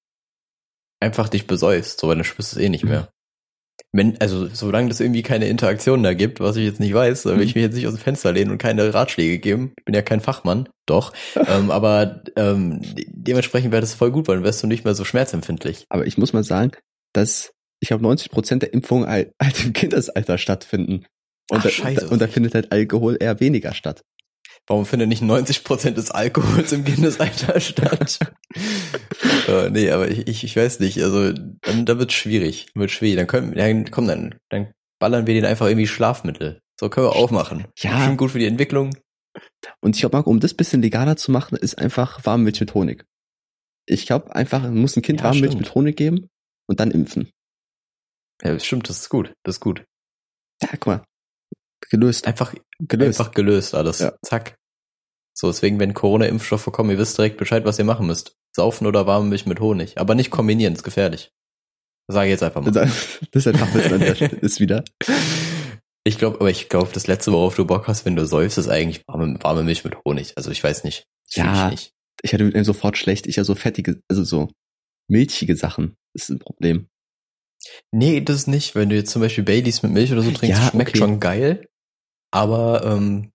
einfach 1.01 1.29
dich 1.29 1.47
besäufst, 1.47 2.01
so 2.01 2.09
weil 2.09 2.17
dann 2.17 2.25
spürst 2.25 2.53
du 2.55 2.59
es 2.59 2.63
eh 2.65 2.69
nicht 2.69 2.85
mehr. 2.85 3.09
Wenn, 3.95 4.19
also 4.21 4.47
solange 4.47 4.89
das 4.89 5.01
irgendwie 5.01 5.23
keine 5.23 5.49
Interaktion 5.49 6.03
da 6.03 6.15
gibt, 6.15 6.41
was 6.41 6.57
ich 6.57 6.65
jetzt 6.65 6.81
nicht 6.81 6.95
weiß, 6.95 7.25
dann 7.25 7.39
will 7.39 7.45
ich 7.47 7.55
mich 7.55 7.63
jetzt 7.63 7.75
nicht 7.75 7.87
aus 7.87 7.95
dem 7.95 8.01
Fenster 8.01 8.33
lehnen 8.33 8.51
und 8.51 8.59
keine 8.59 8.95
Ratschläge 8.95 9.39
geben. 9.39 9.73
Ich 9.79 9.85
bin 9.85 9.95
ja 9.95 10.03
kein 10.03 10.21
Fachmann, 10.21 10.69
doch. 10.87 11.13
ähm, 11.49 11.71
aber 11.71 12.23
ähm, 12.37 12.81
de- 12.81 13.07
dementsprechend 13.11 13.73
wäre 13.73 13.81
das 13.83 13.95
voll 13.95 14.11
gut, 14.13 14.29
weil 14.29 14.37
dann 14.37 14.45
wärst 14.45 14.63
du 14.63 14.67
nicht 14.67 14.85
mehr 14.85 14.95
so 14.95 15.05
schmerzempfindlich. 15.05 15.85
Aber 15.91 16.07
ich 16.07 16.17
muss 16.17 16.33
mal 16.33 16.45
sagen, 16.45 16.73
dass 17.13 17.53
ich 17.83 17.89
glaube 17.89 18.05
90 18.05 18.31
Prozent 18.31 18.63
der 18.63 18.73
Impfungen 18.73 19.09
halt, 19.09 19.33
halt 19.43 19.63
im 19.65 19.73
Kindesalter 19.73 20.39
stattfinden. 20.39 21.05
Und, 21.51 21.59
Ach, 21.59 21.63
da, 21.65 21.69
scheiße. 21.69 22.09
und 22.09 22.23
da 22.23 22.29
findet 22.29 22.55
halt 22.55 22.71
Alkohol 22.73 23.17
eher 23.21 23.41
weniger 23.41 23.75
statt. 23.75 24.03
Warum 24.69 24.87
findet 24.87 25.09
nicht 25.09 25.23
90% 25.25 25.91
des 25.91 26.13
Alkohols 26.13 26.71
im 26.71 26.85
Kindesalter 26.85 27.59
statt? 27.61 28.21
äh, 29.49 29.69
nee, 29.71 29.91
aber 29.91 30.09
ich, 30.09 30.29
ich, 30.29 30.45
ich 30.45 30.57
weiß 30.57 30.79
nicht. 30.79 31.03
Also 31.03 31.33
dann, 31.33 31.85
dann 31.85 31.99
wird's 31.99 32.15
schwierig. 32.15 32.69
Wird 32.75 32.93
schwierig. 32.93 33.17
Dann 33.17 33.27
können, 33.27 33.55
dann, 33.55 33.91
komm, 33.91 34.07
dann, 34.07 34.37
dann 34.51 34.73
ballern 35.01 35.27
wir 35.27 35.35
den 35.35 35.45
einfach 35.45 35.67
irgendwie 35.67 35.89
Schlafmittel. 35.89 36.61
So 36.79 36.89
können 36.89 37.07
wir 37.09 37.17
auch 37.17 37.33
machen. 37.33 37.65
Ja. 37.79 37.97
Bestimmt 37.97 38.19
gut 38.19 38.31
für 38.31 38.39
die 38.39 38.47
Entwicklung. 38.47 38.95
Und 39.81 39.97
ich 39.97 40.01
glaube, 40.03 40.17
Marco, 40.17 40.31
um 40.31 40.39
das 40.39 40.55
bisschen 40.55 40.81
legaler 40.81 41.17
zu 41.17 41.33
machen, 41.33 41.57
ist 41.57 41.77
einfach 41.79 42.25
Warmmilch 42.25 42.61
mit 42.61 42.73
Honig. 42.75 43.05
Ich 43.87 44.07
glaube 44.07 44.33
einfach, 44.35 44.63
man 44.63 44.77
muss 44.79 44.97
ein 44.97 45.03
Kind 45.03 45.21
Ja, 45.21 45.27
Warmmilch 45.27 45.57
mit 45.57 45.75
Honig 45.75 45.97
geben 45.97 46.29
und 46.69 46.79
dann 46.79 46.93
impfen. 46.93 47.31
Ja, 48.43 48.59
stimmt, 48.59 48.89
das 48.89 49.01
ist 49.01 49.09
gut. 49.09 49.35
Das 49.45 49.57
ist 49.57 49.61
gut. 49.61 49.85
Ja, 50.63 50.69
guck 50.73 50.87
mal. 50.87 51.05
Gelöst. 51.91 52.27
Einfach, 52.27 52.55
Gelöst. 52.79 53.21
einfach 53.21 53.35
gelöst 53.35 53.75
alles. 53.75 53.99
Ja. 53.99 54.15
Zack. 54.25 54.57
So, 55.35 55.49
deswegen, 55.49 55.79
wenn 55.81 55.95
Corona-Impfstoffe 55.95 56.71
kommen, 56.73 56.91
ihr 56.91 56.99
wisst 56.99 57.19
direkt 57.19 57.39
Bescheid, 57.39 57.65
was 57.65 57.79
ihr 57.79 57.85
machen 57.85 58.07
müsst. 58.07 58.37
Saufen 58.55 58.87
oder 58.87 59.07
warme 59.07 59.29
Milch 59.29 59.47
mit 59.47 59.61
Honig. 59.61 59.99
Aber 59.99 60.15
nicht 60.15 60.31
kombinieren, 60.31 60.75
ist 60.75 60.83
gefährlich. 60.83 61.33
Das 62.07 62.15
sage 62.15 62.27
ich 62.29 62.33
jetzt 62.33 62.43
einfach 62.43 62.63
mal. 62.63 62.71
Das 62.71 62.91
ist 63.33 63.47
ein 63.47 63.57
Fachwissen 63.57 63.95
an 63.95 64.01
der 64.01 64.15
Stelle. 64.15 64.37
Ist 64.37 64.61
wieder. 64.61 64.85
Ich 66.05 66.19
glaube, 66.19 66.41
aber 66.41 66.51
ich 66.51 66.69
glaube, 66.69 66.91
das 66.93 67.07
letzte, 67.07 67.31
worauf 67.31 67.55
du 67.55 67.65
Bock 67.65 67.87
hast, 67.87 68.05
wenn 68.05 68.17
du 68.17 68.27
säufst, 68.27 68.59
ist 68.59 68.67
eigentlich 68.69 69.07
warme, 69.07 69.39
warme 69.41 69.63
Milch 69.63 69.85
mit 69.85 69.97
Honig. 70.05 70.33
Also 70.37 70.51
ich 70.51 70.63
weiß 70.65 70.83
nicht. 70.83 71.07
Fühl 71.31 71.45
Ja. 71.45 71.67
Ich 71.67 71.71
nicht. 71.71 71.93
Ich 72.23 72.35
hatte 72.35 72.43
mit 72.43 72.57
ihm 72.57 72.65
sofort 72.65 72.99
schlecht. 72.99 73.29
Ich 73.29 73.37
ja 73.37 73.45
so 73.45 73.55
fettige, 73.55 74.01
also 74.09 74.25
so 74.25 74.51
milchige 75.09 75.55
Sachen. 75.55 75.95
Das 76.13 76.25
ist 76.25 76.31
ein 76.31 76.39
Problem. 76.41 76.89
Nee, 77.93 78.21
das 78.21 78.47
nicht. 78.47 78.75
Wenn 78.75 78.89
du 78.89 78.97
jetzt 78.97 79.11
zum 79.11 79.23
Beispiel 79.23 79.45
Baileys 79.45 79.83
mit 79.83 79.93
Milch 79.93 80.13
oder 80.13 80.23
so 80.23 80.31
trinkst, 80.31 80.61
Ja, 80.61 80.71
schmeckt 80.71 80.91
okay. 80.91 80.99
schon 80.99 81.21
geil. 81.21 81.69
Aber 82.33 82.85
ähm, 82.85 83.31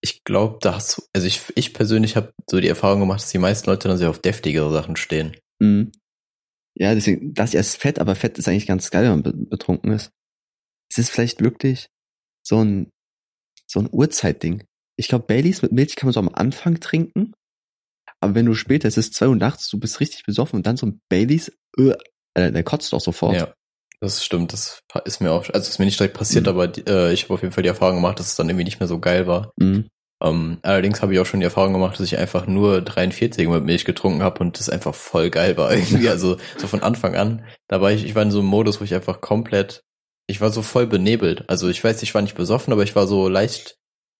ich 0.00 0.22
glaube, 0.24 0.58
da 0.60 0.74
hast 0.74 0.98
du, 0.98 1.02
also 1.12 1.26
ich, 1.26 1.42
ich 1.54 1.74
persönlich 1.74 2.16
habe 2.16 2.32
so 2.48 2.60
die 2.60 2.68
Erfahrung 2.68 3.00
gemacht, 3.00 3.22
dass 3.22 3.30
die 3.30 3.38
meisten 3.38 3.68
Leute 3.68 3.88
dann 3.88 3.98
sehr 3.98 4.10
auf 4.10 4.20
deftigere 4.20 4.70
Sachen 4.72 4.96
stehen. 4.96 5.36
Mhm. 5.58 5.92
Ja, 6.76 6.94
deswegen, 6.94 7.34
das 7.34 7.54
ist 7.54 7.76
Fett, 7.76 7.98
aber 7.98 8.14
Fett 8.14 8.38
ist 8.38 8.46
eigentlich 8.46 8.66
ganz 8.66 8.90
geil, 8.90 9.04
wenn 9.04 9.10
man 9.10 9.22
be 9.22 9.32
betrunken 9.32 9.90
ist. 9.90 10.12
Es 10.90 10.98
ist 10.98 11.10
vielleicht 11.10 11.42
wirklich 11.42 11.88
so 12.46 12.62
ein, 12.62 12.90
so 13.66 13.80
ein 13.80 13.88
Uhrzeitding. 13.90 14.64
Ich 14.96 15.08
glaube, 15.08 15.26
Baileys 15.26 15.62
mit 15.62 15.72
Milch 15.72 15.96
kann 15.96 16.06
man 16.06 16.14
so 16.14 16.20
am 16.20 16.28
Anfang 16.28 16.78
trinken. 16.78 17.34
Aber 18.20 18.34
wenn 18.34 18.46
du 18.46 18.54
später, 18.54 18.86
es 18.86 18.96
ist 18.96 19.14
zwei 19.14 19.28
Uhr 19.28 19.36
nachts, 19.36 19.68
du 19.68 19.78
bist 19.78 20.00
richtig 20.00 20.24
besoffen 20.24 20.56
und 20.56 20.66
dann 20.66 20.76
so 20.76 20.86
ein 20.86 21.00
Baileys, 21.08 21.52
äh, 21.78 21.94
äh, 22.38 22.52
der 22.52 22.62
kotzt 22.62 22.92
auch 22.94 23.00
sofort. 23.00 23.34
Ja, 23.36 23.48
das 24.00 24.24
stimmt. 24.24 24.52
Das 24.52 24.80
ist 25.04 25.20
mir 25.20 25.32
auch, 25.32 25.44
also 25.52 25.68
ist 25.68 25.78
mir 25.78 25.84
nicht 25.84 25.98
direkt 25.98 26.16
passiert, 26.16 26.44
Mhm. 26.44 26.50
aber 26.50 26.72
äh, 26.88 27.12
ich 27.12 27.24
habe 27.24 27.34
auf 27.34 27.42
jeden 27.42 27.52
Fall 27.52 27.62
die 27.62 27.68
Erfahrung 27.68 27.96
gemacht, 27.96 28.18
dass 28.18 28.28
es 28.28 28.36
dann 28.36 28.48
irgendwie 28.48 28.64
nicht 28.64 28.80
mehr 28.80 28.88
so 28.88 28.98
geil 28.98 29.26
war. 29.26 29.50
Mhm. 29.56 29.88
Ähm, 30.20 30.58
allerdings 30.62 31.00
habe 31.00 31.14
ich 31.14 31.20
auch 31.20 31.26
schon 31.26 31.38
die 31.40 31.44
Erfahrung 31.44 31.72
gemacht, 31.74 31.94
dass 31.98 32.04
ich 32.06 32.18
einfach 32.18 32.46
nur 32.48 32.80
43 32.82 33.46
mit 33.48 33.62
Milch 33.64 33.84
getrunken 33.84 34.22
habe 34.22 34.40
und 34.40 34.58
das 34.58 34.68
einfach 34.68 34.94
voll 34.94 35.30
geil 35.30 35.56
war 35.56 35.72
irgendwie. 35.72 36.08
Also 36.08 36.36
so 36.56 36.66
von 36.66 36.82
Anfang 36.82 37.14
an. 37.14 37.44
Da 37.68 37.80
war 37.80 37.92
ich, 37.92 38.04
ich 38.04 38.14
war 38.16 38.22
in 38.24 38.32
so 38.32 38.40
einem 38.40 38.48
Modus, 38.48 38.80
wo 38.80 38.84
ich 38.84 38.94
einfach 38.94 39.20
komplett, 39.20 39.82
ich 40.26 40.40
war 40.40 40.50
so 40.50 40.62
voll 40.62 40.86
benebelt. 40.88 41.44
Also 41.48 41.68
ich 41.68 41.82
weiß, 41.84 42.02
ich 42.02 42.14
war 42.14 42.22
nicht 42.22 42.34
besoffen, 42.36 42.72
aber 42.72 42.82
ich 42.82 42.96
war 42.96 43.06
so 43.06 43.28
leicht, 43.28 43.76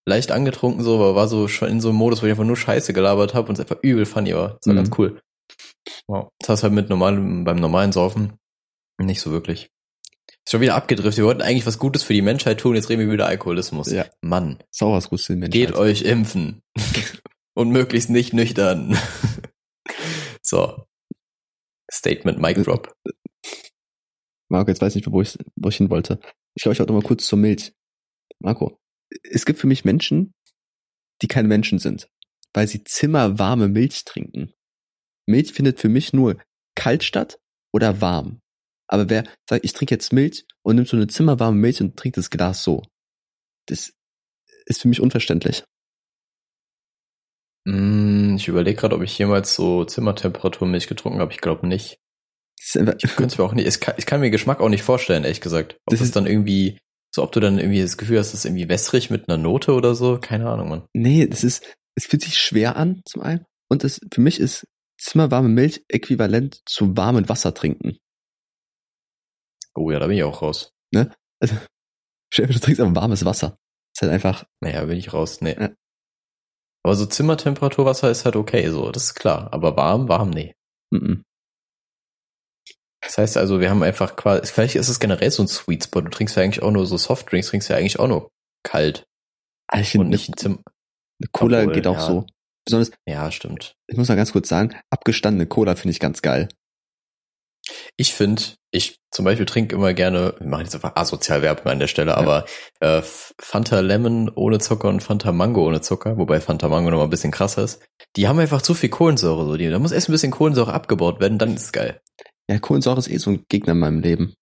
leicht 0.08 0.30
angetrunken 0.30 0.84
so, 0.84 0.94
aber 0.94 1.16
war 1.16 1.26
so 1.26 1.48
schon 1.48 1.68
in 1.68 1.80
so 1.80 1.88
einem 1.88 1.98
Modus, 1.98 2.22
wo 2.22 2.26
ich 2.26 2.30
einfach 2.32 2.44
nur 2.44 2.56
Scheiße 2.56 2.92
gelabert 2.92 3.34
habe 3.34 3.48
und 3.48 3.54
es 3.54 3.60
einfach 3.60 3.82
übel 3.82 4.06
funny 4.06 4.34
war. 4.36 4.50
Das 4.60 4.66
war 4.66 4.74
Mhm. 4.74 4.76
ganz 4.78 4.90
cool. 4.98 5.20
Wow. 6.06 6.28
Das 6.40 6.48
heißt 6.50 6.62
halt 6.64 6.72
mit 6.72 6.88
normalem, 6.88 7.44
beim 7.44 7.56
normalen 7.56 7.92
Saufen 7.92 8.38
nicht 8.98 9.20
so 9.20 9.30
wirklich. 9.30 9.70
Ist 10.44 10.52
schon 10.52 10.60
wieder 10.60 10.74
abgedriftet. 10.74 11.18
Wir 11.18 11.24
wollten 11.24 11.42
eigentlich 11.42 11.66
was 11.66 11.78
Gutes 11.78 12.02
für 12.02 12.14
die 12.14 12.22
Menschheit 12.22 12.60
tun, 12.60 12.74
jetzt 12.74 12.88
reden 12.88 13.00
wir 13.00 13.12
wieder 13.12 13.26
Alkoholismus. 13.26 13.90
Ja. 13.90 14.06
Mann. 14.20 14.62
Sau 14.70 14.92
was 14.92 15.08
Gutes 15.08 15.26
für 15.26 15.36
Menschen. 15.36 15.52
Geht 15.52 15.74
euch 15.74 16.02
impfen. 16.02 16.62
Und 17.54 17.70
möglichst 17.70 18.10
nicht 18.10 18.32
nüchtern. 18.32 18.96
so. 20.42 20.84
Statement 21.90 22.38
Mic 22.40 22.62
Drop. 22.62 22.94
Marco, 24.48 24.70
jetzt 24.70 24.80
weiß 24.80 24.94
ich 24.94 25.06
nicht, 25.06 25.12
wo 25.12 25.20
ich, 25.20 25.36
wo 25.56 25.68
ich 25.68 25.76
hin 25.76 25.90
wollte. 25.90 26.20
Ich 26.54 26.62
glaube, 26.62 26.74
ich 26.74 26.78
wollte 26.78 26.92
noch 26.92 27.02
mal 27.02 27.06
kurz 27.06 27.26
zur 27.26 27.38
Milch. 27.38 27.72
Marco, 28.40 28.78
es 29.22 29.44
gibt 29.44 29.58
für 29.58 29.66
mich 29.66 29.84
Menschen, 29.84 30.34
die 31.22 31.28
keine 31.28 31.48
Menschen 31.48 31.78
sind, 31.78 32.08
weil 32.54 32.68
sie 32.68 32.84
zimmerwarme 32.84 33.68
Milch 33.68 34.04
trinken. 34.04 34.52
Milch 35.28 35.52
findet 35.52 35.78
für 35.80 35.88
mich 35.88 36.12
nur 36.12 36.36
kalt 36.74 37.04
statt 37.04 37.38
oder 37.72 38.00
warm. 38.00 38.40
Aber 38.90 39.10
wer 39.10 39.24
sagt, 39.48 39.64
ich 39.64 39.72
trinke 39.74 39.94
jetzt 39.94 40.12
Milch 40.12 40.46
und 40.62 40.76
nimmt 40.76 40.88
so 40.88 40.96
eine 40.96 41.06
zimmerwarme 41.06 41.56
Milch 41.58 41.80
und 41.80 41.96
trinkt 41.96 42.16
das 42.16 42.30
Glas 42.30 42.62
so, 42.64 42.82
das 43.66 43.92
ist 44.66 44.80
für 44.82 44.88
mich 44.88 45.00
unverständlich. 45.00 45.62
Mm, 47.66 48.36
ich 48.36 48.48
überlege 48.48 48.78
gerade, 48.80 48.96
ob 48.96 49.02
ich 49.02 49.18
jemals 49.18 49.54
so 49.54 49.84
Zimmertemperaturmilch 49.84 50.88
getrunken 50.88 51.20
habe. 51.20 51.32
Ich 51.32 51.40
glaube 51.40 51.66
nicht. 51.66 51.98
Das 52.72 52.74
Ich 53.02 53.16
könnte 53.16 53.32
es 53.32 53.38
mir 53.38 53.44
auch 53.44 53.54
nicht, 53.54 53.66
es 53.66 53.80
kann, 53.80 53.94
ich 53.98 54.06
kann 54.06 54.20
mir 54.20 54.30
Geschmack 54.30 54.60
auch 54.60 54.68
nicht 54.68 54.82
vorstellen, 54.82 55.24
ehrlich 55.24 55.40
gesagt. 55.40 55.74
Ob 55.86 55.90
Das 55.92 56.00
das, 56.00 56.08
ist- 56.08 56.16
dann 56.16 56.26
irgendwie, 56.26 56.78
so 57.14 57.22
ob 57.22 57.32
du 57.32 57.40
dann 57.40 57.58
irgendwie 57.58 57.80
das 57.82 57.96
Gefühl 57.98 58.18
hast, 58.18 58.32
das 58.32 58.40
ist 58.40 58.44
irgendwie 58.46 58.68
wässrig 58.68 59.10
mit 59.10 59.28
einer 59.28 59.38
Note 59.38 59.72
oder 59.74 59.94
so. 59.94 60.18
Keine 60.20 60.48
Ahnung, 60.48 60.68
Mann. 60.68 60.86
nee, 60.94 61.26
das 61.26 61.44
ist, 61.44 61.64
es 61.94 62.06
fühlt 62.06 62.22
sich 62.22 62.38
schwer 62.38 62.76
an, 62.76 63.02
zum 63.04 63.22
einen. 63.22 63.44
Und 63.70 63.84
es, 63.84 64.00
für 64.12 64.20
mich 64.20 64.40
ist 64.40 64.66
zimmerwarme 64.98 65.48
Milch 65.48 65.84
äquivalent 65.88 66.62
zu 66.66 66.96
warmem 66.96 67.28
Wasser 67.28 67.54
trinken. 67.54 67.98
Oh 69.74 69.90
ja, 69.90 69.98
da 69.98 70.06
bin 70.06 70.16
ich 70.16 70.24
auch 70.24 70.42
raus. 70.42 70.72
Also, 70.94 71.56
stell 72.32 72.46
dir 72.46 72.54
du 72.54 72.60
trinkst 72.60 72.80
aber 72.80 72.94
warmes 72.96 73.24
Wasser. 73.24 73.58
ist 73.94 74.02
halt 74.02 74.12
einfach, 74.12 74.44
Naja, 74.60 74.84
bin 74.84 74.98
ich 74.98 75.12
raus. 75.12 75.40
Nee. 75.40 75.56
Ja. 75.58 75.70
Aber 76.84 76.94
so 76.96 77.06
Zimmertemperaturwasser 77.06 78.10
ist 78.10 78.24
halt 78.24 78.36
okay, 78.36 78.68
so, 78.70 78.90
das 78.90 79.04
ist 79.04 79.14
klar. 79.14 79.52
Aber 79.52 79.76
warm, 79.76 80.08
warm, 80.08 80.30
nee. 80.30 80.54
mm 80.90 80.96
-mm. 80.96 81.22
Das 83.00 83.16
heißt 83.16 83.36
also, 83.36 83.60
wir 83.60 83.70
haben 83.70 83.82
einfach 83.82 84.16
quasi, 84.16 84.52
vielleicht 84.52 84.74
ist 84.74 84.88
es 84.88 84.98
generell 84.98 85.30
so 85.30 85.42
ein 85.42 85.48
Sweet 85.48 85.84
Spot. 85.84 86.00
Du 86.00 86.10
trinkst 86.10 86.36
ja 86.36 86.42
eigentlich 86.42 86.62
auch 86.62 86.72
nur 86.72 86.86
so 86.86 86.96
Softdrinks, 86.96 87.48
trinkst 87.48 87.68
ja 87.68 87.76
eigentlich 87.76 87.98
auch 88.00 88.08
nur 88.08 88.28
kalt 88.64 89.06
Ah, 89.68 89.80
ich 89.80 89.96
und 89.96 90.08
nicht 90.08 90.28
ein 90.30 90.36
Zimmer. 90.36 90.58
eine 91.20 91.28
Cola 91.30 91.60
Obwohl, 91.60 91.74
geht 91.74 91.86
auch 91.86 91.94
ja. 91.94 92.00
so. 92.06 92.26
Besonders, 92.68 92.90
Ja, 93.06 93.30
stimmt. 93.32 93.74
ich 93.88 93.96
muss 93.96 94.08
mal 94.08 94.14
ganz 94.16 94.32
kurz 94.32 94.48
sagen, 94.48 94.74
abgestandene 94.90 95.46
Cola 95.46 95.74
finde 95.74 95.92
ich 95.92 96.00
ganz 96.00 96.22
geil. 96.22 96.48
Ich 97.96 98.14
finde, 98.14 98.42
ich 98.70 98.98
zum 99.10 99.24
Beispiel 99.24 99.44
trinke 99.44 99.74
immer 99.74 99.92
gerne, 99.92 100.34
wir 100.38 100.46
machen 100.46 100.62
jetzt 100.64 100.74
einfach 100.74 100.96
asozial 100.96 101.42
Werbung 101.42 101.66
an 101.66 101.78
der 101.80 101.86
Stelle, 101.86 102.16
aber 102.16 102.46
äh, 102.80 103.02
Fanta 103.40 103.80
Lemon 103.80 104.30
ohne 104.34 104.58
Zucker 104.58 104.88
und 104.88 105.02
Fanta 105.02 105.32
Mango 105.32 105.66
ohne 105.66 105.80
Zucker, 105.80 106.16
wobei 106.16 106.40
Fanta 106.40 106.68
Mango 106.68 106.90
noch 106.90 106.98
mal 106.98 107.04
ein 107.04 107.10
bisschen 107.10 107.30
krasser 107.32 107.64
ist. 107.64 107.82
Die 108.16 108.26
haben 108.28 108.38
einfach 108.38 108.62
zu 108.62 108.74
viel 108.74 108.88
Kohlensäure, 108.88 109.44
so 109.44 109.56
die. 109.56 109.68
Da 109.68 109.78
muss 109.78 109.92
erst 109.92 110.08
ein 110.08 110.12
bisschen 110.12 110.30
Kohlensäure 110.30 110.72
abgebaut 110.72 111.20
werden, 111.20 111.38
dann 111.38 111.54
ist 111.56 111.62
es 111.64 111.72
geil. 111.72 112.00
Ja, 112.50 112.58
Kohlensäure 112.58 112.98
ist 112.98 113.10
eh 113.10 113.18
so 113.18 113.30
ein 113.30 113.44
Gegner 113.48 113.72
in 113.72 113.78
meinem 113.80 114.00
Leben. 114.00 114.34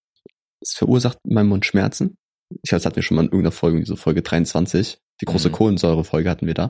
Es 0.60 0.74
verursacht 0.74 1.18
in 1.24 1.34
meinem 1.34 1.48
Mund 1.48 1.66
Schmerzen. 1.66 2.16
Ich 2.62 2.68
glaube, 2.68 2.78
das 2.80 2.86
hatten 2.86 2.96
wir 2.96 3.02
schon 3.02 3.16
mal 3.16 3.22
in 3.22 3.28
irgendeiner 3.28 3.52
Folge, 3.52 3.84
so 3.86 3.96
Folge 3.96 4.22
23. 4.22 4.98
Die 5.20 5.24
große 5.24 5.48
Mhm. 5.48 5.52
Kohlensäure-Folge 5.52 6.30
hatten 6.30 6.46
wir 6.46 6.54
da. 6.54 6.68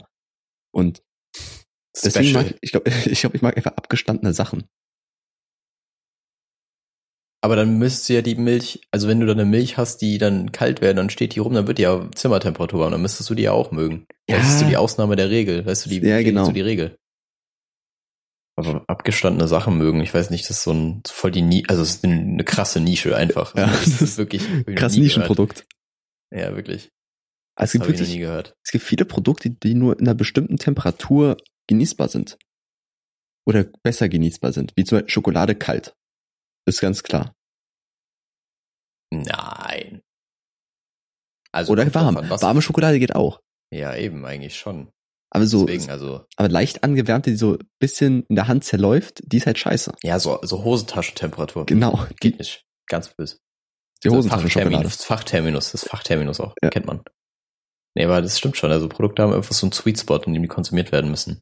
Und 0.73 1.03
deswegen 2.05 2.27
Special. 2.29 2.43
mag 2.45 2.51
ich, 2.53 2.57
ich 2.63 2.71
glaube, 2.73 2.91
ich, 3.07 3.21
glaub, 3.21 3.35
ich 3.35 3.43
mag 3.43 3.57
einfach 3.57 3.73
abgestandene 3.77 4.33
Sachen. 4.33 4.65
Aber 7.43 7.55
dann 7.55 7.79
müsste 7.79 8.15
ja 8.15 8.23
die 8.23 8.35
Milch, 8.35 8.81
also 8.91 9.07
wenn 9.09 9.21
du 9.21 9.27
dann 9.27 9.39
eine 9.39 9.49
Milch 9.49 9.77
hast, 9.77 9.99
die 9.99 10.19
dann 10.19 10.51
kalt 10.53 10.81
werden, 10.81 10.97
dann 10.97 11.11
steht 11.11 11.35
die 11.35 11.39
rum, 11.41 11.55
dann 11.55 11.67
wird 11.69 11.79
die 11.79 11.83
ja 11.83 12.11
Zimmertemperatur 12.15 12.85
haben, 12.85 12.93
dann 12.93 13.03
müsstest 13.03 13.31
du 13.31 13.35
die 13.35 13.45
ja 13.45 13.53
auch 13.53 13.71
mögen. 13.71 14.07
Ja. 14.29 14.39
Das 14.39 14.49
ist 14.49 14.59
so 14.61 14.67
die 14.67 14.77
Ausnahme 14.77 15.15
der 15.17 15.31
Regel, 15.31 15.65
weißt 15.65 15.87
du, 15.87 15.91
die 15.91 15.99
Ja, 16.01 16.21
genau. 16.23 16.41
ist 16.43 16.47
so 16.49 16.53
die 16.53 16.61
Regel. 16.63 16.97
Aber 18.59 18.85
abgestandene 18.89 19.47
Sachen 19.49 19.77
mögen, 19.77 20.01
ich 20.01 20.15
weiß 20.15 20.31
nicht, 20.31 20.45
das 20.45 20.57
ist 20.59 20.63
so 20.65 20.73
ein 20.73 21.03
voll 21.07 21.31
die 21.31 21.43
Ni 21.43 21.65
also 21.69 21.83
es 21.83 21.97
ist 21.97 22.05
eine, 22.05 22.19
eine 22.19 22.45
krasse 22.45 22.81
Nische 22.81 23.15
einfach. 23.15 23.55
Ja, 23.55 23.67
das 23.67 23.85
das 23.85 24.01
ist 24.01 24.19
wirklich 24.19 24.43
Krass 24.75 24.95
nie 24.95 25.01
Nischenprodukt. 25.03 25.67
Gehört. 26.31 26.51
Ja, 26.51 26.57
wirklich. 26.57 26.87
Es 27.59 27.71
Das 27.71 27.73
gibt 27.73 27.87
wirklich, 27.87 28.09
nie 28.09 28.19
gehört. 28.19 28.57
es 28.65 28.71
gibt 28.73 28.83
viele 28.85 29.05
Produkte, 29.05 29.51
die 29.51 29.75
nur 29.75 29.99
in 30.01 30.07
einer 30.07 30.15
bestimmten 30.15 30.57
Temperatur 30.57 31.37
genießbar 31.69 32.09
sind. 32.09 32.39
Oder 33.47 33.65
besser 33.83 34.09
genießbar 34.09 34.53
sind. 34.53 34.73
Wie 34.77 34.85
zum 34.85 34.97
Beispiel 34.99 35.11
Schokolade 35.13 35.55
kalt. 35.55 35.95
Ist 36.67 36.81
ganz 36.81 37.03
klar. 37.03 37.33
Nein. 39.13 40.03
Also 41.53 41.73
Oder 41.73 41.93
warm. 41.95 42.17
Warme 42.17 42.63
Schokolade 42.63 42.99
geht 42.99 43.15
auch. 43.15 43.41
Ja, 43.73 43.95
eben 43.97 44.25
eigentlich 44.25 44.57
schon. 44.57 44.91
Aber 45.31 45.47
so, 45.47 45.67
Deswegen, 45.67 45.91
also 45.91 46.25
aber 46.37 46.49
leicht 46.49 46.85
angewärmte, 46.85 47.31
die 47.31 47.37
so 47.37 47.55
ein 47.55 47.69
bisschen 47.81 48.25
in 48.29 48.37
der 48.37 48.49
Hand 48.49 48.65
zerläuft, 48.65 49.21
die 49.25 49.39
ist 49.39 49.47
halt 49.47 49.59
scheiße. 49.59 49.93
ja, 50.03 50.19
so 50.21 50.39
so 50.43 50.65
Hosentaschentemperatur. 50.65 51.67
Genau. 51.67 52.07
Geht 52.21 52.39
nicht. 52.39 52.65
Ganz 52.89 53.13
böse. 53.15 53.39
Die 54.05 54.09
So 54.09 54.17
Hosentaschenschokolade. 54.17 54.71
Fachterminus, 54.89 55.05
Fachterminus, 55.05 55.73
das 55.73 55.85
Fachterminus 55.85 56.41
auch, 56.41 56.55
Ja. 56.63 56.71
kennt 56.71 56.87
man. 56.87 57.03
Nee, 57.97 58.05
aber 58.05 58.23
das 58.23 58.39
stimmt 58.39 58.57
schon. 58.57 58.71
Also 58.71 58.89
Produkte 58.89 59.23
haben 59.23 59.33
einfach 59.33 59.55
so 59.55 59.67
einen 59.67 59.73
Sweet 59.73 59.99
Spot, 59.99 60.17
in 60.19 60.35
dem 60.35 60.43
die 60.43 60.49
konsumiert 60.49 60.93
werden 60.93 61.11
müssen. 61.11 61.41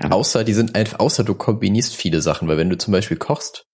Ja. 0.00 0.10
Außer 0.10 0.44
die 0.44 0.52
sind 0.52 0.74
einfach, 0.74 0.98
außer 1.00 1.24
du 1.24 1.34
kombinierst 1.34 1.96
viele 1.96 2.20
Sachen, 2.20 2.48
weil 2.48 2.58
wenn 2.58 2.70
du 2.70 2.76
zum 2.76 2.92
Beispiel 2.92 3.16
kochst, 3.16 3.64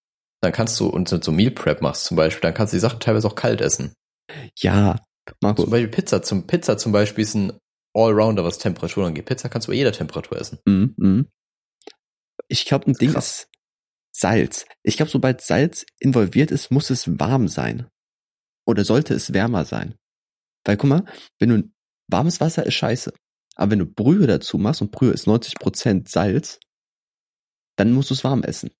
dann 0.40 0.52
kannst 0.52 0.78
du 0.80 0.88
und 0.88 1.08
so 1.08 1.32
Meal 1.32 1.50
Prep 1.50 1.82
machst 1.82 2.04
zum 2.04 2.16
Beispiel, 2.16 2.42
dann 2.42 2.54
kannst 2.54 2.72
du 2.72 2.76
die 2.76 2.80
Sachen 2.80 3.00
teilweise 3.00 3.28
auch 3.28 3.34
kalt 3.34 3.60
essen. 3.60 3.94
Ja, 4.58 5.00
Marco. 5.40 5.62
Zum 5.62 5.70
Beispiel 5.70 5.88
Pizza. 5.88 6.22
Zum 6.22 6.46
Pizza 6.46 6.78
zum 6.78 6.92
Beispiel 6.92 7.22
ist 7.22 7.34
ein 7.34 7.52
Allrounder, 7.94 8.44
was 8.44 8.58
Temperatur 8.58 9.06
angeht. 9.06 9.26
Pizza 9.26 9.48
kannst 9.48 9.68
du 9.68 9.72
bei 9.72 9.76
jeder 9.76 9.92
Temperatur 9.92 10.38
essen. 10.38 10.58
Mhm, 10.66 10.94
mhm. 10.96 11.28
Ich 12.48 12.64
glaube, 12.64 12.90
ein 12.90 12.94
Ding 12.94 13.12
krass. 13.12 13.42
ist 13.42 13.48
Salz. 14.14 14.66
Ich 14.82 14.96
glaube, 14.96 15.10
sobald 15.10 15.40
Salz 15.40 15.86
involviert 15.98 16.50
ist, 16.50 16.70
muss 16.70 16.90
es 16.90 17.18
warm 17.18 17.48
sein. 17.48 17.88
Oder 18.66 18.84
sollte 18.84 19.14
es 19.14 19.32
wärmer 19.32 19.64
sein. 19.64 19.96
Weil 20.64 20.76
guck 20.76 20.90
mal, 20.90 21.04
wenn 21.38 21.48
du 21.48 21.70
warmes 22.08 22.40
Wasser 22.40 22.66
ist 22.66 22.74
scheiße. 22.74 23.12
Aber 23.56 23.70
wenn 23.72 23.78
du 23.80 23.86
Brühe 23.86 24.26
dazu 24.26 24.58
machst 24.58 24.80
und 24.82 24.90
Brühe 24.92 25.10
ist 25.12 25.26
90% 25.26 26.08
Salz, 26.08 26.58
dann 27.76 27.92
musst 27.92 28.10
du 28.10 28.14
es 28.14 28.24
warm 28.24 28.42
essen. 28.42 28.70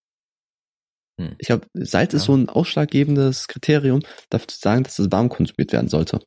Hm. 1.21 1.37
Ich 1.39 1.47
glaube, 1.49 1.67
Salz 1.75 2.15
ist 2.15 2.23
Ja. 2.23 2.27
so 2.27 2.37
ein 2.37 2.49
ausschlaggebendes 2.49 3.49
Kriterium, 3.49 4.01
dafür 4.31 4.49
zu 4.49 4.59
sagen, 4.59 4.83
dass 4.85 4.99
es 4.99 5.11
warm 5.13 5.29
konsumiert 5.29 5.73
werden 5.73 5.89
sollte. 5.89 6.21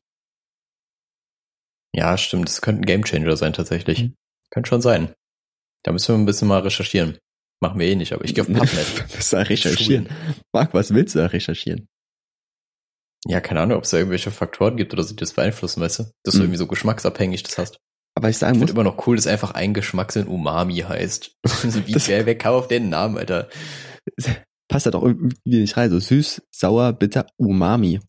Ja, 1.94 2.16
stimmt. 2.18 2.48
Das 2.48 2.60
könnte 2.60 2.82
ein 2.82 2.86
Gamechanger 2.86 3.36
sein 3.36 3.52
tatsächlich. 3.52 4.02
Mhm. 4.02 4.14
Könnte 4.50 4.68
schon 4.68 4.82
sein. 4.82 5.14
Da 5.82 5.92
müssen 5.92 6.14
wir 6.14 6.18
ein 6.18 6.26
bisschen 6.26 6.48
mal 6.48 6.60
recherchieren. 6.60 7.18
Machen 7.62 7.78
wir 7.80 7.86
eh 7.86 7.94
nicht, 7.96 8.12
aber 8.12 8.24
ich 8.24 8.34
gehe 8.34 8.42
auf 8.42 8.48
PubMed. 8.48 9.16
Was 9.16 9.30
soll 9.30 9.42
recherchieren? 9.42 10.08
Marc, 10.52 10.74
was 10.74 10.92
willst 10.92 11.14
du 11.14 11.20
da 11.20 11.26
recherchieren? 11.26 11.86
Ja, 13.26 13.40
keine 13.40 13.60
Ahnung, 13.62 13.78
ob 13.78 13.84
es 13.84 13.90
da 13.90 13.96
irgendwelche 13.96 14.30
Faktoren 14.30 14.76
gibt 14.76 14.92
oder 14.92 15.02
so, 15.02 15.10
die 15.14 15.16
das 15.20 15.32
beeinflussen, 15.32 15.80
weißt 15.80 16.00
du? 16.00 16.02
Dass 16.22 16.34
du 16.34 16.38
Mhm. 16.38 16.44
irgendwie 16.44 16.58
so 16.58 16.66
geschmacksabhängig 16.66 17.42
das 17.44 17.56
hast. 17.58 17.78
Aber 18.16 18.30
ich 18.30 18.38
sagen 18.38 18.54
Ich 18.54 18.60
muss, 18.62 18.70
immer 18.70 18.82
noch 18.84 19.06
cool, 19.06 19.16
dass 19.16 19.26
einfach 19.26 19.50
ein 19.52 19.74
Geschmackssinn 19.74 20.26
Umami 20.26 20.76
heißt. 20.76 21.36
Wie 21.86 21.92
Das- 21.92 22.08
wer, 22.08 22.24
wer 22.26 22.36
kam 22.38 22.54
auf 22.54 22.66
den 22.68 22.88
Namen, 22.88 23.18
Alter? 23.18 23.48
passt 24.68 24.86
halt 24.86 24.94
auch 24.96 25.02
irgendwie 25.04 25.36
nicht 25.60 25.76
rein. 25.76 25.90
So 25.90 26.00
süß, 26.00 26.42
sauer, 26.50 26.92
bitter, 26.92 27.26
umami. 27.36 28.00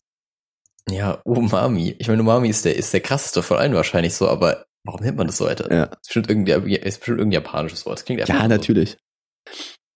Ja, 0.90 1.20
Umami. 1.24 1.94
Ich 1.98 2.08
meine, 2.08 2.22
Umami 2.22 2.48
ist 2.48 2.64
der, 2.64 2.74
ist 2.76 2.92
der 2.94 3.00
krasseste 3.00 3.42
von 3.42 3.58
allen 3.58 3.74
wahrscheinlich 3.74 4.14
so, 4.14 4.26
aber 4.28 4.64
warum 4.84 5.02
nennt 5.02 5.18
man 5.18 5.26
das 5.26 5.36
so, 5.36 5.46
Alter? 5.46 5.70
Ja, 5.70 5.84
Ist 5.84 6.02
bestimmt 6.06 6.30
irgendwie, 6.30 6.76
ist 6.76 7.00
bestimmt 7.00 7.18
irgendein 7.18 7.42
japanisches 7.42 7.84
Wort. 7.84 7.98
Das 7.98 8.04
klingt 8.06 8.22
einfach 8.22 8.34
ja 8.34 8.40
so. 8.42 8.48
natürlich. 8.48 8.96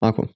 Marco, 0.02 0.28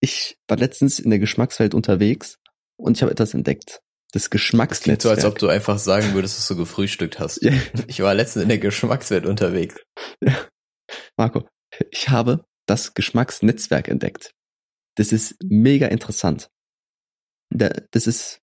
ich 0.00 0.38
war 0.48 0.56
letztens 0.56 0.98
in 0.98 1.10
der 1.10 1.18
Geschmackswelt 1.18 1.74
unterwegs 1.74 2.38
und 2.78 2.96
ich 2.96 3.02
habe 3.02 3.12
etwas 3.12 3.34
entdeckt. 3.34 3.82
Das 4.14 4.30
Das 4.30 4.80
klingt 4.80 5.02
so, 5.02 5.10
als 5.10 5.24
ob 5.24 5.38
du 5.38 5.48
einfach 5.48 5.78
sagen 5.78 6.14
würdest, 6.14 6.38
dass 6.38 6.48
du 6.48 6.56
gefrühstückt 6.56 7.18
hast. 7.18 7.42
Ja, 7.42 7.52
Ich 7.88 8.00
war 8.00 8.14
letztens 8.14 8.44
in 8.44 8.48
der 8.48 8.58
Geschmackswelt 8.58 9.26
unterwegs. 9.26 9.74
Marco, 11.18 11.48
ich 11.90 12.08
habe 12.08 12.44
das 12.66 12.94
Geschmacksnetzwerk 12.94 13.88
entdeckt. 13.88 14.30
Das 14.96 15.12
ist 15.12 15.34
mega 15.42 15.88
interessant. 15.88 16.48
Da- 17.50 17.74
Das 17.90 18.06
ist, 18.06 18.38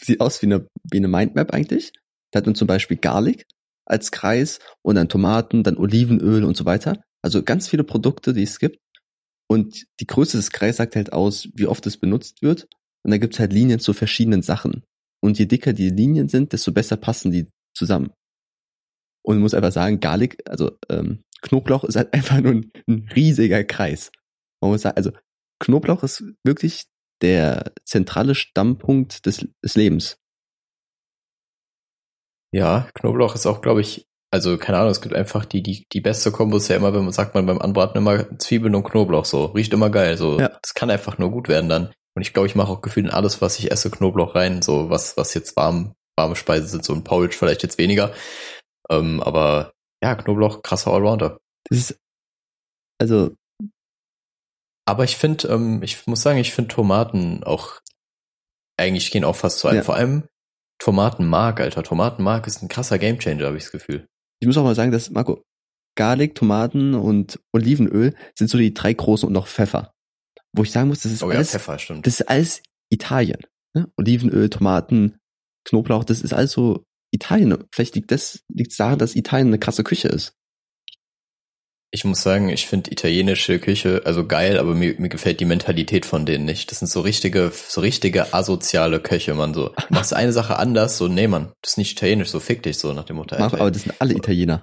sieht 0.00 0.20
aus 0.20 0.42
wie 0.42 0.46
eine, 0.46 0.66
wie 0.90 0.98
eine 0.98 1.08
Mindmap 1.08 1.52
eigentlich. 1.52 1.92
Da 2.32 2.38
hat 2.38 2.46
man 2.46 2.54
zum 2.54 2.66
Beispiel 2.66 2.96
Garlic 2.98 3.44
als 3.86 4.10
Kreis 4.10 4.58
und 4.82 4.96
dann 4.96 5.08
Tomaten, 5.08 5.62
dann 5.62 5.78
Olivenöl 5.78 6.44
und 6.44 6.56
so 6.56 6.66
weiter. 6.66 7.02
Also 7.22 7.42
ganz 7.42 7.68
viele 7.68 7.84
Produkte, 7.84 8.34
die 8.34 8.42
es 8.42 8.58
gibt. 8.58 8.78
Und 9.50 9.84
die 10.00 10.06
Größe 10.06 10.36
des 10.36 10.50
Kreises 10.50 10.76
sagt 10.76 10.94
halt 10.94 11.12
aus, 11.14 11.48
wie 11.54 11.66
oft 11.66 11.86
es 11.86 11.96
benutzt 11.96 12.42
wird. 12.42 12.68
Und 13.02 13.12
da 13.12 13.16
gibt 13.16 13.32
es 13.34 13.40
halt 13.40 13.52
Linien 13.54 13.80
zu 13.80 13.94
verschiedenen 13.94 14.42
Sachen. 14.42 14.82
Und 15.20 15.38
je 15.38 15.46
dicker 15.46 15.72
die 15.72 15.90
Linien 15.90 16.28
sind, 16.28 16.52
desto 16.52 16.72
besser 16.72 16.96
passen 16.96 17.30
die 17.32 17.48
zusammen. 17.74 18.12
Und 19.24 19.36
ich 19.36 19.42
muss 19.42 19.54
einfach 19.54 19.72
sagen, 19.72 20.00
Garlic, 20.00 20.38
also 20.48 20.78
ähm, 20.88 21.22
Knoblauch 21.42 21.84
ist 21.84 21.96
halt 21.96 22.12
einfach 22.14 22.40
nur 22.40 22.52
ein, 22.52 22.72
ein 22.88 23.08
riesiger 23.14 23.64
Kreis. 23.64 24.10
Man 24.60 24.70
muss 24.70 24.82
sagen, 24.82 24.96
also 24.96 25.12
Knoblauch 25.60 26.02
ist 26.02 26.24
wirklich 26.44 26.84
der 27.20 27.72
zentrale 27.84 28.34
Stammpunkt 28.34 29.26
des, 29.26 29.46
des 29.62 29.74
Lebens. 29.74 30.18
Ja, 32.52 32.88
Knoblauch 32.94 33.34
ist 33.34 33.46
auch, 33.46 33.60
glaube 33.60 33.80
ich, 33.80 34.06
also 34.30 34.56
keine 34.56 34.78
Ahnung, 34.78 34.90
es 34.90 35.00
gibt 35.00 35.14
einfach 35.14 35.44
die, 35.44 35.62
die, 35.62 35.86
die 35.92 36.00
beste 36.00 36.30
Kombo 36.32 36.58
ist 36.58 36.68
ja 36.68 36.76
immer, 36.76 36.94
wenn 36.94 37.02
man 37.02 37.12
sagt 37.12 37.34
man 37.34 37.46
beim 37.46 37.58
Anbraten 37.58 37.98
immer 37.98 38.38
Zwiebeln 38.38 38.74
und 38.74 38.84
Knoblauch 38.84 39.24
so. 39.24 39.46
Riecht 39.46 39.72
immer 39.72 39.90
geil. 39.90 40.16
So, 40.16 40.38
Ja. 40.38 40.48
das 40.62 40.74
kann 40.74 40.90
einfach 40.90 41.18
nur 41.18 41.30
gut 41.30 41.48
werden 41.48 41.68
dann. 41.68 41.92
Und 42.18 42.22
ich 42.22 42.32
glaube, 42.32 42.48
ich 42.48 42.56
mache 42.56 42.72
auch 42.72 42.80
gefühlt 42.80 43.06
in 43.06 43.12
alles, 43.12 43.40
was 43.42 43.60
ich 43.60 43.70
esse, 43.70 43.92
Knoblauch 43.92 44.34
rein. 44.34 44.60
So, 44.60 44.90
was, 44.90 45.16
was 45.16 45.34
jetzt 45.34 45.54
warm, 45.54 45.94
warme 46.16 46.34
Speisen 46.34 46.66
sind, 46.66 46.84
so 46.84 46.92
ein 46.92 47.04
Porridge 47.04 47.36
vielleicht 47.38 47.62
jetzt 47.62 47.78
weniger. 47.78 48.12
Ähm, 48.90 49.22
aber 49.22 49.72
ja, 50.02 50.16
Knoblauch, 50.16 50.62
krasser 50.62 50.90
Allrounder. 50.90 51.38
Das 51.70 51.78
ist, 51.78 52.00
also, 53.00 53.36
Aber 54.84 55.04
ich 55.04 55.16
finde, 55.16 55.46
ähm, 55.46 55.80
ich 55.84 56.08
muss 56.08 56.22
sagen, 56.22 56.40
ich 56.40 56.52
finde 56.52 56.74
Tomaten 56.74 57.44
auch 57.44 57.82
eigentlich 58.76 59.12
gehen 59.12 59.22
auch 59.22 59.36
fast 59.36 59.60
zu 59.60 59.68
einem. 59.68 59.76
Ja. 59.76 59.84
Vor 59.84 59.94
allem 59.94 60.24
Tomatenmark, 60.80 61.60
Alter. 61.60 61.84
Tomatenmark 61.84 62.48
ist 62.48 62.64
ein 62.64 62.68
krasser 62.68 62.98
Gamechanger, 62.98 63.46
habe 63.46 63.58
ich 63.58 63.62
das 63.62 63.70
Gefühl. 63.70 64.08
ich 64.40 64.48
muss 64.48 64.56
auch 64.56 64.64
mal 64.64 64.74
sagen, 64.74 64.90
dass, 64.90 65.10
Marco, 65.10 65.44
Garlic, 65.94 66.34
Tomaten 66.34 66.94
und 66.94 67.38
Olivenöl 67.52 68.16
sind 68.36 68.50
so 68.50 68.58
die 68.58 68.74
drei 68.74 68.92
großen 68.92 69.24
und 69.24 69.32
noch 69.32 69.46
Pfeffer. 69.46 69.94
Wo 70.52 70.62
ich 70.62 70.70
sagen 70.72 70.88
muss, 70.88 71.00
das 71.00 71.12
ist 71.12 71.22
Oh 71.22 71.30
ja, 71.30 71.36
alles, 71.36 71.50
Pfeffer, 71.50 71.78
stimmt. 71.78 72.06
das 72.06 72.20
ist 72.20 72.28
alles 72.28 72.62
Italien. 72.90 73.40
Ne? 73.74 73.90
Olivenöl, 73.96 74.48
Tomaten, 74.50 75.18
Knoblauch, 75.64 76.04
das 76.04 76.22
ist 76.22 76.32
alles 76.32 76.52
so 76.52 76.84
Italien. 77.10 77.64
Vielleicht 77.72 77.94
liegt 77.94 78.10
das, 78.10 78.40
liegt 78.48 78.78
daran, 78.78 78.98
dass 78.98 79.14
Italien 79.16 79.48
eine 79.48 79.58
krasse 79.58 79.84
Küche 79.84 80.08
ist. 80.08 80.34
Ich 81.90 82.04
muss 82.04 82.22
sagen, 82.22 82.50
ich 82.50 82.66
finde 82.66 82.90
italienische 82.92 83.58
Küche 83.58 84.02
also 84.04 84.26
geil, 84.26 84.58
aber 84.58 84.74
mir, 84.74 84.94
mir 84.98 85.08
gefällt 85.08 85.40
die 85.40 85.46
Mentalität 85.46 86.04
von 86.04 86.26
denen 86.26 86.44
nicht. 86.44 86.70
Das 86.70 86.80
sind 86.80 86.88
so 86.88 87.00
richtige, 87.00 87.50
so 87.50 87.80
richtige 87.80 88.34
asoziale 88.34 89.00
Köche, 89.00 89.34
man 89.34 89.54
so. 89.54 89.68
Du 89.70 89.74
machst 89.94 90.12
eine 90.12 90.32
Sache 90.32 90.58
anders, 90.58 90.98
so, 90.98 91.08
nee, 91.08 91.28
man, 91.28 91.52
das 91.62 91.72
ist 91.72 91.78
nicht 91.78 91.92
italienisch, 91.92 92.28
so 92.28 92.40
fick 92.40 92.62
dich 92.62 92.78
so 92.78 92.92
nach 92.92 93.04
dem 93.04 93.16
Motto. 93.16 93.36
Alter. 93.36 93.58
aber 93.58 93.70
das 93.70 93.82
sind 93.82 93.94
alle 94.00 94.14
Italiener. 94.14 94.62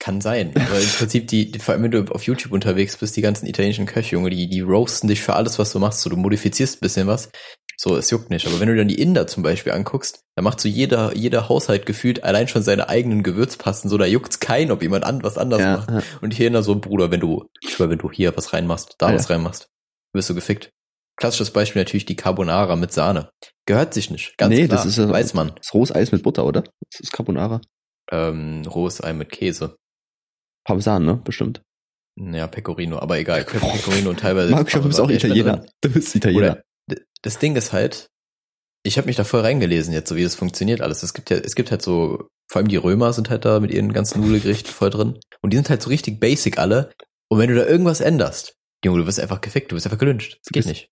Kann 0.00 0.20
sein. 0.20 0.52
Aber 0.54 0.78
im 0.80 0.88
Prinzip, 0.88 1.26
die, 1.26 1.58
vor 1.58 1.74
allem 1.74 1.82
wenn 1.82 1.90
du 1.90 2.04
auf 2.12 2.22
YouTube 2.22 2.52
unterwegs 2.52 2.96
bist, 2.96 3.16
die 3.16 3.20
ganzen 3.20 3.46
italienischen 3.46 3.86
Köche, 3.86 4.14
Junge, 4.14 4.30
die, 4.30 4.48
die 4.48 4.60
roasten 4.60 5.08
dich 5.08 5.20
für 5.20 5.34
alles, 5.34 5.58
was 5.58 5.72
du 5.72 5.80
machst. 5.80 6.00
So, 6.02 6.10
du 6.10 6.16
modifizierst 6.16 6.76
ein 6.76 6.80
bisschen 6.80 7.06
was. 7.08 7.30
So, 7.76 7.96
es 7.96 8.10
juckt 8.10 8.30
nicht. 8.30 8.46
Aber 8.46 8.60
wenn 8.60 8.68
du 8.68 8.76
dann 8.76 8.88
die 8.88 9.00
Inder 9.00 9.26
zum 9.26 9.42
Beispiel 9.42 9.72
anguckst, 9.72 10.20
dann 10.36 10.44
macht 10.44 10.60
so 10.60 10.68
jeder, 10.68 11.16
jeder 11.16 11.48
Haushalt 11.48 11.84
gefühlt 11.86 12.22
allein 12.24 12.46
schon 12.48 12.62
seine 12.62 12.88
eigenen 12.88 13.22
Gewürzpasten. 13.24 13.90
So, 13.90 13.98
da 13.98 14.06
juckt's 14.06 14.38
kein, 14.40 14.70
ob 14.70 14.82
jemand 14.82 15.04
an, 15.04 15.22
was 15.24 15.36
anders 15.38 15.60
Ja, 15.60 15.76
macht. 15.78 15.90
ja. 15.90 16.02
Und 16.20 16.32
hier 16.34 16.46
in 16.46 16.52
der 16.52 16.62
so, 16.62 16.76
Bruder, 16.78 17.10
wenn 17.10 17.20
du, 17.20 17.46
ich 17.60 17.70
schwör, 17.70 17.90
wenn 17.90 17.98
du 17.98 18.10
hier 18.10 18.36
was 18.36 18.52
reinmachst, 18.52 18.94
da 18.98 19.10
Ja. 19.10 19.16
was 19.16 19.30
reinmachst, 19.30 19.68
wirst 20.12 20.30
du 20.30 20.34
gefickt. 20.34 20.70
Klassisches 21.16 21.50
Beispiel 21.50 21.80
natürlich 21.82 22.06
die 22.06 22.14
Carbonara 22.16 22.76
mit 22.76 22.92
Sahne. 22.92 23.30
Gehört 23.66 23.94
sich 23.94 24.10
nicht. 24.10 24.36
Ganz 24.38 24.54
Nee, 24.54 24.66
klar. 24.68 24.76
das 24.76 24.86
ist 24.86 24.96
ja- 24.98 25.08
weiß 25.08 25.34
man. 25.34 25.48
Das 25.56 25.66
ist 25.66 25.74
rohes 25.74 25.92
Eis 25.92 26.12
mit 26.12 26.22
Butter, 26.22 26.44
oder? 26.46 26.62
Das 26.62 27.00
ist 27.00 27.12
Carbonara. 27.12 27.60
Ähm, 28.10 28.62
rohes 28.66 29.02
Ei 29.02 29.12
mit 29.12 29.30
Käse. 29.30 29.76
Parmesan, 30.68 31.06
ne? 31.06 31.16
Bestimmt. 31.24 31.62
Ja, 32.14 32.46
Pecorino, 32.46 32.98
aber 32.98 33.18
egal. 33.18 33.42
Pecorino 33.44 34.10
und 34.10 34.20
teilweise. 34.20 34.50
Marco, 34.54 34.80
du 34.80 34.88
bist 34.88 35.00
auch 35.00 35.08
Italiener. 35.08 35.64
Du 35.80 35.90
bist 35.90 36.14
Italiener. 36.14 36.62
Oder 36.88 36.96
das 37.22 37.38
Ding 37.38 37.56
ist 37.56 37.72
halt, 37.72 38.08
ich 38.82 38.98
habe 38.98 39.06
mich 39.06 39.16
da 39.16 39.24
voll 39.24 39.40
reingelesen 39.40 39.94
jetzt, 39.94 40.10
so 40.10 40.16
wie 40.16 40.24
das 40.24 40.34
funktioniert 40.34 40.82
alles. 40.82 41.02
Es 41.02 41.14
gibt 41.14 41.30
ja, 41.30 41.38
es 41.38 41.54
gibt 41.54 41.70
halt 41.70 41.80
so, 41.80 42.28
vor 42.50 42.60
allem 42.60 42.68
die 42.68 42.76
Römer 42.76 43.14
sind 43.14 43.30
halt 43.30 43.46
da 43.46 43.60
mit 43.60 43.70
ihren 43.70 43.94
ganzen 43.94 44.20
Nudelgerichten 44.20 44.70
voll 44.70 44.90
drin. 44.90 45.18
Und 45.40 45.54
die 45.54 45.56
sind 45.56 45.70
halt 45.70 45.80
so 45.80 45.88
richtig 45.88 46.20
basic 46.20 46.58
alle. 46.58 46.92
Und 47.30 47.38
wenn 47.38 47.48
du 47.48 47.56
da 47.56 47.64
irgendwas 47.64 48.02
änderst, 48.02 48.52
Junge, 48.84 48.98
du 48.98 49.06
wirst 49.06 49.20
einfach 49.20 49.40
gefickt, 49.40 49.72
du 49.72 49.76
wirst 49.76 49.86
einfach 49.86 49.98
gelünscht. 49.98 50.38
Das 50.44 50.52
geht 50.52 50.66
nicht. 50.66 50.90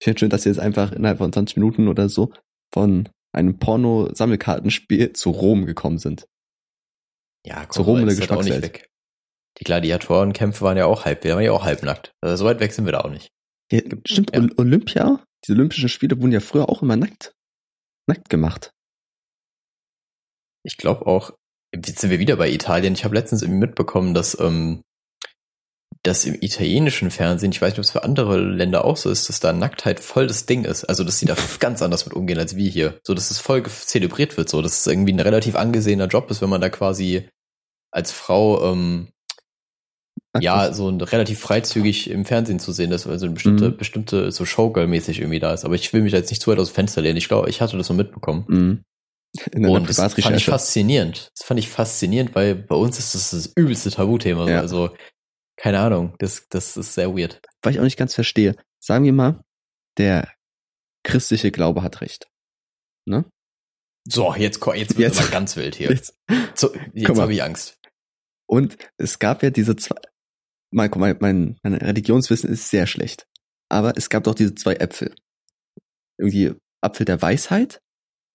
Ich 0.00 0.04
finde 0.06 0.18
schön, 0.18 0.30
dass 0.30 0.42
sie 0.42 0.48
jetzt 0.48 0.58
einfach 0.58 0.90
innerhalb 0.90 1.18
von 1.18 1.32
20 1.32 1.56
Minuten 1.56 1.86
oder 1.86 2.08
so 2.08 2.32
von 2.72 3.08
einem 3.32 3.60
Porno-Sammelkartenspiel 3.60 5.12
zu 5.12 5.30
Rom 5.30 5.66
gekommen 5.66 5.98
sind. 5.98 6.26
Ja, 7.46 7.68
Zu 7.68 7.82
Rom 7.82 7.98
in 7.98 8.06
der 8.06 8.16
halt 8.16 8.20
Geschmackswelt. 8.20 8.88
Die 9.58 9.64
Gladiatorenkämpfe 9.64 10.62
waren 10.62 10.76
ja 10.76 10.86
auch 10.86 11.04
halb, 11.04 11.24
wir 11.24 11.34
waren 11.34 11.44
ja 11.44 11.52
auch 11.52 11.64
halbnackt. 11.64 12.12
Also 12.20 12.36
so 12.36 12.44
weit 12.44 12.60
weg 12.60 12.72
sind 12.72 12.84
wir 12.86 12.92
da 12.92 13.00
auch 13.02 13.10
nicht. 13.10 13.28
Ja, 13.70 13.80
stimmt, 14.06 14.34
Ja. 14.34 14.40
Ol- 14.40 14.54
Olympia, 14.56 15.24
diese 15.44 15.56
Olympischen 15.56 15.88
Spiele 15.88 16.18
wurden 16.20 16.32
ja 16.32 16.40
früher 16.40 16.68
auch 16.68 16.82
immer 16.82 16.96
nackt, 16.96 17.32
nackt 18.08 18.28
gemacht. 18.28 18.72
Ich 20.64 20.76
glaube 20.76 21.06
auch, 21.06 21.32
jetzt 21.74 21.98
sind 22.00 22.10
wir 22.10 22.18
wieder 22.18 22.36
bei 22.36 22.50
Italien. 22.50 22.94
Ich 22.94 23.04
habe 23.04 23.14
letztens 23.14 23.42
irgendwie 23.42 23.60
mitbekommen, 23.66 24.14
dass, 24.14 24.38
ähm, 24.40 24.82
dass 26.02 26.24
im 26.24 26.34
italienischen 26.40 27.10
Fernsehen, 27.10 27.52
ich 27.52 27.60
weiß 27.60 27.70
nicht, 27.72 27.78
ob 27.78 27.84
es 27.84 27.90
für 27.90 28.02
andere 28.04 28.38
Länder 28.40 28.84
auch 28.84 28.96
so 28.96 29.10
ist, 29.10 29.28
dass 29.28 29.40
da 29.40 29.52
Nacktheit 29.52 30.00
voll 30.00 30.26
das 30.26 30.46
Ding 30.46 30.64
ist. 30.64 30.84
Also, 30.84 31.04
dass 31.04 31.18
sie 31.18 31.26
da 31.26 31.36
ganz 31.60 31.82
anders 31.82 32.06
mit 32.06 32.14
umgehen 32.14 32.38
als 32.38 32.56
wir 32.56 32.68
hier. 32.68 32.98
So, 33.04 33.14
dass 33.14 33.30
es 33.30 33.38
voll 33.38 33.62
zelebriert 33.64 34.36
wird, 34.36 34.48
so, 34.48 34.62
dass 34.62 34.80
es 34.80 34.86
irgendwie 34.86 35.12
ein 35.12 35.20
relativ 35.20 35.54
angesehener 35.56 36.06
Job 36.08 36.30
ist, 36.30 36.40
wenn 36.42 36.50
man 36.50 36.60
da 36.60 36.70
quasi 36.70 37.28
als 37.92 38.10
Frau, 38.10 38.72
ähm, 38.72 39.08
ja, 40.40 40.72
so 40.72 40.88
ein 40.88 41.00
relativ 41.00 41.40
freizügig 41.40 42.10
im 42.10 42.24
Fernsehen 42.24 42.58
zu 42.58 42.72
sehen, 42.72 42.90
dass 42.90 43.06
also 43.06 43.26
eine 43.26 43.34
bestimmte, 43.34 43.70
Mhm. 43.70 43.76
bestimmte, 43.76 44.32
so 44.32 44.44
Showgirl-mäßig 44.44 45.20
irgendwie 45.20 45.38
da 45.40 45.54
ist. 45.54 45.64
Aber 45.64 45.74
ich 45.74 45.92
will 45.92 46.02
mich 46.02 46.12
da 46.12 46.18
jetzt 46.18 46.30
nicht 46.30 46.42
zu 46.42 46.50
weit 46.50 46.58
aus 46.58 46.70
dem 46.70 46.74
Fenster 46.74 47.02
lehnen. 47.02 47.16
Ich 47.16 47.28
glaube, 47.28 47.48
ich 47.48 47.60
hatte 47.60 47.76
das 47.76 47.86
so 47.86 47.94
mitbekommen. 47.94 48.44
Mhm. 48.48 48.84
In 49.52 49.66
Und 49.66 49.88
das 49.88 49.96
fand 49.96 50.36
ich 50.36 50.44
faszinierend. 50.44 51.30
Das 51.36 51.46
fand 51.46 51.58
ich 51.58 51.68
faszinierend, 51.68 52.34
weil 52.34 52.54
bei 52.54 52.76
uns 52.76 52.98
ist 52.98 53.14
das 53.14 53.30
das 53.30 53.52
übelste 53.56 53.90
Tabuthema. 53.90 54.48
Ja. 54.48 54.60
Also, 54.60 54.90
keine 55.56 55.80
Ahnung, 55.80 56.14
das, 56.18 56.46
das 56.50 56.76
ist 56.76 56.94
sehr 56.94 57.16
weird. 57.16 57.40
Weil 57.62 57.72
ich 57.72 57.80
auch 57.80 57.84
nicht 57.84 57.96
ganz 57.96 58.14
verstehe. 58.14 58.54
Sagen 58.80 59.04
wir 59.04 59.12
mal, 59.12 59.40
der 59.98 60.32
christliche 61.04 61.50
Glaube 61.50 61.82
hat 61.82 62.00
recht. 62.00 62.28
Ne? 63.06 63.24
So, 64.06 64.34
jetzt, 64.34 64.64
jetzt 64.74 64.96
wird 64.98 65.12
es 65.18 65.30
ganz 65.30 65.56
wild 65.56 65.74
hier. 65.76 65.90
Jetzt. 65.90 66.16
So, 66.54 66.72
jetzt 66.92 67.18
habe 67.18 67.32
ich 67.32 67.42
Angst. 67.42 67.78
Und 68.46 68.76
es 68.98 69.18
gab 69.18 69.42
ja 69.42 69.50
diese 69.50 69.76
zwei, 69.76 69.96
mein, 70.74 70.90
mein, 70.96 71.16
mein, 71.20 71.56
mein 71.62 71.74
Religionswissen 71.74 72.50
ist 72.50 72.68
sehr 72.70 72.86
schlecht. 72.86 73.26
Aber 73.70 73.96
es 73.96 74.08
gab 74.10 74.24
doch 74.24 74.34
diese 74.34 74.54
zwei 74.54 74.74
Äpfel. 74.74 75.14
Irgendwie 76.18 76.52
Apfel 76.80 77.06
der 77.06 77.20
Weisheit 77.22 77.80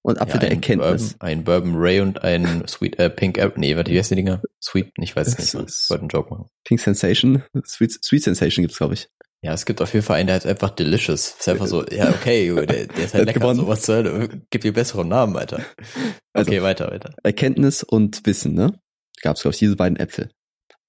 und 0.03 0.19
Apfel 0.19 0.35
Ja, 0.35 0.39
der 0.41 0.51
Erkenntnis. 0.51 1.13
Bourbon, 1.13 1.27
ein 1.27 1.43
Bourbon 1.43 1.75
Ray 1.75 2.01
und 2.01 2.23
ein 2.23 2.63
Sweet, 2.67 2.97
äh, 2.99 3.09
Pink 3.09 3.37
Apple. 3.37 3.59
Nee, 3.59 3.75
warte, 3.75 3.91
wie 3.91 3.99
heißen 3.99 4.15
die 4.15 4.23
Dinger? 4.23 4.41
Sweet, 4.63 4.91
ich 4.99 5.15
weiß 5.15 5.27
es 5.27 5.53
nicht. 5.53 5.69
Ich 5.69 5.89
wollte 5.89 6.01
einen 6.01 6.09
Joke 6.09 6.29
machen. 6.33 6.47
Pink 6.65 6.79
Sensation, 6.79 7.43
Sweet, 7.65 8.03
Sweet 8.03 8.23
Sensation 8.23 8.63
gibt's, 8.63 8.77
glaube 8.77 8.95
ich. 8.95 9.07
Ja, 9.41 9.53
es 9.53 9.65
gibt 9.65 9.81
auf 9.81 9.93
jeden 9.93 10.05
Fall 10.05 10.17
einen, 10.17 10.27
der 10.27 10.37
ist 10.37 10.45
einfach 10.45 10.71
delicious. 10.71 11.35
Ist 11.39 11.47
einfach 11.47 11.67
so, 11.67 11.85
ja, 11.87 12.09
okay, 12.09 12.53
der, 12.55 12.65
der 12.87 12.97
ist 12.97 13.13
halt 13.13 13.25
lecker, 13.25 13.39
gewonnen. 13.39 13.59
so 13.61 13.67
was 13.67 13.83
zur 13.83 13.95
Hölle. 13.95 14.41
Gib 14.49 14.61
dir 14.61 14.73
besseren 14.73 15.07
Namen, 15.07 15.35
Alter. 15.37 15.63
Also- 16.33 16.51
Okay, 16.51 16.61
weiter, 16.61 16.91
weiter. 16.91 17.13
Erkenntnis 17.23 17.83
und 17.83 18.25
Wissen, 18.25 18.53
ne? 18.53 18.79
Gab's, 19.21 19.41
glaube 19.41 19.53
ich, 19.53 19.59
diese 19.59 19.75
beiden 19.75 19.97
Äpfel. 19.97 20.29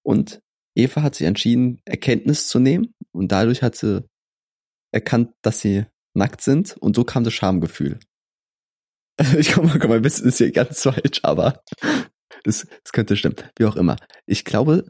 Und 0.03 0.41
Eva 0.75 1.03
hat 1.03 1.15
sich 1.15 1.27
entschieden, 1.27 1.81
Erkenntnis 1.85 2.49
zu 2.49 2.59
nehmen 2.59 2.95
und 3.13 3.33
dadurch 3.33 3.63
hat 3.63 3.77
sie 3.77 4.05
erkannt, 4.93 5.33
dass 5.43 5.61
sie 5.61 5.87
nackt 6.15 6.41
sind 6.41 6.77
und 6.79 6.97
so 6.97 7.05
kam 7.05 7.25
das 7.25 7.35
Schamgefühl. 7.35 7.99
Ich 9.39 9.53
komme 9.53 9.69
mal, 9.69 9.89
mal, 9.89 10.03
Wissen 10.03 10.27
ist 10.29 10.39
hier 10.39 10.51
ganz 10.51 10.83
falsch, 10.83 11.21
aber 11.23 11.63
es, 12.45 12.67
es 12.85 12.93
könnte 12.93 13.17
stimmen. 13.17 13.37
Wie 13.59 13.67
auch 13.67 13.77
immer. 13.77 13.97
Ich 14.25 14.47
glaube, 14.47 14.87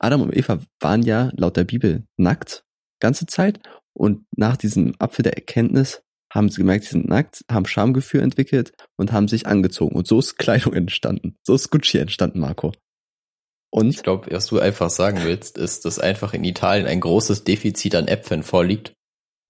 Adam 0.00 0.22
und 0.22 0.36
Eva 0.36 0.58
waren 0.80 1.02
ja 1.02 1.30
laut 1.36 1.56
der 1.56 1.64
Bibel 1.64 2.04
nackt 2.16 2.64
ganze 3.00 3.26
Zeit 3.26 3.60
Und 3.92 4.24
nach 4.36 4.56
diesem 4.56 4.94
Apfel 4.98 5.22
der 5.22 5.34
Erkenntnis 5.34 6.02
haben 6.32 6.48
sie 6.48 6.58
gemerkt, 6.58 6.84
sie 6.84 6.90
sind 6.90 7.08
nackt, 7.08 7.44
haben 7.50 7.66
Schamgefühl 7.66 8.20
entwickelt 8.20 8.72
und 8.96 9.10
haben 9.10 9.26
sich 9.26 9.46
angezogen. 9.46 9.96
Und 9.96 10.06
so 10.06 10.20
ist 10.20 10.38
Kleidung 10.38 10.74
entstanden. 10.74 11.36
So 11.42 11.54
ist 11.54 11.70
Gucci 11.70 11.98
entstanden, 11.98 12.38
Marco. 12.38 12.72
Und 13.70 13.88
Ich 13.88 14.02
glaube, 14.02 14.28
was 14.30 14.46
du 14.46 14.58
einfach 14.58 14.90
sagen 14.90 15.20
willst, 15.22 15.56
ist, 15.56 15.84
dass 15.84 15.98
einfach 15.98 16.34
in 16.34 16.44
Italien 16.44 16.86
ein 16.86 17.00
großes 17.00 17.44
Defizit 17.44 17.94
an 17.94 18.08
Äpfeln 18.08 18.42
vorliegt. 18.42 18.94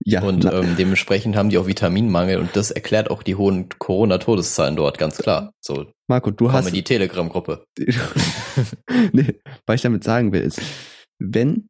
ja, 0.04 0.22
Und 0.22 0.44
ähm, 0.44 0.76
dementsprechend 0.76 1.36
haben 1.36 1.48
die 1.48 1.58
auch 1.58 1.66
Vitaminmangel 1.66 2.38
und 2.38 2.54
das 2.54 2.70
erklärt 2.70 3.10
auch 3.10 3.22
die 3.22 3.34
hohen 3.34 3.68
Corona-Todeszahlen 3.70 4.76
dort, 4.76 4.98
ganz 4.98 5.18
klar. 5.18 5.52
So, 5.60 5.90
Marco, 6.06 6.30
du 6.30 6.52
hast 6.52 6.68
in 6.68 6.74
die 6.74 6.84
Telegram-Gruppe. 6.84 7.64
nee, 9.12 9.40
was 9.66 9.76
ich 9.76 9.82
damit 9.82 10.04
sagen 10.04 10.32
will, 10.32 10.42
ist, 10.42 10.60
wenn 11.18 11.68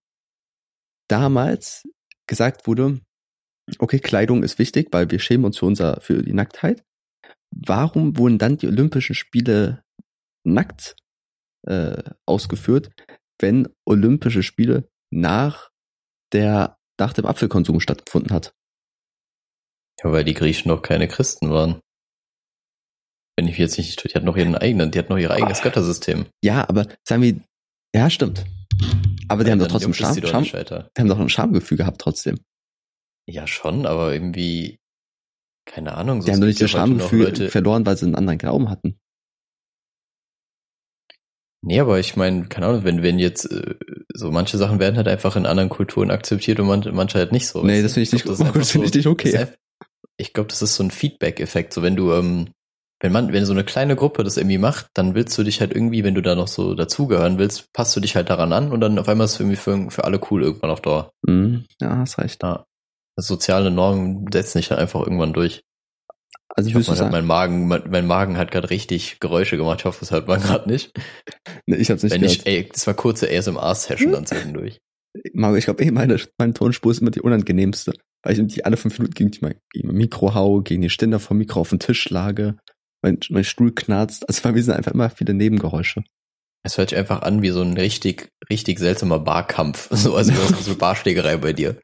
damals 1.09 1.85
gesagt 2.27 2.67
wurde, 2.67 3.01
okay, 3.79 4.01
Kleidung 4.01 4.43
ist 4.43 4.59
wichtig, 4.59 4.89
weil 4.93 5.11
wir 5.11 5.21
schämen 5.21 5.45
uns 5.45 5.59
für 5.59 5.67
unser, 5.67 6.01
für 6.01 6.23
die 6.23 6.33
Nacktheit, 6.33 6.83
warum 7.51 8.17
wurden 8.17 8.39
dann 8.39 8.57
die 8.57 8.67
Olympischen 8.67 9.15
Spiele 9.15 9.83
nackt 10.45 10.97
äh, 11.67 12.03
ausgeführt, 12.27 12.91
wenn 13.41 13.69
Olympische 13.87 14.43
Spiele 14.43 14.89
nach 15.11 15.71
der, 16.33 16.79
nach 16.99 17.13
dem 17.13 17.27
Apfelkonsum 17.27 17.81
stattgefunden 17.81 18.33
hat? 18.33 18.55
Ja, 20.03 20.13
weil 20.13 20.25
die 20.25 20.35
Griechen 20.35 20.69
noch 20.69 20.83
keine 20.83 21.09
Christen 21.09 21.51
waren. 21.51 21.81
Wenn 23.37 23.47
ich 23.47 23.53
mich 23.53 23.59
jetzt 23.59 23.79
nicht, 23.79 24.03
die 24.05 24.15
hatten 24.15 24.27
noch 24.27 24.37
ihren 24.37 24.55
eigenen, 24.55 24.91
die 24.91 24.99
hatten 24.99 25.13
noch 25.13 25.19
ihr 25.19 25.31
eigenes 25.31 25.61
Ah. 25.61 25.65
Göttersystem. 25.65 26.27
Ja, 26.43 26.69
aber 26.69 26.87
sagen 27.07 27.23
wir, 27.23 27.41
ja, 27.95 28.11
stimmt. 28.11 28.45
Aber 29.29 29.45
die 29.45 29.51
haben 29.51 29.59
doch 29.59 29.69
trotzdem 29.69 29.95
Scham, 29.95 30.15
die 30.15 30.27
Scham, 30.27 30.45
die 30.45 30.51
haben 30.99 31.09
doch 31.09 31.19
ein 31.19 31.29
Schamgefühl 31.29 31.79
gehabt 31.79 32.01
trotzdem. 32.01 32.39
Ja, 33.27 33.47
schon, 33.47 33.87
aber 33.87 34.13
irgendwie, 34.13 34.81
keine 35.67 35.95
Ahnung. 35.95 36.21
so 36.21 36.27
Die 36.27 36.33
haben 36.33 36.41
doch 36.41 36.49
nicht 36.49 36.61
das 36.61 36.73
ja 36.73 36.79
Schamgefühl 36.79 37.49
verloren, 37.49 37.87
weil 37.87 37.97
sie 37.97 38.07
einen 38.07 38.15
anderen 38.15 38.39
Glauben 38.39 38.69
hatten. 38.71 39.00
Nee, 41.63 41.81
aber 41.81 41.99
ich 41.99 42.17
meine, 42.17 42.47
keine 42.47 42.67
Ahnung, 42.67 42.85
wenn, 42.85 43.03
wenn 43.03 43.19
jetzt, 43.19 43.45
äh, 43.51 43.75
so 44.15 44.31
manche 44.31 44.57
Sachen 44.57 44.79
werden 44.81 44.97
halt 44.97 45.09
einfach 45.09 45.37
in 45.37 45.45
anderen 45.47 45.69
Kulturen 45.69 46.11
akzeptiert 46.11 46.59
und 46.59 46.67
man, 46.67 46.83
manche 46.93 47.19
halt 47.19 47.33
nicht 47.33 47.47
so. 47.49 47.63
Nee, 47.63 47.83
das 47.83 47.93
finde 47.95 48.05
ich 48.05 48.13
nicht 48.13 48.25
glaub, 48.25 48.39
gut. 48.39 48.47
ist 48.47 48.55
Das 48.57 48.71
finde 48.71 48.87
ich 48.87 48.95
nicht 48.95 49.07
okay. 49.07 49.33
das 49.33 49.41
einfach- 49.43 49.55
Ich 50.17 50.33
glaube, 50.33 50.49
das 50.49 50.63
ist 50.63 50.75
so 50.77 50.83
ein 50.83 50.91
Feedback-Effekt. 50.91 51.73
So 51.75 51.83
wenn 51.83 51.97
du, 51.97 52.13
ähm, 52.13 52.49
wenn 53.03 53.13
man, 53.13 53.33
wenn 53.33 53.45
so 53.47 53.53
eine 53.53 53.65
kleine 53.65 53.97
Gruppe 53.97 54.25
das 54.25 54.37
irgendwie 54.37 54.59
macht, 54.59 54.89
dann 54.95 55.15
willst 55.15 55.37
du 55.39 55.43
dich 55.43 55.61
halt 55.61 55.75
irgendwie, 55.75 56.05
wenn 56.05 56.15
du 56.15 56.23
da 56.23 56.35
noch 56.35 56.49
so 56.49 56.75
dazugehören 56.75 57.39
willst, 57.39 57.73
passt 57.73 57.95
du 57.97 58.01
dich 58.01 58.17
halt 58.17 58.29
daran 58.31 58.53
an 58.53 58.73
und 58.73 58.81
dann 58.81 58.99
auf 58.99 59.09
einmal 59.09 59.25
ist 59.27 59.35
es 59.35 59.41
irgendwie 59.41 59.57
für, 59.57 59.91
für 59.91 60.05
alle 60.05 60.21
cool 60.31 60.43
irgendwann 60.43 60.71
auf 60.71 60.81
Dauer. 60.83 61.11
Mhm. 61.27 61.65
Ja, 61.81 61.97
hast 61.99 62.19
recht. 62.19 62.43
Ja. 62.43 62.65
Das 63.17 63.27
soziale 63.27 63.71
Normen 63.71 64.27
setzen 64.33 64.59
sich 64.59 64.69
dann 64.69 64.79
einfach 64.79 65.01
irgendwann 65.01 65.33
durch. 65.35 65.63
Also 66.49 66.69
Ich 66.69 66.77
ich 66.77 66.89
hoffe, 66.89 67.09
mein 67.11 67.27
Magen, 67.27 67.69
mein, 67.69 67.85
mein 67.91 68.07
Magen 68.07 68.37
hat 68.37 68.51
gerade 68.51 68.71
richtig 68.71 69.21
Geräusche 69.21 69.57
gemacht. 69.57 69.81
Ich 69.81 69.85
hoffe, 69.85 70.01
das 70.01 70.11
hört 70.11 70.27
man 70.29 70.41
gerade 70.41 70.69
nicht. 70.69 70.93
nee, 71.67 71.77
ich 71.77 71.91
habe 71.91 72.01
nicht 72.03 72.13
Wenn 72.13 72.21
gehört. 72.21 72.39
nicht, 72.39 72.47
ey, 72.47 72.69
das 72.73 72.87
war 72.87 72.95
kurze 72.95 73.29
ASMR-Session 73.31 74.13
dann 74.13 74.27
zwischendurch. 74.27 74.81
Marco, 75.33 75.57
ich 75.57 75.65
glaube, 75.65 75.83
eh, 75.85 75.91
meine, 75.91 76.19
meine 76.39 76.55
Tonspur 76.55 76.93
ist 76.93 77.01
immer 77.01 77.11
die 77.11 77.21
unangenehmste, 77.21 77.93
weil 78.23 78.39
ich 78.39 78.47
die 78.55 78.65
alle 78.65 78.77
fünf 78.77 78.99
Minuten 78.99 79.15
gegen, 79.15 79.31
die, 79.31 79.41
gegen 79.41 79.87
mein 79.89 79.97
Mikro 79.97 80.35
haue, 80.35 80.63
gegen 80.63 80.83
den 80.83 80.91
Ständer 80.91 81.19
vom 81.21 81.39
Mikro 81.39 81.61
auf 81.61 81.71
den 81.71 81.81
Tisch 81.81 82.01
schlage, 82.03 82.57
mein, 83.03 83.19
mein 83.31 83.45
Stuhl 83.45 83.73
knarzt. 83.73 84.29
Also 84.29 84.43
bei 84.43 84.53
mir 84.53 84.63
sind 84.63 84.75
einfach 84.75 84.93
immer 84.93 85.11
viele 85.11 85.35
Nebengeräusche. 85.35 86.03
Es 86.63 86.77
hört 86.77 86.91
sich 86.91 86.99
einfach 86.99 87.23
an 87.23 87.43
wie 87.43 87.51
so 87.51 87.63
ein 87.63 87.77
richtig, 87.77 88.29
richtig 88.51 88.79
seltsamer 88.79 89.19
Barkampf. 89.19 89.89
So, 89.97 90.15
also 90.15 90.33
so 90.33 90.71
eine 90.71 90.75
Barschlägerei 90.79 91.37
bei 91.39 91.53
dir. 91.53 91.79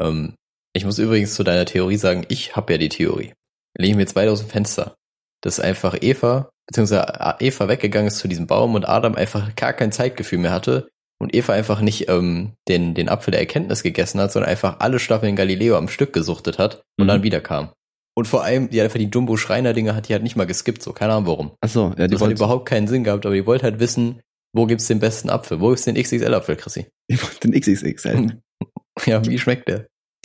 Ähm, 0.00 0.34
ich 0.74 0.84
muss 0.84 0.98
übrigens 0.98 1.34
zu 1.34 1.44
deiner 1.44 1.64
Theorie 1.64 1.96
sagen, 1.96 2.26
ich 2.28 2.56
habe 2.56 2.74
ja 2.74 2.78
die 2.78 2.88
Theorie. 2.88 3.32
Lege 3.78 3.90
ich 3.90 3.96
mir 3.96 4.02
jetzt 4.02 4.16
weit 4.16 4.28
aus 4.28 4.40
dem 4.40 4.48
Fenster, 4.48 4.94
dass 5.42 5.60
einfach 5.60 5.96
Eva, 6.00 6.50
beziehungsweise 6.66 7.36
Eva 7.40 7.68
weggegangen 7.68 8.08
ist 8.08 8.18
zu 8.18 8.28
diesem 8.28 8.46
Baum 8.46 8.74
und 8.74 8.88
Adam 8.88 9.14
einfach 9.14 9.54
gar 9.54 9.72
kein 9.72 9.92
Zeitgefühl 9.92 10.38
mehr 10.38 10.52
hatte 10.52 10.88
und 11.20 11.34
Eva 11.34 11.52
einfach 11.52 11.80
nicht 11.80 12.08
ähm, 12.08 12.54
den, 12.68 12.94
den 12.94 13.08
Apfel 13.08 13.30
der 13.32 13.40
Erkenntnis 13.40 13.82
gegessen 13.82 14.20
hat, 14.20 14.32
sondern 14.32 14.50
einfach 14.50 14.80
alle 14.80 14.98
Staffeln 14.98 15.36
Galileo 15.36 15.76
am 15.76 15.88
Stück 15.88 16.12
gesuchtet 16.12 16.58
hat 16.58 16.82
und 16.98 17.04
Mhm. 17.04 17.08
dann 17.08 17.22
wiederkam. 17.22 17.72
Und 18.18 18.26
vor 18.26 18.42
allem, 18.44 18.70
die 18.70 18.80
hat 18.80 18.84
einfach 18.84 18.98
die 18.98 19.10
Jumbo-Schreiner-Dinger 19.12 19.94
hat 19.94 20.08
die 20.08 20.14
halt 20.14 20.22
nicht 20.22 20.36
mal 20.36 20.46
geskippt, 20.46 20.82
so, 20.82 20.92
keine 20.94 21.12
Ahnung 21.12 21.26
warum. 21.26 21.52
Ach 21.60 21.68
so, 21.68 21.88
ja, 21.98 22.06
die 22.06 22.12
Das 22.12 22.12
hat 22.14 22.20
wollte 22.20 22.34
überhaupt 22.36 22.66
keinen 22.66 22.88
Sinn 22.88 23.04
gehabt, 23.04 23.26
aber 23.26 23.34
die 23.34 23.44
wollte 23.44 23.64
halt 23.64 23.78
wissen, 23.78 24.22
wo 24.54 24.64
gibt's 24.64 24.86
den 24.86 25.00
besten 25.00 25.28
Apfel? 25.28 25.60
Wo 25.60 25.68
gibt's 25.68 25.84
den 25.84 25.96
XXL-Apfel, 25.96 26.56
Chrissy? 26.56 26.86
die 27.10 27.20
wollte 27.22 27.40
den 27.48 27.52
XXXL. 27.60 28.40
Ja, 29.04 29.22
wie 29.26 29.38
schmeckt 29.38 29.68
der? 29.68 29.86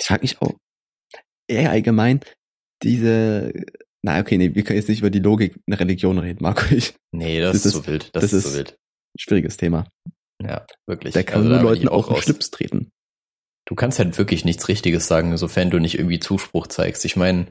Ich 0.00 0.06
frage 0.06 0.22
mich 0.22 0.42
auch, 0.42 0.52
eher 1.48 1.70
allgemein, 1.70 2.20
diese, 2.82 3.52
na 4.02 4.20
okay, 4.20 4.36
nee, 4.38 4.54
wir 4.54 4.64
können 4.64 4.78
jetzt 4.78 4.88
nicht 4.88 5.00
über 5.00 5.10
die 5.10 5.20
Logik 5.20 5.56
einer 5.66 5.80
Religion 5.80 6.18
reden, 6.18 6.42
Marco. 6.42 6.64
Ich, 6.74 6.94
Nee, 7.12 7.40
das, 7.40 7.62
Das 7.62 7.66
ist 7.66 7.72
so 7.72 7.86
wild. 7.86 8.10
Das, 8.14 8.22
das 8.22 8.32
ist, 8.32 8.44
so 8.44 8.54
wild. 8.58 8.76
schwieriges 9.18 9.56
Thema. 9.56 9.86
Ja, 10.42 10.66
wirklich. 10.86 11.14
Da 11.14 11.22
kann 11.22 11.36
Also 11.38 11.48
nur 11.48 11.58
da 11.58 11.62
bin 11.62 11.72
Leuten 11.72 11.88
auch 11.88 12.08
auf 12.08 12.16
den. 12.18 12.22
Schlips 12.22 12.50
treten. 12.50 12.90
Du 13.66 13.74
kannst 13.74 13.98
halt 13.98 14.18
wirklich 14.18 14.44
nichts 14.44 14.68
Richtiges 14.68 15.06
sagen, 15.06 15.36
sofern 15.38 15.70
du 15.70 15.78
nicht 15.78 15.98
irgendwie 15.98 16.18
Zuspruch 16.18 16.66
zeigst. 16.66 17.04
Ich 17.04 17.16
meine, 17.16 17.46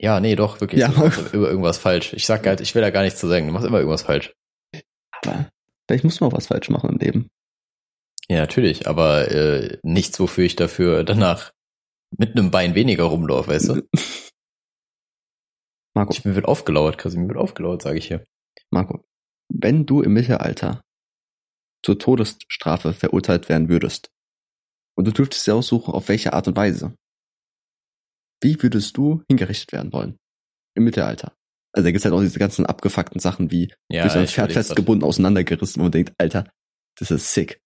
ja, 0.00 0.18
nee, 0.20 0.34
doch, 0.34 0.60
wirklich. 0.60 0.80
Ja. 0.80 0.88
Du 0.88 1.00
machst 1.00 1.34
über 1.34 1.48
irgendwas 1.48 1.78
falsch. 1.78 2.12
Ich 2.14 2.26
sag 2.26 2.46
halt, 2.46 2.60
ich 2.60 2.74
will 2.74 2.82
da 2.82 2.90
gar 2.90 3.02
nichts 3.02 3.20
zu 3.20 3.28
sagen. 3.28 3.46
Du 3.46 3.52
machst 3.52 3.66
immer 3.66 3.78
irgendwas 3.78 4.02
falsch. 4.02 4.32
Aber 5.10 5.48
vielleicht 5.86 6.04
muss 6.04 6.20
man 6.20 6.30
auch 6.30 6.36
was 6.36 6.46
falsch 6.46 6.70
machen 6.70 6.90
im 6.90 6.98
Leben. 6.98 7.28
Ja, 8.28 8.38
natürlich, 8.40 8.86
aber 8.86 9.30
äh, 9.30 9.78
nichts, 9.82 10.18
wofür 10.18 10.44
ich 10.44 10.56
dafür 10.56 11.04
danach 11.04 11.52
mit 12.18 12.36
einem 12.36 12.50
Bein 12.50 12.74
weniger 12.74 13.04
rumlaufe, 13.04 13.50
weißt 13.50 13.68
du? 13.70 13.82
Marco, 15.94 16.12
Ich, 16.12 16.24
mir 16.24 16.34
wird 16.34 16.46
aufgelauert, 16.46 16.98
Chrissy, 16.98 17.18
mir 17.18 17.28
wird 17.28 17.38
aufgelauert, 17.38 17.82
sage 17.82 17.98
ich 17.98 18.06
hier. 18.06 18.24
Marco, 18.70 19.04
wenn 19.48 19.84
du 19.84 20.00
im 20.00 20.14
Mittelalter 20.14 20.80
zur 21.84 21.98
Todesstrafe 21.98 22.94
verurteilt 22.94 23.48
werden 23.48 23.68
würdest 23.68 24.10
und 24.96 25.06
du 25.06 25.12
dürftest 25.12 25.46
dir 25.46 25.54
aussuchen, 25.54 25.92
auf 25.92 26.08
welche 26.08 26.32
Art 26.32 26.48
und 26.48 26.56
Weise, 26.56 26.94
wie 28.42 28.60
würdest 28.62 28.96
du 28.96 29.22
hingerichtet 29.28 29.72
werden 29.72 29.92
wollen? 29.92 30.16
Im 30.74 30.84
Mittelalter. 30.84 31.36
Also 31.74 31.86
da 31.86 31.90
gibt's 31.90 32.04
halt 32.04 32.14
auch 32.14 32.20
diese 32.20 32.38
ganzen 32.38 32.66
abgefuckten 32.66 33.20
Sachen 33.20 33.50
wie 33.50 33.72
Ja, 33.90 34.02
durch 34.02 34.14
ein 34.14 34.26
Pferd 34.26 34.52
festgebunden, 34.52 35.06
auseinandergerissen 35.06 35.80
und 35.80 35.86
man 35.86 35.92
denkt, 35.92 36.14
Alter, 36.18 36.50
das 36.98 37.10
ist 37.10 37.32
sick. 37.32 37.60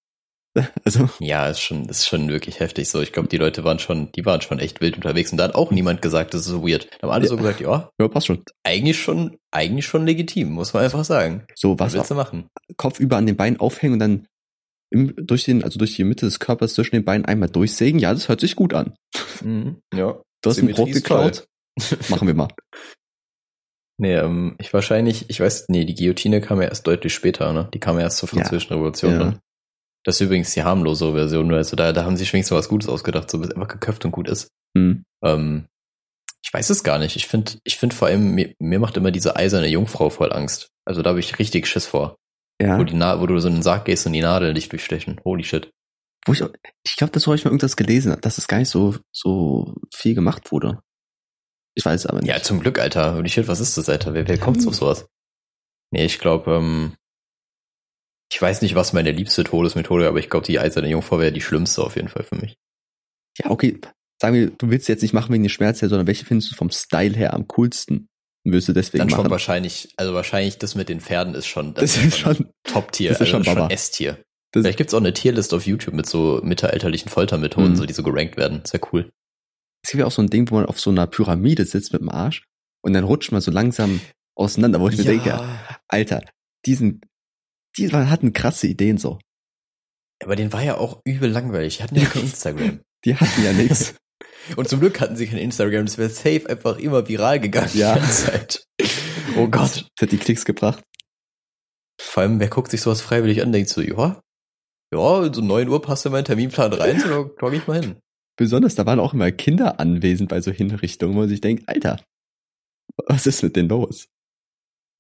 Also, 0.84 1.09
Ja, 1.20 1.48
ist 1.48 1.61
schon, 1.61 1.88
ist 1.88 2.07
schon 2.07 2.28
wirklich 2.28 2.61
heftig 2.61 2.88
so. 2.88 3.00
Ich 3.00 3.12
glaube, 3.12 3.28
die 3.28 3.36
Leute 3.36 3.64
waren 3.64 3.78
schon, 3.78 4.11
die 4.12 4.24
waren 4.24 4.40
schon 4.40 4.59
echt 4.59 4.80
wild 4.80 4.96
unterwegs 4.96 5.30
und 5.32 5.38
da 5.38 5.44
hat 5.44 5.54
auch 5.54 5.70
niemand 5.70 6.02
gesagt, 6.02 6.34
das 6.34 6.42
ist 6.42 6.46
so 6.48 6.66
weird. 6.66 6.88
Da 7.00 7.02
haben 7.09 7.11
alle 7.14 7.24
Ja. 7.24 7.28
so 7.30 7.36
gesagt, 7.36 7.61
ja, 7.61 7.90
ja, 8.00 8.09
passt 8.09 8.26
schon. 8.26 8.42
eigentlich 8.64 9.00
schon, 9.00 9.36
eigentlich 9.50 9.86
schon 9.86 10.07
legitim, 10.07 10.50
muss 10.52 10.72
man 10.74 10.84
einfach 10.84 11.04
sagen. 11.04 11.44
So, 11.54 11.78
Was 11.78 11.88
was 11.88 11.94
willst 11.94 12.11
du 12.11 12.14
machen? 12.14 12.48
Kopf 12.76 12.98
über 13.00 13.16
an 13.16 13.26
den 13.26 13.36
Beinen 13.36 13.61
aufhängen 13.61 13.94
und 13.94 13.98
dann 14.00 14.26
im, 14.90 15.14
durch 15.16 15.44
den, 15.44 15.64
also 15.64 15.78
durch 15.78 15.96
die 15.96 16.04
Mitte 16.04 16.26
des 16.26 16.38
Körpers 16.38 16.74
zwischen 16.74 16.94
den 16.94 17.04
Beinen 17.04 17.24
einmal 17.24 17.48
durchsägen, 17.48 17.98
ja, 18.00 18.12
das 18.14 18.28
hört 18.28 18.40
sich 18.40 18.54
gut 18.57 18.72
an. 18.74 18.94
Mhm. 19.42 19.80
Ja. 19.94 20.20
Du 20.42 20.50
hast 20.50 20.59
ein 20.59 20.68
Brot 20.68 20.88
ist 20.90 20.94
geklaut. 20.96 21.46
Machen 22.09 22.28
wir 22.28 22.34
mal. 22.34 22.48
Nee, 23.98 24.14
ähm, 24.14 24.57
ich 24.61 24.74
wahrscheinlich, 24.74 25.30
ich 25.30 25.40
weiß, 25.40 25.66
nee, 25.68 25.86
die 25.86 25.94
Guillotine 25.94 26.42
kam 26.42 26.61
ja 26.61 26.68
erst 26.68 26.86
deutlich 26.86 27.14
später, 27.14 27.52
ne? 27.54 27.70
Die 27.72 27.80
kam 27.80 27.96
ja 27.96 28.02
erst 28.02 28.18
zur 28.18 28.28
Ja. 28.28 28.34
französischen 28.40 28.74
Revolution 28.74 29.12
Ja. 29.12 29.18
dann. 29.18 29.38
Das 30.07 30.14
ist 30.16 30.20
übrigens 30.20 30.54
die 30.54 30.62
harmlose 30.62 31.12
Version, 31.12 31.52
also 31.52 31.74
da, 31.74 31.92
da 31.92 32.04
haben 32.04 32.16
sie 32.16 32.22
wenigstens 32.32 32.57
was 32.57 32.68
Gutes 32.68 32.88
ausgedacht, 32.88 33.28
so 33.28 33.38
bis 33.40 33.50
einfach 33.50 33.66
geköpft 33.66 34.04
und 34.04 34.12
gut 34.12 34.28
ist. 34.28 34.48
Hm. 34.76 35.02
Ähm, 35.24 35.66
ich 36.44 36.54
weiß 36.54 36.70
es 36.70 36.84
gar 36.84 36.98
nicht. 37.00 37.16
Ich 37.16 37.26
finde, 37.26 37.52
ich 37.64 37.76
finde 37.76 37.96
vor 37.96 38.07
allem, 38.07 38.34
mir, 38.36 38.54
mir 38.61 38.78
macht 38.78 38.96
immer 38.96 39.11
diese 39.11 39.34
eiserne 39.34 39.66
Jungfrau 39.66 40.09
voll 40.11 40.32
Angst. 40.32 40.68
Also 40.86 41.02
da 41.02 41.11
habe 41.11 41.18
ich 41.18 41.38
richtig 41.40 41.66
Schiss 41.66 41.86
vor. 41.86 42.14
Ja. 42.62 42.78
Wo, 42.78 42.84
die 42.84 42.94
Na 42.94 43.20
wo 43.20 43.26
du 43.26 43.36
so 43.40 43.48
in 43.48 43.54
den 43.54 43.62
Sarg 43.64 43.84
gehst 43.84 44.07
und 44.07 44.12
die 44.12 44.20
Nadeln 44.22 44.54
dich 44.54 44.68
durchstechen. 44.68 45.20
Holy 45.24 45.42
shit. 45.42 45.70
Wo 46.24 46.32
ich, 46.32 46.42
auch- 46.44 46.52
ich 46.84 46.94
glaube, 46.96 47.11
das 47.12 47.26
habe 47.26 47.34
ich 47.34 47.44
mal 47.44 47.50
irgendwas 47.50 47.76
gelesen, 47.76 48.16
dass 48.20 48.38
es 48.38 48.46
gar 48.46 48.59
nicht 48.59 48.68
so, 48.70 48.94
so 49.12 49.74
viel 49.92 50.14
gemacht 50.14 50.52
wurde. 50.52 50.80
Ich 51.74 51.84
weiß 51.84 52.02
es 52.02 52.07
aber 52.07 52.20
nicht. 52.20 52.28
Ja, 52.28 52.40
zum 52.40 52.61
Glück, 52.61 52.78
Alter. 52.78 53.16
Holy 53.16 53.28
shit, 53.28 53.48
was 53.48 53.59
ist 53.59 53.76
das, 53.76 53.88
Alter? 53.88 54.14
Wer, 54.14 54.28
wer 54.28 54.38
kommt 54.38 54.64
auf 54.68 54.74
sowas? 54.74 55.07
Nee, 55.92 56.04
ich 56.04 56.20
glaube, 56.20 56.52
ähm, 56.54 56.94
ich 58.33 58.41
weiß 58.43 58.62
nicht, 58.62 58.74
was 58.74 58.93
meine 58.93 59.12
liebste 59.12 59.45
Todesmethode, 59.45 60.09
aber 60.09 60.18
ich 60.18 60.29
glaube, 60.31 60.47
die 60.47 60.59
eiserne 60.59 60.89
Jungfrau 60.89 61.18
wäre 61.18 61.33
die 61.33 61.41
schlimmste 61.41 61.83
auf 61.83 61.97
jeden 61.97 62.09
Fall 62.09 62.24
für 62.24 62.37
mich. 62.37 62.57
Ja, 63.39 63.51
okay. 63.51 63.79
Sagen 64.20 64.35
wir, 64.35 64.51
du 64.51 64.70
willst 64.70 64.89
jetzt 64.89 65.03
nicht 65.03 65.12
machen 65.12 65.33
wegen 65.33 65.43
den 65.45 65.51
Schmerzen, 65.51 65.89
sondern 65.89 66.07
welche 66.07 66.24
findest 66.24 66.51
du 66.51 66.57
vom 66.57 66.70
Style 66.70 67.14
her 67.16 67.35
am 67.35 67.47
coolsten? 67.49 68.09
Würdest 68.45 68.68
du 68.68 68.72
deswegen 68.72 68.99
Dann 69.01 69.11
schon 69.11 69.18
machen? 69.18 69.31
wahrscheinlich, 69.31 69.93
also 69.97 70.14
wahrscheinlich 70.14 70.59
das 70.59 70.74
mit 70.74 70.89
den 70.89 71.01
Pferden 71.01 71.35
ist 71.35 71.47
schon, 71.47 71.74
Das 71.74 71.97
ist 71.97 72.16
schon, 72.16 72.49
Top-Tier, 72.64 73.11
das 73.11 73.20
ist 73.20 73.35
also 73.35 73.45
schon 73.45 73.45
das 73.45 73.53
ist 73.55 73.59
schon. 73.61 73.70
S-Tier. 73.70 74.12
Das- 74.53 74.62
Vielleicht 74.62 74.79
gibt's 74.79 74.95
auch 74.95 75.01
eine 75.01 75.12
Tierlist 75.12 75.53
auf 75.53 75.66
YouTube 75.66 75.95
mit 75.95 76.07
so 76.07 76.41
mittelalterlichen 76.43 77.11
Foltermethoden, 77.11 77.72
Mhm. 77.72 77.77
so 77.77 77.85
die 77.87 77.93
so 77.93 78.03
gerankt 78.03 78.37
werden. 78.37 78.62
Sehr 78.64 78.81
cool. 78.93 79.11
es 79.85 79.91
gibt 79.91 80.01
ja 80.01 80.07
auch 80.07 80.11
so 80.12 80.22
ein 80.22 80.31
Ding, 80.31 80.51
wo 80.51 80.55
man 80.57 80.66
auf 80.66 80.81
so 80.81 80.91
einer 80.91 81.07
Pyramide 81.07 81.64
sitzt 81.64 81.93
mit 81.93 82.01
dem 82.01 82.09
Arsch 82.09 82.43
und 82.83 82.93
dann 82.95 83.05
rutscht 83.05 83.31
man 83.33 83.41
so 83.41 83.51
langsam 83.53 84.01
auseinander, 84.35 84.81
wo 84.81 84.89
ich 84.89 84.97
mir 84.97 85.05
denke, 85.05 85.39
Alter, 85.89 86.22
diesen, 86.64 87.03
die 87.79 87.91
hatten 87.91 88.33
krasse 88.33 88.66
Ideen 88.66 88.99
so. 88.99 89.18
Aber 90.22 90.37
den 90.37 90.53
war 90.53 90.62
ja 90.62 90.79
auch 90.79 91.01
übel 91.05 91.31
langweilig. 91.31 91.79
Die 91.79 91.83
hatten 91.83 91.97
ja 91.97 92.07
kein 92.07 92.22
Instagram. 92.24 92.81
Die 93.05 93.14
hatten 93.14 93.45
ja 93.45 93.53
nichts. 93.53 93.95
Und 94.57 94.68
zum 94.68 94.81
Glück 94.81 95.01
hatten 95.01 95.16
sie 95.16 95.27
kein 95.27 95.39
Instagram. 95.39 95.87
Das 95.87 95.99
wäre 95.99 96.09
safe 96.09 96.49
einfach 96.49 96.79
immer 96.79 97.09
viral 97.09 97.41
gegangen. 97.41 97.70
Ja. 97.74 98.01
Oh 99.37 99.49
Gott. 99.49 99.87
Das 99.97 100.03
hat 100.03 100.12
die 100.12 100.18
Klicks 100.18 100.45
gebracht. 100.45 100.83
Vor 102.01 102.22
allem, 102.22 102.41
wer 102.41 102.49
guckt 102.49 102.70
sich 102.70 102.81
sowas 102.81 103.01
freiwillig 103.01 103.43
an, 103.43 103.53
denkt 103.53 103.68
so, 103.68 103.81
ja, 103.81 104.20
ja, 104.93 105.33
so 105.33 105.41
9 105.41 105.68
Uhr 105.68 105.83
passt 105.83 106.07
in 106.07 106.12
meinen 106.12 106.24
Terminplan 106.24 106.72
rein, 106.72 107.01
so 107.01 107.09
da 107.09 107.14
log 107.14 107.53
ich 107.53 107.66
mal 107.66 107.81
hin. 107.81 107.97
Besonders, 108.37 108.74
da 108.74 108.87
waren 108.87 109.01
auch 109.01 109.14
immer 109.14 109.33
Kinder 109.33 109.81
anwesend 109.81 110.29
bei 110.29 110.41
so 110.41 110.51
Hinrichtungen, 110.51 111.14
wo 111.14 111.20
man 111.20 111.29
sich 111.29 111.41
denkt, 111.41 111.68
Alter, 111.68 112.01
was 113.07 113.27
ist 113.27 113.43
mit 113.43 113.57
denen 113.57 113.68
los? 113.68 114.09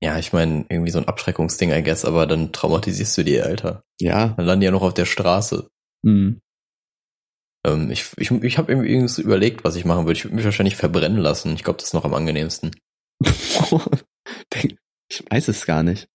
Ja, 0.02 0.18
ich 0.18 0.32
meine, 0.32 0.66
irgendwie 0.68 0.90
so 0.90 0.98
ein 0.98 1.08
Abschreckungsding, 1.08 1.72
I 1.72 1.82
guess, 1.82 2.04
aber 2.04 2.26
dann 2.26 2.52
traumatisierst 2.52 3.16
du 3.16 3.24
die, 3.24 3.40
Alter. 3.40 3.82
Ja. 3.98 4.28
Dann 4.36 4.46
landen 4.46 4.60
die 4.60 4.66
ja 4.66 4.70
noch 4.70 4.82
auf 4.82 4.94
der 4.94 5.06
Straße. 5.06 5.68
Hm. 6.04 6.40
Ähm, 7.66 7.90
ich 7.90 8.06
ich, 8.16 8.30
ich 8.30 8.58
habe 8.58 8.72
irgendwie 8.72 8.90
übrigens 8.90 9.18
überlegt, 9.18 9.64
was 9.64 9.76
ich 9.76 9.84
machen 9.84 10.06
würde. 10.06 10.18
Ich 10.18 10.24
würde 10.24 10.36
mich 10.36 10.44
wahrscheinlich 10.44 10.76
verbrennen 10.76 11.18
lassen. 11.18 11.54
Ich 11.54 11.64
glaube, 11.64 11.78
das 11.78 11.88
ist 11.88 11.94
noch 11.94 12.04
am 12.04 12.14
angenehmsten. 12.14 12.72
Ich 15.08 15.24
weiß 15.30 15.46
es 15.46 15.66
gar 15.66 15.84
nicht. 15.84 16.08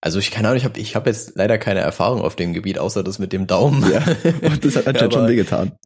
Also 0.00 0.18
ich 0.18 0.32
keine 0.32 0.48
Ahnung, 0.48 0.58
ich 0.58 0.64
habe 0.64 0.80
ich 0.80 0.96
hab 0.96 1.06
jetzt 1.06 1.36
leider 1.36 1.56
keine 1.58 1.80
Erfahrung 1.80 2.20
auf 2.20 2.34
dem 2.34 2.52
Gebiet, 2.52 2.78
außer 2.78 3.04
das 3.04 3.20
mit 3.20 3.32
dem 3.32 3.46
Daumen. 3.46 3.88
Ja, 3.90 4.04
Und 4.42 4.64
das 4.64 4.76
hat 4.76 4.88
anscheinend 4.88 5.14
schon 5.14 5.28
wehgetan. 5.28 5.78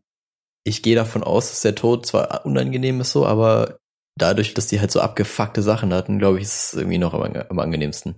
Ich 0.64 0.82
gehe 0.82 0.96
davon 0.96 1.22
aus, 1.22 1.50
dass 1.50 1.61
der 1.61 1.74
Tod 1.74 2.07
zwar 2.07 2.46
unangenehm 2.46 3.00
ist 3.02 3.12
so, 3.12 3.26
aber 3.26 3.78
dadurch, 4.16 4.54
dass 4.54 4.66
die 4.66 4.80
halt 4.80 4.90
so 4.90 5.00
abgefuckte 5.00 5.62
Sachen 5.62 5.92
hatten, 5.92 6.18
glaube 6.18 6.38
ich, 6.38 6.44
ist 6.44 6.72
es 6.72 6.74
irgendwie 6.74 6.98
noch 6.98 7.14
am, 7.14 7.22
am 7.22 7.58
angenehmsten. 7.58 8.16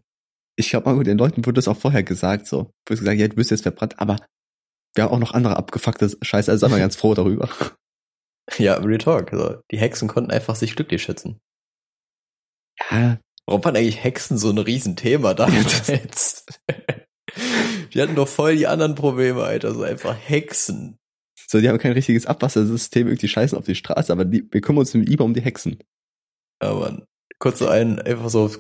Ich 0.57 0.71
glaube 0.71 0.93
mal, 0.93 1.05
den 1.05 1.19
Leuten 1.19 1.45
wurde 1.47 1.55
das 1.55 1.69
auch 1.69 1.77
vorher 1.77 2.03
gesagt, 2.03 2.47
so. 2.47 2.73
Wurde 2.89 3.01
gesagt, 3.01 3.19
ja, 3.19 3.29
du 3.29 3.37
bist 3.37 3.51
jetzt 3.51 3.63
verbrannt, 3.63 3.99
aber 3.99 4.17
wir 4.95 5.05
haben 5.05 5.13
auch 5.13 5.19
noch 5.19 5.35
andere 5.35 5.57
abgefuckte 5.57 6.17
Scheiße, 6.21 6.51
also 6.51 6.67
sind 6.67 6.75
wir 6.75 6.81
ganz 6.81 6.97
froh 6.97 7.15
darüber. 7.15 7.49
Ja, 8.57 8.75
Real 8.75 8.99
Talk. 8.99 9.33
Also, 9.33 9.61
die 9.71 9.79
Hexen 9.79 10.09
konnten 10.09 10.31
einfach 10.31 10.57
sich 10.57 10.75
glücklich 10.75 11.03
schätzen. 11.03 11.39
Ja, 12.91 13.19
Warum 13.49 13.65
waren 13.65 13.77
eigentlich 13.77 14.05
Hexen 14.05 14.37
so 14.37 14.51
ein 14.51 14.59
Riesenthema 14.59 15.33
damals? 15.33 15.87
die 17.95 18.03
hatten 18.03 18.15
doch 18.15 18.29
voll 18.29 18.57
die 18.57 18.67
anderen 18.67 18.95
Probleme, 18.95 19.43
Alter. 19.43 19.73
So 19.73 19.85
einfach 19.85 20.15
Hexen. 20.15 20.99
So, 21.51 21.61
die 21.61 21.69
haben 21.69 21.79
kein 21.79 21.93
richtiges 21.93 22.27
Abwassersystem, 22.27 23.07
irgendwie 23.09 23.29
scheißen 23.29 23.57
auf 23.57 23.65
die 23.65 23.75
Straße, 23.75 24.13
aber 24.13 24.25
die, 24.25 24.47
wir 24.51 24.61
kümmern 24.61 24.81
uns 24.81 24.93
lieber 24.95 25.25
um 25.25 25.35
die 25.35 25.41
Hexen. 25.41 25.79
Aber 26.61 27.07
kurz 27.39 27.61
so 27.61 27.69
einen, 27.69 27.99
einfach 28.01 28.29
so 28.29 28.51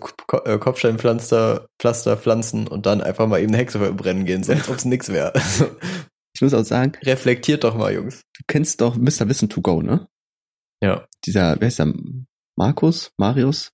äh, 0.44 0.58
Kopfsteinpflaster, 0.58 1.68
Pflaster 1.78 2.16
pflanzen 2.16 2.66
und 2.66 2.86
dann 2.86 3.02
einfach 3.02 3.26
mal 3.26 3.40
eben 3.40 3.48
eine 3.48 3.58
Hexe 3.58 3.78
verbrennen 3.78 4.24
gehen, 4.24 4.42
so 4.42 4.52
als 4.52 4.68
ob 4.68 4.76
es 4.76 4.84
nix 4.84 5.08
wäre. 5.10 5.32
Ich 6.34 6.42
muss 6.42 6.54
auch 6.54 6.64
sagen, 6.64 6.92
reflektiert 7.02 7.64
doch 7.64 7.74
mal, 7.74 7.92
Jungs. 7.92 8.22
du 8.36 8.44
kennst 8.46 8.80
doch 8.80 8.94
Mr. 8.94 9.28
Wissen 9.28 9.48
to 9.48 9.60
go, 9.60 9.82
ne? 9.82 10.06
Ja. 10.80 11.08
Dieser, 11.24 11.56
wer 11.58 11.66
ist 11.66 11.80
der? 11.80 11.92
Markus? 12.54 13.10
Marius? 13.16 13.72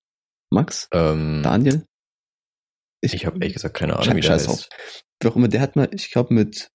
Max? 0.50 0.88
Ähm, 0.92 1.42
Daniel? 1.42 1.84
ich 3.02 3.26
habe 3.26 3.36
ehrlich 3.36 3.54
gesagt 3.54 3.76
keine 3.76 3.98
Ahnung, 3.98 4.16
wie 4.16 4.20
der 4.22 4.32
heißt. 4.32 4.70
Auch 5.26 5.36
immer, 5.36 5.48
der 5.48 5.60
hat 5.60 5.76
mal, 5.76 5.90
ich 5.92 6.10
glaube, 6.10 6.32
mit 6.32 6.70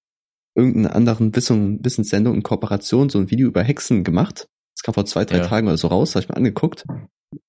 irgendeiner 0.59 0.95
anderen 0.95 1.35
Wissen, 1.35 1.83
Wissenssendung 1.83 2.35
in 2.35 2.43
Kooperation 2.43 3.09
so 3.09 3.19
ein 3.19 3.31
Video 3.31 3.47
über 3.47 3.63
Hexen 3.63 4.03
gemacht. 4.03 4.47
Das 4.75 4.83
kam 4.83 4.93
vor 4.93 5.05
zwei, 5.05 5.25
drei 5.25 5.37
Ja. 5.37 5.47
Tagen 5.47 5.67
oder 5.67 5.77
so 5.77 5.87
raus, 5.87 6.15
habe 6.15 6.23
ich 6.23 6.29
mir 6.29 6.37
angeguckt. 6.37 6.85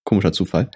Komischer 0.04 0.32
Zufall. 0.32 0.70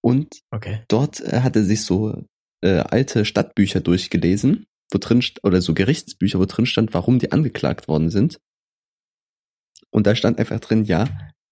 Und 0.00 0.40
Okay. 0.50 0.82
dort 0.88 1.20
äh, 1.20 1.40
hat 1.40 1.56
er 1.56 1.64
sich 1.64 1.84
so 1.84 2.24
äh, 2.62 2.78
alte 2.78 3.24
Stadtbücher 3.24 3.80
durchgelesen, 3.80 4.66
wo 4.92 4.98
drin 4.98 5.22
oder 5.42 5.60
so 5.60 5.74
Gerichtsbücher, 5.74 6.38
wo 6.38 6.44
drin 6.44 6.66
stand, 6.66 6.94
warum 6.94 7.18
die 7.18 7.32
angeklagt 7.32 7.88
worden 7.88 8.10
sind. 8.10 8.38
Und 9.90 10.06
da 10.06 10.14
stand 10.14 10.38
einfach 10.38 10.60
drin, 10.60 10.84
ja, 10.84 11.06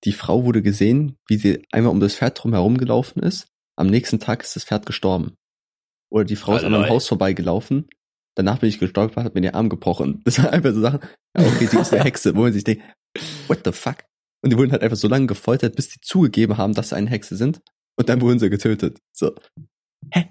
die 0.05 0.13
Frau 0.13 0.45
wurde 0.45 0.63
gesehen, 0.63 1.17
wie 1.29 1.37
sie 1.37 1.65
einmal 1.71 1.93
um 1.93 2.01
das 2.01 2.17
Pferd 2.17 2.43
drum 2.43 2.53
herum 2.53 2.77
gelaufen 2.77 3.23
ist. 3.23 3.47
Am 3.77 3.87
nächsten 3.87 4.19
Tag 4.21 4.43
ist 4.43 4.57
das 4.57 4.65
Pferd 4.65 4.85
gestorben. 4.87 5.35
Oder 6.11 6.25
die 6.25 6.37
Frau 6.37 6.57
ist 6.57 6.65
an 6.65 6.75
einem. 6.75 6.89
Haus 6.89 7.07
vorbeigelaufen. 7.09 7.89
Danach 8.35 8.59
bin 8.59 8.68
ich 8.68 8.78
gestolpert, 8.78 9.24
hat 9.24 9.35
mir 9.35 9.43
den 9.43 9.55
Arm 9.55 9.68
gebrochen. 9.68 10.22
Das 10.24 10.39
waren 10.39 10.51
einfach 10.51 10.72
so 10.72 10.80
Sachen. 10.80 11.01
Ja, 11.37 11.47
okay, 11.47 11.66
sie 11.66 11.78
ist 11.78 11.93
eine 11.93 12.05
Hexe, 12.05 12.35
wo 12.35 12.41
man 12.43 12.53
sich 12.53 12.64
denkt, 12.64 12.83
what 13.47 13.61
the 13.64 13.72
fuck? 13.72 13.97
Und 14.43 14.53
die 14.53 14.59
wurden 14.59 14.72
halt 14.72 14.83
einfach 14.83 14.97
so 14.97 15.09
lange 15.09 15.26
gefoltert, 15.26 15.76
bis 15.76 15.89
die 15.89 16.01
zugegeben 16.01 16.57
haben, 16.57 16.74
dass 16.74 16.91
sie 16.91 16.97
eine 16.97 17.11
Hexe 17.11 17.37
sind. 17.37 17.61
Und 17.97 18.09
dann 18.09 18.20
wurden 18.20 18.39
sie 18.39 18.51
getötet. 18.51 18.99
So. 19.12 19.35
Hä? 20.11 20.30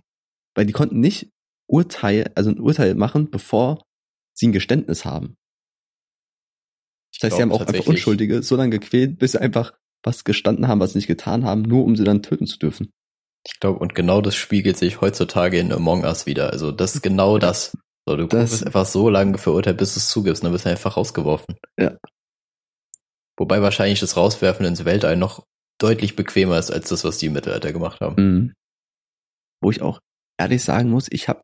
Weil 0.56 0.66
die 0.66 0.74
konnten 0.74 1.00
nicht 1.00 1.30
Urteil, 1.68 2.32
also 2.36 2.50
ein 2.50 2.60
Urteil 2.60 2.96
machen, 2.96 3.30
bevor 3.30 3.84
sie 4.34 4.48
ein 4.48 4.52
Geständnis 4.52 5.06
haben. 5.06 5.38
Das 7.14 7.28
heißt, 7.28 7.38
sie 7.38 7.42
haben 7.44 7.52
auch 7.52 7.62
einfach 7.62 7.88
Unschuldige 7.88 8.42
so 8.44 8.56
lange 8.56 8.80
gequält, 8.80 9.20
bis 9.20 9.34
sie 9.34 9.42
einfach 9.42 9.74
was 10.04 10.24
gestanden 10.24 10.68
haben, 10.68 10.80
was 10.80 10.94
sie 10.94 10.98
nicht 10.98 11.08
getan 11.08 11.46
haben, 11.46 11.62
nur 11.62 11.86
um 11.86 11.96
sie 11.96 12.04
dann 12.04 12.24
töten 12.24 12.48
zu 12.48 12.58
dürfen. 12.58 12.92
Ich 13.46 13.60
glaube, 13.60 13.80
und 13.80 13.96
genau 13.96 14.22
das 14.22 14.36
spiegelt 14.36 14.78
sich 14.78 15.02
heutzutage 15.02 15.60
in 15.60 15.72
Among 15.72 16.04
Us 16.04 16.26
wieder. 16.26 16.52
Also 16.52 16.72
das 16.72 16.96
ist 16.96 17.02
genau 17.02 17.38
das. 17.38 17.78
So, 18.08 18.16
du 18.18 18.28
Das- 18.28 18.50
bist 18.52 18.66
einfach 18.66 18.86
so 18.86 19.10
lange 19.10 19.38
verurteilt, 19.38 19.78
bis 19.78 19.94
du 19.94 20.00
es 20.00 20.10
zugibst, 20.10 20.42
und 20.42 20.46
dann 20.46 20.54
bist 20.54 20.66
du 20.66 20.70
einfach 20.70 20.98
rausgeworfen. 20.98 21.56
Ja. 21.80 21.98
Wobei 23.38 23.62
wahrscheinlich 23.62 24.00
das 24.00 24.18
Rauswerfen 24.18 24.66
ins 24.66 24.86
Weltall 24.86 25.18
noch 25.18 25.46
deutlich 25.80 26.16
bequemer 26.16 26.60
ist 26.60 26.72
als 26.72 26.90
das, 26.90 27.04
was 27.04 27.18
die 27.18 27.28
im 27.28 27.34
Mittelalter 27.34 27.72
gemacht 27.74 28.02
haben. 28.02 28.16
Mhm. 28.16 28.54
Wo 29.64 29.72
ich 29.72 29.82
auch 29.82 30.00
ehrlich 30.40 30.64
sagen 30.64 30.90
muss, 30.90 31.08
ich 31.12 31.28
habe 31.28 31.42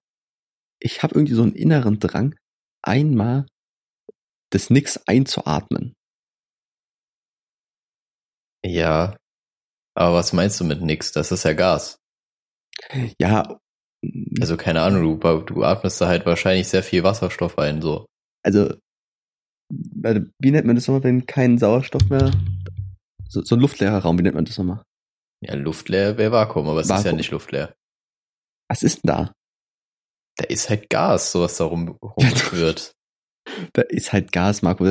ich 0.80 1.02
hab 1.04 1.12
irgendwie 1.14 1.34
so 1.34 1.42
einen 1.44 1.56
inneren 1.56 2.00
Drang, 2.00 2.36
einmal 2.84 3.48
das 4.52 4.70
Nix 4.70 4.98
einzuatmen. 5.08 5.94
Ja. 8.66 9.16
Aber 9.96 10.16
was 10.16 10.34
meinst 10.34 10.60
du 10.60 10.64
mit 10.66 10.82
nix? 10.82 11.12
Das 11.12 11.32
ist 11.32 11.44
ja 11.44 11.54
Gas. 11.54 11.98
Ja, 13.20 13.60
Also 14.40 14.58
keine 14.58 14.82
Ahnung, 14.82 15.20
du, 15.20 15.40
du 15.42 15.64
atmest 15.64 16.00
da 16.02 16.08
halt 16.08 16.26
wahrscheinlich 16.26 16.68
sehr 16.68 16.84
viel 16.84 17.04
Wasserstoff 17.04 17.58
ein, 17.58 17.82
so. 17.82 18.06
also, 18.44 18.76
wie 19.70 20.52
nennt 20.52 20.66
man 20.68 20.76
das 20.76 20.88
nochmal, 20.88 21.04
wenn 21.04 21.26
kein 21.26 21.58
Sauerstoff 21.58 22.10
mehr, 22.10 22.32
so, 23.28 23.44
so 23.44 23.56
ein 23.56 23.60
luftleerer 23.62 24.00
Raum, 24.00 24.18
wie 24.18 24.24
nennt 24.24 24.36
man 24.36 24.46
das 24.46 24.58
nochmal? 24.58 24.84
Ja, 25.42 25.54
luftleer 25.56 26.18
wäre 26.18 26.32
Vakuum, 26.32 26.68
aber 26.70 26.80
es 26.80 26.88
ist 26.88 26.92
ja 26.92 26.98
Vakuum. 26.98 27.18
nicht 27.18 27.32
luftleer. 27.32 27.76
Was 28.70 28.84
ist 28.84 29.04
denn 29.04 29.10
da? 29.10 29.34
Da 30.38 30.46
ist 30.46 30.70
halt 30.70 30.90
Gas, 30.90 31.32
so 31.32 31.42
was 31.42 31.58
da 31.58 31.66
rum, 31.66 31.98
rumschwirrt. 32.02 32.92
Da 33.74 33.82
ist 33.84 34.14
halt 34.14 34.32
Gas, 34.32 34.62
Marco. 34.62 34.86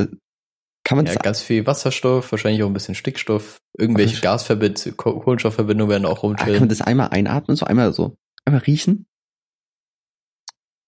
Kann 0.85 0.97
man 0.99 1.07
Ja, 1.07 1.15
ganz 1.15 1.41
viel 1.43 1.67
Wasserstoff, 1.67 2.31
wahrscheinlich 2.33 2.63
auch 2.63 2.69
ein 2.69 2.73
bisschen 2.73 2.95
Stickstoff. 2.95 3.59
Irgendwelche 3.77 4.21
Gasverbindungen, 4.21 4.97
Kohlenstoffverbindungen 4.97 5.91
werden 5.91 6.07
auch 6.07 6.19
Ah, 6.19 6.21
kann 6.21 6.29
man 6.29 6.39
rumchillen. 6.47 6.69
das 6.69 6.81
einmal 6.81 7.09
einatmen, 7.09 7.57
so 7.57 7.67
einmal 7.67 7.93
so, 7.93 8.17
einmal 8.47 8.63
riechen? 8.63 9.07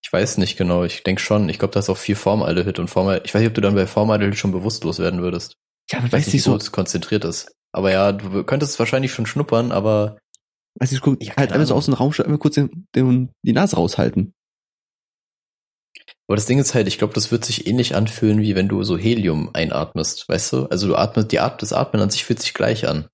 Ich 0.02 0.12
weiß 0.12 0.38
nicht 0.38 0.56
genau, 0.56 0.84
ich 0.84 1.02
denke 1.02 1.20
schon. 1.20 1.48
Ich 1.48 1.58
glaube, 1.58 1.74
da 1.74 1.80
ist 1.80 1.90
auch 1.90 1.96
viel 1.96 2.14
Formaldehyd 2.14 2.78
und 2.78 2.88
Formaldehyd. 2.88 3.26
Ich 3.26 3.34
weiß 3.34 3.40
nicht, 3.40 3.48
ob 3.48 3.54
du 3.54 3.60
dann 3.60 3.74
bei 3.74 3.86
Formaldehyd 3.86 4.36
schon 4.36 4.52
bewusstlos 4.52 4.98
werden 4.98 5.20
würdest. 5.20 5.56
Ja, 5.90 5.98
aber 5.98 6.06
Ich 6.06 6.12
weiß 6.12 6.32
nicht, 6.32 6.42
so, 6.42 6.56
es 6.56 6.72
konzentriert 6.72 7.24
ist. 7.24 7.52
Aber 7.72 7.92
ja, 7.92 8.12
du 8.12 8.42
könntest 8.44 8.72
es 8.72 8.78
wahrscheinlich 8.78 9.12
schon 9.12 9.26
schnuppern, 9.26 9.72
aber 9.72 10.18
weiß 10.80 10.92
nicht, 10.92 11.02
guck, 11.02 11.22
Ja, 11.22 11.36
halt 11.36 11.52
einmal 11.52 11.66
so 11.66 11.74
aus 11.74 11.86
dem 11.86 11.94
Raum, 11.94 12.12
einmal 12.18 12.38
kurz 12.38 12.54
den, 12.54 12.86
den, 12.94 13.30
die 13.42 13.52
Nase 13.52 13.76
raushalten. 13.76 14.32
Aber 16.26 16.36
das 16.36 16.46
Ding 16.46 16.58
ist 16.58 16.74
halt, 16.74 16.88
ich 16.88 16.98
glaube, 16.98 17.14
das 17.14 17.30
wird 17.30 17.44
sich 17.44 17.66
ähnlich 17.66 17.94
anfühlen, 17.94 18.40
wie 18.42 18.54
wenn 18.54 18.68
du 18.68 18.82
so 18.84 18.96
Helium 18.98 19.50
einatmest, 19.54 20.28
weißt 20.28 20.52
du? 20.52 20.66
Also 20.66 20.86
du 20.86 20.96
atmest, 20.96 21.32
die 21.32 21.40
Art, 21.40 21.62
das 21.62 21.72
Atmen 21.72 22.02
an 22.02 22.10
sich 22.10 22.24
fühlt 22.24 22.40
sich 22.40 22.54
gleich 22.54 22.86
an. 22.86 23.08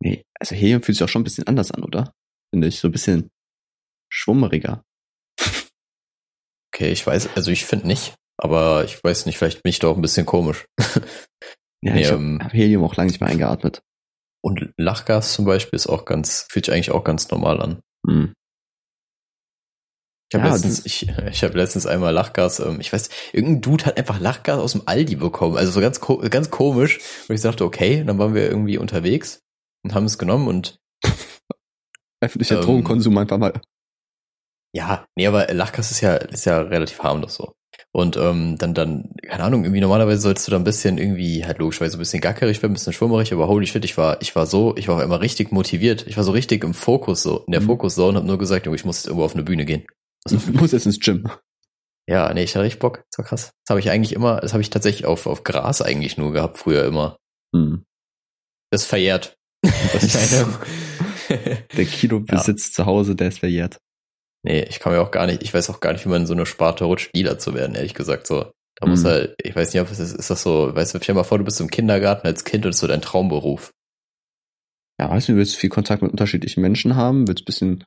Nee, 0.00 0.22
also 0.38 0.54
Helium 0.54 0.82
fühlt 0.82 0.96
sich 0.96 1.04
auch 1.04 1.08
schon 1.08 1.22
ein 1.22 1.24
bisschen 1.24 1.46
anders 1.46 1.70
an, 1.70 1.82
oder? 1.82 2.12
Finde 2.54 2.68
ich, 2.68 2.78
so 2.78 2.86
ein 2.86 2.92
bisschen 2.92 3.32
schwummeriger. 4.08 4.84
Okay, 6.72 6.92
ich 6.92 7.04
weiß, 7.04 7.30
also 7.34 7.50
ich 7.50 7.64
finde 7.64 7.88
nicht, 7.88 8.14
aber 8.40 8.84
ich 8.84 9.02
weiß 9.02 9.26
nicht, 9.26 9.38
vielleicht 9.38 9.64
bin 9.64 9.70
ich 9.70 9.80
da 9.80 9.88
auch 9.88 9.96
ein 9.96 10.02
bisschen 10.02 10.24
komisch. 10.24 10.66
Ja, 11.82 11.92
Nee, 11.92 12.02
ich 12.02 12.06
habe 12.12 12.22
ähm, 12.22 12.38
hab 12.42 12.54
Helium 12.54 12.84
auch 12.84 12.94
lange 12.94 13.10
nicht 13.10 13.20
mehr 13.20 13.28
eingeatmet. 13.28 13.82
Und 14.40 14.72
Lachgas 14.78 15.34
zum 15.34 15.44
Beispiel 15.44 15.76
ist 15.76 15.88
auch 15.88 16.04
ganz, 16.04 16.46
fühlt 16.48 16.64
sich 16.64 16.72
eigentlich 16.72 16.92
auch 16.92 17.02
ganz 17.02 17.28
normal 17.30 17.60
an. 17.60 17.80
Hm. 18.06 18.32
Ich 20.30 20.38
habe 20.38 20.46
Ja, 20.46 20.54
letztens, 20.54 20.86
ich, 20.86 21.08
ich 21.08 21.42
habe 21.42 21.58
letztens 21.58 21.86
einmal 21.86 22.14
Lachgas, 22.14 22.60
ähm, 22.60 22.80
ich 22.80 22.92
weiß, 22.92 23.10
irgendein 23.32 23.62
Dude 23.62 23.84
hat 23.84 23.98
einfach 23.98 24.20
Lachgas 24.20 24.60
aus 24.60 24.72
dem 24.72 24.82
Aldi 24.86 25.16
bekommen, 25.16 25.56
also 25.56 25.72
so 25.72 25.80
ganz, 25.80 26.00
ganz 26.30 26.50
komisch. 26.50 27.00
Und 27.28 27.34
ich 27.34 27.42
dachte, 27.42 27.64
okay, 27.64 28.04
dann 28.04 28.18
waren 28.18 28.34
wir 28.34 28.48
irgendwie 28.48 28.78
unterwegs 28.78 29.40
und 29.82 29.92
haben 29.92 30.06
es 30.06 30.16
genommen 30.16 30.48
und 30.48 30.78
Öffentlicher 32.20 32.56
Ähm, 32.56 32.62
Drogenkonsum 32.62 33.16
einfach 33.18 33.38
mal. 33.38 33.52
ja, 34.74 35.06
nee, 35.16 35.26
aber 35.26 35.52
Lachgas 35.52 35.90
ist 35.90 36.00
ja, 36.00 36.14
ist 36.16 36.46
ja 36.46 36.60
relativ 36.60 37.00
harmlos 37.02 37.34
so. 37.36 37.54
Und 37.92 38.16
ähm, 38.16 38.56
dann, 38.58 38.74
dann, 38.74 39.14
keine 39.22 39.44
Ahnung, 39.44 39.62
irgendwie 39.64 39.80
normalerweise 39.80 40.20
sollst 40.20 40.46
du 40.46 40.50
da 40.50 40.56
ein 40.56 40.64
bisschen 40.64 40.98
irgendwie, 40.98 41.44
halt 41.44 41.58
logischerweise 41.58 41.96
ein 41.96 42.00
bisschen 42.00 42.20
gackerig 42.20 42.60
werden, 42.62 42.72
ein 42.72 42.74
bisschen 42.74 42.92
schwummerig, 42.92 43.32
aber 43.32 43.46
holy 43.46 43.66
shit, 43.66 43.84
ich 43.84 43.96
war, 43.96 44.20
ich 44.20 44.34
war 44.34 44.46
so, 44.46 44.76
ich 44.76 44.88
war 44.88 44.96
auch 44.96 45.00
immer 45.02 45.20
richtig 45.20 45.52
motiviert. 45.52 46.04
Ich 46.08 46.16
war 46.16 46.24
so 46.24 46.32
richtig 46.32 46.64
im 46.64 46.74
Fokus, 46.74 47.22
so, 47.22 47.44
in 47.46 47.52
der 47.52 47.60
Mhm. 47.60 47.66
Fokuszone 47.66 48.10
und 48.10 48.16
hab 48.16 48.24
nur 48.24 48.38
gesagt, 48.38 48.66
ich 48.66 48.84
muss 48.84 48.96
jetzt 48.98 49.06
irgendwo 49.06 49.24
auf 49.24 49.34
eine 49.34 49.44
Bühne 49.44 49.64
gehen. 49.64 49.86
Ich 50.28 50.46
muss 50.54 50.72
jetzt 50.72 50.86
ins 50.86 50.98
Gym. 51.00 51.28
Ja, 52.08 52.32
nee, 52.34 52.42
ich 52.42 52.54
hatte 52.54 52.64
richtig 52.64 52.80
Bock. 52.80 53.04
Das 53.10 53.18
war 53.18 53.24
krass. 53.24 53.52
Das 53.64 53.70
habe 53.70 53.80
ich 53.80 53.90
eigentlich 53.90 54.12
immer, 54.12 54.40
das 54.40 54.52
habe 54.52 54.60
ich 54.62 54.70
tatsächlich 54.70 55.06
auf, 55.06 55.26
auf 55.26 55.44
Gras 55.44 55.80
eigentlich 55.82 56.18
nur 56.18 56.32
gehabt, 56.32 56.58
früher 56.58 56.84
immer. 56.84 57.16
Hm. 57.54 57.84
Das 58.70 58.82
ist 58.82 58.88
verjährt. 58.88 59.36
Das 59.92 60.02
ist, 60.02 60.46
der 61.76 61.84
Kinobesitz 61.84 62.68
ja. 62.68 62.72
zu 62.72 62.86
Hause, 62.86 63.16
der 63.16 63.28
ist 63.28 63.40
verjährt. 63.40 63.78
Nee, 64.42 64.62
ich 64.64 64.78
kann 64.78 64.92
mir 64.92 65.00
auch 65.00 65.10
gar 65.10 65.26
nicht, 65.26 65.42
ich 65.42 65.54
weiß 65.54 65.70
auch 65.70 65.80
gar 65.80 65.92
nicht, 65.92 66.04
wie 66.04 66.10
man 66.10 66.22
in 66.22 66.26
so 66.26 66.34
eine 66.34 66.46
Sparte 66.46 66.84
rutscht, 66.84 67.14
Dealer 67.14 67.38
zu 67.38 67.54
werden, 67.54 67.74
ehrlich 67.74 67.94
gesagt. 67.94 68.26
So, 68.26 68.52
da 68.76 68.86
mhm. 68.86 68.90
muss 68.90 69.04
halt, 69.04 69.34
ich 69.42 69.56
weiß 69.56 69.72
nicht, 69.72 69.82
ob 69.82 69.90
es 69.90 69.98
ist, 69.98 70.14
ist 70.14 70.30
das 70.30 70.42
so, 70.42 70.74
weißt 70.74 70.94
du, 70.94 70.98
stell 71.02 71.14
mal 71.14 71.24
vor, 71.24 71.38
du 71.38 71.44
bist 71.44 71.60
im 71.60 71.70
Kindergarten 71.70 72.26
als 72.26 72.44
Kind 72.44 72.66
und 72.66 72.70
ist 72.70 72.78
so 72.78 72.86
dein 72.86 73.00
Traumberuf. 73.00 73.70
Ja, 75.00 75.10
weißt 75.10 75.28
du, 75.28 75.32
du 75.32 75.38
willst 75.38 75.56
viel 75.56 75.70
Kontakt 75.70 76.02
mit 76.02 76.10
unterschiedlichen 76.10 76.60
Menschen 76.60 76.94
haben, 76.94 77.26
willst 77.26 77.42
ein 77.42 77.46
bisschen 77.46 77.84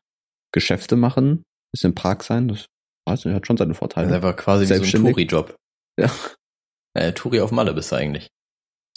Geschäfte 0.52 0.96
machen, 0.96 1.44
bisschen 1.72 1.96
Park 1.96 2.24
sein, 2.24 2.48
das 2.48 2.66
weiß 3.08 3.26
nicht, 3.26 3.36
hat 3.36 3.48
schon 3.48 3.58
seine 3.58 3.74
Vorteile. 3.74 4.08
Das 4.08 4.18
ist 4.18 4.24
einfach 4.24 4.44
quasi 4.44 4.64
wie 4.64 4.86
so 4.86 4.98
ein 4.98 5.04
Touri-Job. 5.04 5.56
Ja. 6.00 6.12
Äh, 6.94 7.14
Touri 7.14 7.42
auf 7.42 7.52
Malle 7.52 7.74
bist 7.74 7.92
du 7.92 7.96
eigentlich. 7.96 8.28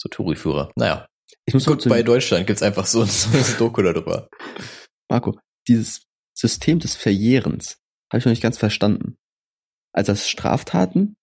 So 0.01 0.09
Touri-Führer. 0.09 0.71
Naja. 0.75 1.07
Ich 1.45 1.53
muss 1.53 1.65
Gut, 1.65 1.87
bei 1.89 2.03
Deutschland 2.03 2.47
gibt's 2.47 2.61
einfach 2.61 2.85
so, 2.85 3.03
so 3.05 3.35
ein 3.35 3.57
Doku 3.57 3.81
darüber. 3.81 4.29
Marco, 5.09 5.39
dieses 5.67 6.05
System 6.37 6.79
des 6.79 6.95
Verjährens 6.95 7.77
habe 8.11 8.19
ich 8.19 8.25
noch 8.25 8.31
nicht 8.31 8.43
ganz 8.43 8.57
verstanden. 8.57 9.17
Also 9.93 10.11
dass 10.11 10.29
Straftaten 10.29 11.15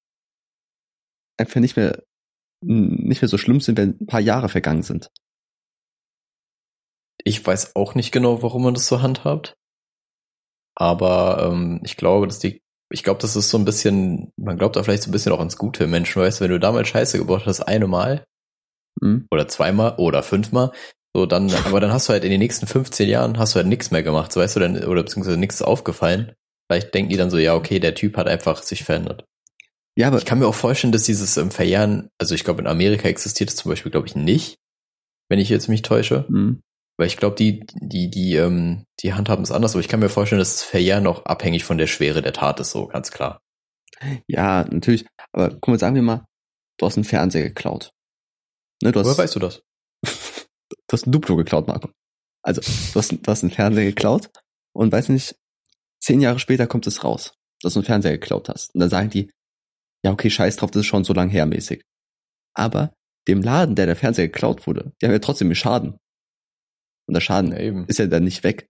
einfach 1.39 1.61
nicht 1.61 1.77
mehr 1.77 2.03
nicht 2.61 3.23
mehr 3.23 3.29
so 3.29 3.39
schlimm 3.39 3.61
sind, 3.61 3.79
wenn 3.79 3.97
ein 4.01 4.07
paar 4.07 4.21
Jahre 4.21 4.49
vergangen 4.49 4.83
sind. 4.83 5.11
Ich 7.25 7.45
weiß 7.45 7.77
auch 7.77 7.95
nicht 7.95 8.11
genau, 8.11 8.43
warum 8.43 8.64
man 8.64 8.75
das 8.75 8.87
so 8.87 9.03
handhabt. 9.03 9.57
Aber 10.75 11.51
ähm, 11.51 11.81
ich 11.85 11.97
glaube, 11.97 12.27
dass 12.27 12.39
die, 12.39 12.62
ich 12.91 13.03
glaube, 13.03 13.21
das 13.21 13.37
ist 13.37 13.51
so 13.51 13.59
ein 13.59 13.64
bisschen, 13.64 14.33
man 14.37 14.57
glaubt 14.57 14.77
da 14.77 14.83
vielleicht 14.83 15.03
so 15.03 15.11
ein 15.11 15.12
bisschen 15.12 15.33
auch 15.33 15.39
ans 15.39 15.57
gute 15.57 15.87
Menschen, 15.87 16.23
weißt 16.23 16.41
du, 16.41 16.45
wenn 16.45 16.51
du 16.51 16.61
damals 16.61 16.89
Scheiße 16.89 17.19
gebaut 17.19 17.47
hast, 17.47 17.61
eine 17.61 17.87
Mal 17.87 18.25
mhm. 19.01 19.26
oder 19.30 19.49
zweimal 19.49 19.94
oder 19.99 20.22
fünfmal, 20.22 20.72
so 21.14 21.26
dann, 21.26 21.51
aber 21.64 21.80
dann 21.80 21.92
hast 21.92 22.09
du 22.09 22.12
halt 22.12 22.24
in 22.24 22.30
den 22.30 22.40
nächsten 22.40 22.66
15 22.66 23.09
Jahren 23.09 23.38
hast 23.38 23.55
du 23.55 23.57
halt 23.57 23.66
nichts 23.66 23.90
mehr 23.90 24.03
gemacht, 24.03 24.32
so 24.32 24.40
weißt 24.40 24.57
du, 24.57 24.61
dann, 24.61 24.84
oder 24.84 25.03
beziehungsweise 25.03 25.38
nichts 25.38 25.62
aufgefallen. 25.62 26.32
Vielleicht 26.70 26.92
denken 26.94 27.11
die 27.11 27.16
dann 27.16 27.30
so, 27.30 27.38
ja, 27.38 27.55
okay, 27.55 27.78
der 27.78 27.94
Typ 27.94 28.16
hat 28.16 28.28
einfach 28.28 28.62
sich 28.62 28.84
verändert. 28.84 29.24
Ja, 29.96 30.07
aber 30.07 30.18
ich 30.18 30.26
kann 30.26 30.38
mir 30.38 30.46
auch 30.46 30.55
vorstellen, 30.55 30.92
dass 30.92 31.03
dieses 31.05 31.36
ähm, 31.38 31.51
Verjähren, 31.51 32.09
also 32.18 32.34
ich 32.34 32.44
glaube, 32.44 32.61
in 32.61 32.68
Amerika 32.68 33.09
existiert 33.09 33.51
es 33.51 33.57
zum 33.57 33.70
Beispiel, 33.70 33.90
glaube 33.90 34.07
ich, 34.07 34.14
nicht, 34.14 34.57
wenn 35.28 35.40
ich 35.40 35.49
jetzt 35.49 35.68
mich 35.68 35.82
täusche. 35.82 36.24
Mhm. 36.28 36.61
Weil 36.99 37.07
ich 37.07 37.16
glaube, 37.16 37.36
die, 37.36 37.64
die, 37.74 38.11
die, 38.11 38.34
ähm, 38.34 38.84
die 39.01 39.14
handhaben 39.14 39.44
es 39.44 39.53
anders, 39.53 39.72
aber 39.72 39.80
ich 39.80 39.88
kann 39.88 40.01
mir 40.01 40.09
vorstellen, 40.09 40.40
dass 40.40 40.55
das 40.55 40.62
Verjähren 40.62 41.07
auch 41.07 41.24
abhängig 41.24 41.64
von 41.64 41.78
der 41.78 41.86
Schwere 41.86 42.22
der 42.22 42.32
Tat 42.32 42.61
ist, 42.61 42.70
so 42.70 42.86
ganz 42.86 43.11
klar. 43.11 43.40
Ja, 44.26 44.64
natürlich. 44.70 45.07
Aber 45.32 45.51
guck 45.51 45.68
mal, 45.68 45.78
sagen 45.78 45.94
wir 45.94 46.03
mal, 46.03 46.24
du 46.78 46.86
hast 46.86 46.96
einen 46.96 47.05
Fernseher 47.05 47.42
geklaut. 47.42 47.90
Ne, 48.83 48.93
du 48.93 49.01
hast, 49.01 49.07
Woher 49.07 49.18
weißt 49.18 49.35
du 49.35 49.41
das? 49.41 49.62
du 50.05 50.93
hast 50.93 51.07
ein 51.07 51.12
Duplo 51.12 51.37
geklaut, 51.37 51.66
Marco. 51.66 51.91
Also, 52.43 52.61
du 52.61 52.99
hast, 52.99 53.12
du 53.12 53.26
hast 53.26 53.43
einen 53.43 53.51
Fernseher 53.51 53.85
geklaut 53.85 54.31
und 54.74 54.93
weiß 54.93 55.09
nicht, 55.09 55.37
zehn 56.01 56.20
Jahre 56.20 56.39
später 56.39 56.66
kommt 56.66 56.87
es 56.87 57.05
raus, 57.05 57.35
dass 57.62 57.74
du 57.74 57.81
einen 57.81 57.87
Fernseher 57.87 58.12
geklaut 58.12 58.49
hast. 58.49 58.74
Und 58.74 58.81
dann 58.81 58.91
sagen 58.91 59.11
die, 59.11 59.31
ja, 60.05 60.12
okay, 60.12 60.31
scheiß 60.31 60.57
drauf, 60.57 60.70
das 60.70 60.81
ist 60.81 60.87
schon 60.87 61.05
so 61.05 61.12
lang 61.12 61.29
her 61.29 61.47
mäßig. 61.47 61.83
Aber 62.55 62.95
dem 63.26 63.43
Laden, 63.43 63.74
der 63.74 63.87
der 63.87 63.97
Fernseher 63.97 64.29
geklaut 64.29 64.66
wurde, 64.66 64.93
die 65.01 65.07
haben 65.07 65.12
ja 65.12 65.18
trotzdem 65.18 65.55
Schaden. 65.55 65.99
Und 67.07 67.14
der 67.14 67.20
Schaden 67.20 67.53
ja, 67.53 67.85
ist 67.87 67.99
ja 67.99 68.07
dann 68.07 68.24
nicht 68.24 68.45
weg. 68.45 68.68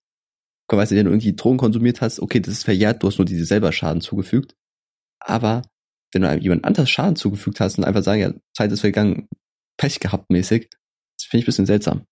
Komm, 0.69 0.79
weißt 0.79 0.93
du, 0.93 0.97
wenn 0.97 1.07
du 1.07 1.11
irgendwie 1.11 1.35
Drogen 1.35 1.59
konsumiert 1.59 2.01
hast, 2.01 2.21
okay, 2.21 2.41
das 2.41 2.55
ist 2.55 2.65
verjährt, 2.65 3.03
du 3.03 3.07
hast 3.07 3.19
nur 3.19 3.25
diese 3.25 3.45
selber 3.45 3.73
Schaden 3.73 4.01
zugefügt. 4.01 4.55
Aber 5.21 5.63
wenn 6.13 6.23
du 6.23 6.29
einem 6.29 6.43
jemand 6.43 6.65
anders 6.65 6.91
Schaden 6.91 7.17
zugefügt 7.17 7.61
hast 7.61 7.79
und 7.79 7.85
einfach 7.85 8.03
sagen, 8.03 8.21
ja, 8.21 8.33
Zeit 8.57 8.73
ist 8.73 8.81
vergangen, 8.81 9.29
Pech 9.79 10.01
gehabt 10.01 10.31
mäßig, 10.31 10.69
das 10.71 11.27
finde 11.27 11.39
ich 11.39 11.45
ein 11.45 11.47
bisschen 11.47 11.67
seltsam. 11.67 12.05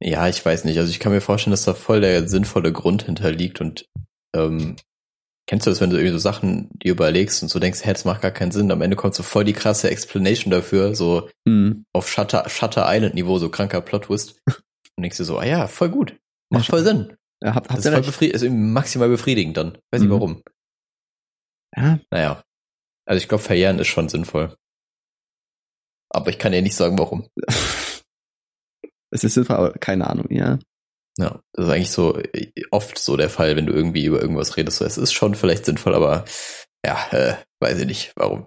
Ja, 0.00 0.28
ich 0.28 0.44
weiß 0.44 0.64
nicht. 0.64 0.78
Also 0.78 0.90
ich 0.90 1.00
kann 1.00 1.12
mir 1.12 1.20
vorstellen, 1.20 1.52
dass 1.52 1.64
da 1.64 1.74
voll 1.74 2.00
der 2.00 2.28
sinnvolle 2.28 2.72
Grund 2.72 3.04
hinterliegt 3.04 3.60
und 3.60 3.88
ähm, 4.34 4.76
kennst 5.48 5.66
du 5.66 5.70
das, 5.70 5.80
wenn 5.80 5.90
du 5.90 5.96
irgendwie 5.96 6.12
so 6.12 6.18
Sachen 6.18 6.68
dir 6.78 6.92
überlegst 6.92 7.42
und 7.42 7.48
so 7.48 7.58
denkst, 7.58 7.84
hä, 7.84 7.92
das 7.92 8.04
macht 8.04 8.22
gar 8.22 8.30
keinen 8.30 8.52
Sinn, 8.52 8.70
am 8.70 8.82
Ende 8.82 8.96
kommt 8.96 9.14
so 9.14 9.22
voll 9.22 9.44
die 9.44 9.54
krasse 9.54 9.90
Explanation 9.90 10.50
dafür, 10.50 10.94
so 10.94 11.28
mhm. 11.46 11.84
auf 11.92 12.08
Shutter, 12.08 12.48
Shutter 12.48 12.84
Island 12.86 13.14
Niveau, 13.14 13.38
so 13.38 13.48
kranker 13.48 13.80
Plot 13.80 14.04
Twist. 14.04 14.40
und 14.46 15.02
denkst 15.02 15.16
du 15.16 15.24
so, 15.24 15.38
ah 15.38 15.46
ja, 15.46 15.66
voll 15.66 15.88
gut. 15.88 16.16
Macht 16.50 16.66
voll 16.66 16.84
Sinn. 16.84 17.16
Ja, 17.42 17.54
hab, 17.54 17.68
hab 17.68 17.76
das 17.76 17.86
ist, 17.86 17.92
voll 17.92 18.02
befried 18.02 18.32
ist 18.32 18.44
maximal 18.48 19.08
befriedigend 19.08 19.56
dann. 19.56 19.78
Weiß 19.90 20.00
mhm. 20.00 20.08
nicht 20.08 20.10
warum. 20.10 20.42
Ja. 21.76 21.98
Naja. 22.10 22.44
Also 23.06 23.18
ich 23.22 23.28
glaube, 23.28 23.42
verjähren 23.42 23.78
ist 23.78 23.88
schon 23.88 24.08
sinnvoll. 24.08 24.56
Aber 26.10 26.30
ich 26.30 26.38
kann 26.38 26.52
ja 26.52 26.60
nicht 26.60 26.76
sagen, 26.76 26.98
warum. 26.98 27.28
es 29.10 29.24
ist 29.24 29.34
sinnvoll, 29.34 29.56
aber 29.56 29.72
keine 29.72 30.08
Ahnung, 30.08 30.26
ja. 30.30 30.58
Ja, 31.18 31.42
das 31.52 31.66
ist 31.66 31.72
eigentlich 31.72 31.90
so 31.90 32.16
äh, 32.16 32.52
oft 32.70 32.96
so 32.98 33.16
der 33.16 33.28
Fall, 33.28 33.56
wenn 33.56 33.66
du 33.66 33.72
irgendwie 33.72 34.04
über 34.04 34.22
irgendwas 34.22 34.56
redest. 34.56 34.78
So, 34.78 34.84
es 34.84 34.98
ist 34.98 35.12
schon 35.12 35.34
vielleicht 35.34 35.64
sinnvoll, 35.64 35.94
aber 35.94 36.24
ja, 36.86 37.08
äh, 37.10 37.36
weiß 37.60 37.80
ich 37.80 37.86
nicht, 37.86 38.12
warum. 38.16 38.44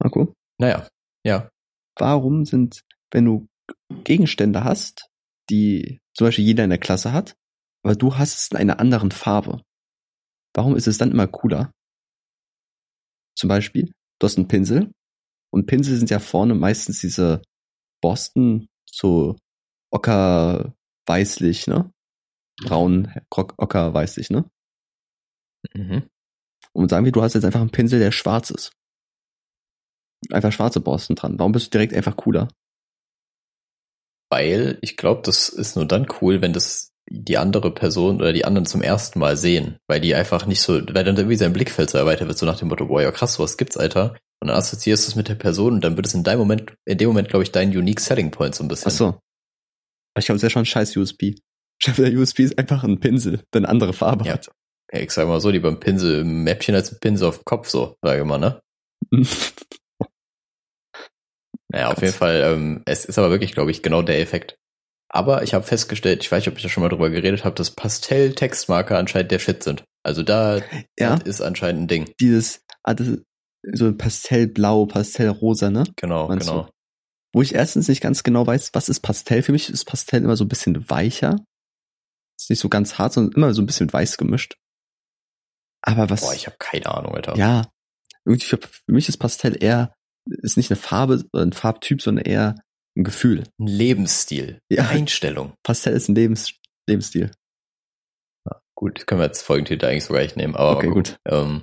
Marco? 0.00 0.34
Naja, 0.60 0.88
ja. 1.24 1.48
Warum 1.96 2.44
sind, 2.44 2.82
wenn 3.12 3.24
du 3.24 3.48
Gegenstände 4.04 4.64
hast, 4.64 5.08
die 5.50 6.00
zum 6.14 6.26
Beispiel 6.26 6.44
jeder 6.44 6.64
in 6.64 6.70
der 6.70 6.78
Klasse 6.78 7.12
hat, 7.12 7.36
aber 7.84 7.94
du 7.94 8.16
hast 8.16 8.38
es 8.38 8.50
in 8.50 8.56
einer 8.56 8.80
anderen 8.80 9.12
Farbe, 9.12 9.62
warum 10.54 10.76
ist 10.76 10.88
es 10.88 10.98
dann 10.98 11.10
immer 11.12 11.26
cooler? 11.26 11.72
Zum 13.38 13.48
Beispiel, 13.48 13.92
du 14.18 14.24
hast 14.24 14.36
einen 14.36 14.48
Pinsel 14.48 14.92
und 15.52 15.66
Pinsel 15.66 15.96
sind 15.96 16.10
ja 16.10 16.18
vorne 16.18 16.54
meistens 16.54 17.00
diese 17.00 17.42
Borsten 18.02 18.68
so 18.90 19.36
ocker 19.92 20.74
weißlich, 21.06 21.68
ne? 21.68 21.92
Braun, 22.64 23.14
ocker 23.30 23.94
weißlich, 23.94 24.30
ne? 24.30 24.50
Mhm. 25.74 26.08
Und 26.72 26.90
sagen 26.90 27.04
wir, 27.04 27.12
du 27.12 27.22
hast 27.22 27.34
jetzt 27.34 27.44
einfach 27.44 27.60
einen 27.60 27.70
Pinsel, 27.70 28.00
der 28.00 28.12
schwarz 28.12 28.50
ist. 28.50 28.72
Einfach 30.30 30.52
schwarze 30.52 30.80
Borsten 30.80 31.14
dran. 31.14 31.38
Warum 31.38 31.52
bist 31.52 31.66
du 31.66 31.70
direkt 31.70 31.94
einfach 31.94 32.16
cooler? 32.16 32.48
Weil 34.30 34.78
ich 34.82 34.96
glaube, 34.96 35.22
das 35.22 35.48
ist 35.48 35.76
nur 35.76 35.86
dann 35.86 36.06
cool, 36.20 36.42
wenn 36.42 36.52
das 36.52 36.90
die 37.10 37.38
andere 37.38 37.72
Person 37.72 38.16
oder 38.16 38.32
die 38.32 38.44
anderen 38.44 38.66
zum 38.66 38.82
ersten 38.82 39.18
Mal 39.18 39.36
sehen, 39.36 39.78
weil 39.86 40.00
die 40.00 40.14
einfach 40.14 40.46
nicht 40.46 40.60
so, 40.60 40.74
weil 40.74 41.04
dann 41.04 41.16
irgendwie 41.16 41.36
sein 41.36 41.52
Blickfeld 41.52 41.90
so 41.90 41.98
erweitert 41.98 42.28
wird, 42.28 42.38
so 42.38 42.46
nach 42.46 42.58
dem 42.58 42.68
Motto, 42.68 42.86
boah, 42.86 43.02
ja 43.02 43.10
krass, 43.10 43.38
was 43.38 43.56
gibt's, 43.56 43.76
Alter? 43.76 44.16
Und 44.40 44.48
dann 44.48 44.56
assoziierst 44.56 45.06
du 45.06 45.10
es 45.10 45.16
mit 45.16 45.28
der 45.28 45.34
Person 45.34 45.74
und 45.74 45.84
dann 45.84 45.96
wird 45.96 46.06
es 46.06 46.14
in 46.14 46.22
deinem 46.22 46.38
Moment, 46.38 46.74
in 46.84 46.98
dem 46.98 47.08
Moment, 47.08 47.28
glaube 47.28 47.42
ich, 47.42 47.52
dein 47.52 47.70
unique 47.76 48.00
Selling 48.00 48.30
Point 48.30 48.54
so 48.54 48.62
ein 48.64 48.68
bisschen. 48.68 48.92
Ach 48.92 48.96
so. 48.96 49.18
Ich 50.18 50.26
glaube, 50.26 50.36
es 50.36 50.42
ist 50.42 50.44
ja 50.44 50.50
schon 50.50 50.62
ein 50.62 50.66
scheiß 50.66 50.96
USB. 50.96 51.22
Ich 51.22 51.84
glaube, 51.84 52.10
der 52.10 52.18
USB 52.18 52.40
ist 52.40 52.58
einfach 52.58 52.84
ein 52.84 53.00
Pinsel, 53.00 53.42
der 53.52 53.60
eine 53.60 53.68
andere 53.68 53.92
Farbe 53.92 54.26
ja. 54.26 54.34
hat. 54.34 54.50
Ja, 54.92 55.00
ich 55.00 55.10
sag 55.10 55.28
mal 55.28 55.40
so, 55.40 55.50
lieber 55.50 55.68
ein 55.68 55.80
Pinsel 55.80 56.20
im 56.20 56.44
Mäppchen 56.44 56.74
als 56.74 56.92
ein 56.92 56.98
Pinsel 57.00 57.28
auf 57.28 57.38
dem 57.38 57.44
Kopf, 57.44 57.68
so, 57.68 57.96
sage 58.02 58.20
ich 58.20 58.26
mal, 58.26 58.38
ne? 58.38 58.60
naja, 61.70 61.90
auf 61.90 62.00
jeden 62.00 62.14
Fall, 62.14 62.42
ähm, 62.42 62.82
es 62.86 63.04
ist 63.04 63.18
aber 63.18 63.30
wirklich, 63.30 63.52
glaube 63.52 63.70
ich, 63.70 63.82
genau 63.82 64.02
der 64.02 64.20
Effekt. 64.20 64.58
Aber 65.10 65.42
ich 65.42 65.54
habe 65.54 65.64
festgestellt, 65.64 66.22
ich 66.22 66.30
weiß 66.30 66.42
nicht, 66.42 66.48
ob 66.48 66.56
ich 66.56 66.62
da 66.62 66.68
schon 66.68 66.82
mal 66.82 66.90
drüber 66.90 67.08
geredet 67.10 67.44
habe, 67.44 67.54
dass 67.54 67.70
Pastell-Textmarker 67.70 68.98
anscheinend 68.98 69.30
der 69.30 69.38
Shit 69.38 69.62
sind. 69.62 69.84
Also 70.02 70.22
da 70.22 70.60
ja. 70.98 71.14
ist 71.16 71.40
anscheinend 71.40 71.82
ein 71.82 71.88
Ding. 71.88 72.12
Dieses, 72.20 72.62
ah, 72.82 72.94
das, 72.94 73.18
so 73.72 73.92
Pastellblau, 73.94 74.86
Pastellrosa, 74.86 75.70
ne? 75.70 75.84
Genau, 75.96 76.28
Meinst 76.28 76.48
genau. 76.48 76.64
Du? 76.64 76.70
Wo 77.34 77.42
ich 77.42 77.54
erstens 77.54 77.88
nicht 77.88 78.00
ganz 78.00 78.22
genau 78.22 78.46
weiß, 78.46 78.70
was 78.72 78.88
ist 78.88 79.00
Pastell. 79.00 79.42
Für 79.42 79.52
mich 79.52 79.68
ist 79.68 79.84
Pastell 79.84 80.22
immer 80.22 80.36
so 80.36 80.44
ein 80.44 80.48
bisschen 80.48 80.88
weicher. 80.88 81.36
Ist 82.38 82.50
nicht 82.50 82.60
so 82.60 82.68
ganz 82.68 82.98
hart, 82.98 83.12
sondern 83.14 83.32
immer 83.36 83.54
so 83.54 83.62
ein 83.62 83.66
bisschen 83.66 83.92
weiß 83.92 84.16
gemischt. 84.16 84.56
Aber 85.82 86.08
was. 86.10 86.22
Boah, 86.22 86.34
ich 86.34 86.46
habe 86.46 86.56
keine 86.58 86.86
Ahnung, 86.86 87.14
Alter. 87.14 87.36
Ja. 87.36 87.70
Irgendwie 88.24 88.46
für, 88.46 88.58
für 88.58 88.92
mich 88.92 89.08
ist 89.08 89.18
Pastell 89.18 89.62
eher, 89.62 89.94
ist 90.26 90.56
nicht 90.56 90.70
eine 90.70 90.78
Farbe 90.78 91.24
ein 91.34 91.52
Farbtyp, 91.52 92.02
sondern 92.02 92.24
eher 92.24 92.54
ein 92.98 93.04
Gefühl. 93.04 93.44
Ein 93.58 93.66
Lebensstil. 93.66 94.60
Ja. 94.68 94.88
Einstellung. 94.88 95.54
Pastell 95.62 95.94
ist 95.94 96.08
ein 96.08 96.14
Lebens, 96.14 96.52
Lebensstil. 96.88 97.30
Ja, 98.46 98.60
gut, 98.74 99.06
können 99.06 99.20
wir 99.20 99.26
jetzt 99.26 99.42
Folgentitel 99.42 99.86
eigentlich 99.86 100.04
sogar 100.04 100.22
nicht 100.22 100.36
nehmen, 100.36 100.56
aber 100.56 100.76
okay, 100.76 100.88
gut. 100.88 101.18
Ähm, 101.26 101.62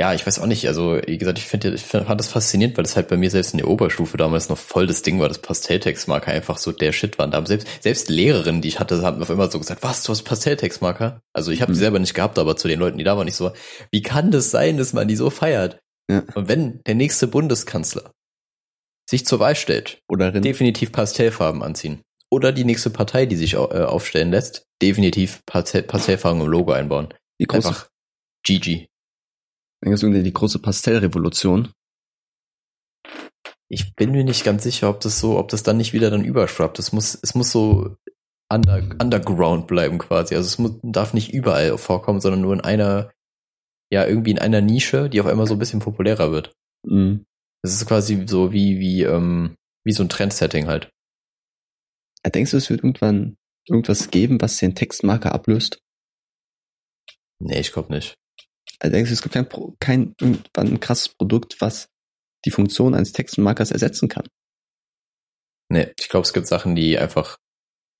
ja, 0.00 0.14
ich 0.14 0.26
weiß 0.26 0.38
auch 0.38 0.46
nicht. 0.46 0.66
Also, 0.66 0.98
wie 1.06 1.18
gesagt, 1.18 1.36
ich 1.36 1.44
finde, 1.44 1.74
ich 1.74 1.82
fand 1.82 2.08
das 2.18 2.28
faszinierend, 2.28 2.76
weil 2.78 2.84
das 2.84 2.96
halt 2.96 3.08
bei 3.08 3.18
mir 3.18 3.30
selbst 3.30 3.52
in 3.52 3.58
der 3.58 3.68
Oberstufe 3.68 4.16
damals 4.16 4.48
noch 4.48 4.56
voll 4.56 4.86
das 4.86 5.02
Ding 5.02 5.20
war, 5.20 5.28
dass 5.28 5.40
Pastelltextmarker 5.42 6.32
einfach 6.32 6.56
so 6.56 6.72
der 6.72 6.92
Shit 6.92 7.18
waren. 7.18 7.30
Da 7.30 7.36
haben 7.36 7.44
selbst, 7.44 7.68
selbst 7.82 8.08
Lehrerinnen, 8.08 8.62
die 8.62 8.68
ich 8.68 8.80
hatte, 8.80 9.02
haben 9.02 9.20
auf 9.20 9.28
immer 9.28 9.50
so 9.50 9.58
gesagt, 9.58 9.82
was, 9.82 10.02
du 10.02 10.12
hast 10.12 10.22
Pastelltextmarker? 10.22 11.20
Also, 11.34 11.50
ich 11.52 11.60
habe 11.60 11.70
mhm. 11.70 11.74
die 11.74 11.80
selber 11.80 11.98
nicht 11.98 12.14
gehabt, 12.14 12.38
aber 12.38 12.56
zu 12.56 12.66
den 12.66 12.80
Leuten, 12.80 12.96
die 12.96 13.04
da 13.04 13.18
waren, 13.18 13.26
nicht 13.26 13.36
so, 13.36 13.52
wie 13.90 14.00
kann 14.00 14.30
das 14.30 14.50
sein, 14.50 14.78
dass 14.78 14.94
man 14.94 15.06
die 15.06 15.16
so 15.16 15.28
feiert? 15.28 15.80
Ja. 16.10 16.22
Und 16.34 16.48
wenn 16.48 16.80
der 16.84 16.94
nächste 16.94 17.26
Bundeskanzler 17.26 18.10
sich 19.10 19.26
zur 19.26 19.40
Wahl 19.40 19.56
stellt, 19.56 20.00
oder 20.08 20.30
definitiv 20.30 20.92
Pastellfarben 20.92 21.62
anziehen. 21.62 22.00
oder 22.32 22.52
die 22.52 22.64
nächste 22.64 22.90
Partei, 22.90 23.26
die 23.26 23.34
sich 23.36 23.54
äh, 23.54 23.56
aufstellen 23.56 24.30
lässt, 24.30 24.64
definitiv 24.80 25.44
Partei 25.46 25.82
Parteifarben 25.82 26.40
im 26.42 26.46
Logo 26.46 26.70
einbauen. 26.70 27.12
Die 27.40 27.46
große, 27.46 27.68
Einfach 27.68 27.88
GG. 28.46 28.86
denkst 29.84 30.00
du, 30.00 30.22
die 30.22 30.32
große 30.32 30.60
Pastellrevolution. 30.60 31.72
Ich 33.68 33.94
bin 33.96 34.12
mir 34.12 34.24
nicht 34.24 34.44
ganz 34.44 34.62
sicher, 34.62 34.88
ob 34.88 35.00
das 35.00 35.18
so, 35.18 35.38
ob 35.38 35.48
das 35.48 35.64
dann 35.64 35.76
nicht 35.76 35.92
wieder 35.92 36.10
dann 36.10 36.24
überschwappt. 36.24 36.78
Es 36.78 36.92
muss, 36.92 37.18
es 37.20 37.34
muss 37.34 37.50
so 37.50 37.96
under, 38.52 38.76
underground 39.00 39.66
bleiben 39.66 39.98
quasi. 39.98 40.36
Also 40.36 40.46
es 40.46 40.58
muss, 40.58 40.72
darf 40.82 41.14
nicht 41.14 41.32
überall 41.32 41.76
vorkommen, 41.78 42.20
sondern 42.20 42.42
nur 42.42 42.52
in 42.52 42.60
einer, 42.60 43.10
ja, 43.92 44.06
irgendwie 44.06 44.30
in 44.32 44.38
einer 44.38 44.60
Nische, 44.60 45.08
die 45.10 45.20
auf 45.20 45.26
einmal 45.26 45.46
so 45.46 45.54
ein 45.54 45.58
bisschen 45.58 45.80
populärer 45.80 46.30
wird. 46.30 46.52
Mhm. 46.86 47.24
Das 47.62 47.72
ist 47.72 47.86
quasi 47.86 48.24
so 48.26 48.52
wie, 48.52 48.78
wie, 48.78 49.02
ähm, 49.02 49.56
wie 49.84 49.92
so 49.92 50.02
ein 50.02 50.08
Trendsetting 50.08 50.66
halt. 50.66 50.90
Denkst 52.26 52.50
du, 52.50 52.56
es 52.56 52.70
wird 52.70 52.80
irgendwann 52.80 53.36
irgendwas 53.66 54.10
geben, 54.10 54.40
was 54.40 54.58
den 54.58 54.74
Textmarker 54.74 55.32
ablöst? 55.32 55.80
Nee, 57.40 57.60
ich 57.60 57.72
glaube 57.72 57.92
nicht. 57.92 58.14
Also 58.78 58.92
denkst 58.92 59.10
du, 59.10 59.14
es 59.14 59.22
gibt 59.22 59.34
kein, 59.34 59.48
kein 59.80 60.14
irgendwann 60.20 60.68
ein 60.68 60.80
krasses 60.80 61.08
Produkt, 61.10 61.60
was 61.60 61.88
die 62.44 62.50
Funktion 62.50 62.94
eines 62.94 63.12
Textmarkers 63.12 63.70
ersetzen 63.70 64.08
kann? 64.08 64.26
Nee, 65.70 65.92
ich 65.98 66.08
glaube, 66.08 66.24
es 66.24 66.32
gibt 66.32 66.46
Sachen, 66.46 66.74
die 66.74 66.98
einfach 66.98 67.36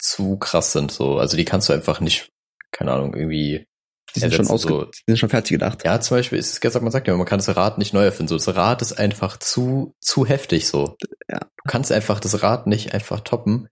zu 0.00 0.38
krass 0.38 0.72
sind, 0.72 0.90
so. 0.90 1.18
Also 1.18 1.36
die 1.36 1.44
kannst 1.44 1.68
du 1.68 1.72
einfach 1.72 2.00
nicht, 2.00 2.30
keine 2.72 2.92
Ahnung, 2.92 3.14
irgendwie. 3.14 3.66
Die 4.14 4.20
sind 4.20 4.34
schon 4.34 4.48
ausge 4.48 4.68
so. 4.72 4.84
die 4.84 5.02
sind 5.06 5.18
schon 5.18 5.28
fertig 5.28 5.52
gedacht. 5.52 5.84
Ja, 5.84 6.00
zum 6.00 6.16
Beispiel 6.16 6.38
ist 6.38 6.52
es 6.52 6.60
gesagt, 6.60 6.82
man 6.82 6.92
sagt 6.92 7.06
ja, 7.06 7.16
man 7.16 7.26
kann 7.26 7.38
das 7.38 7.54
Rad 7.56 7.78
nicht 7.78 7.94
neu 7.94 8.04
erfinden. 8.04 8.28
So, 8.28 8.36
das 8.36 8.56
Rad 8.56 8.82
ist 8.82 8.92
einfach 8.98 9.36
zu, 9.38 9.94
zu 10.00 10.26
heftig 10.26 10.66
so. 10.66 10.96
Ja. 11.28 11.38
Du 11.40 11.68
kannst 11.68 11.92
einfach 11.92 12.20
das 12.20 12.42
Rad 12.42 12.66
nicht 12.66 12.94
einfach 12.94 13.20
toppen, 13.20 13.68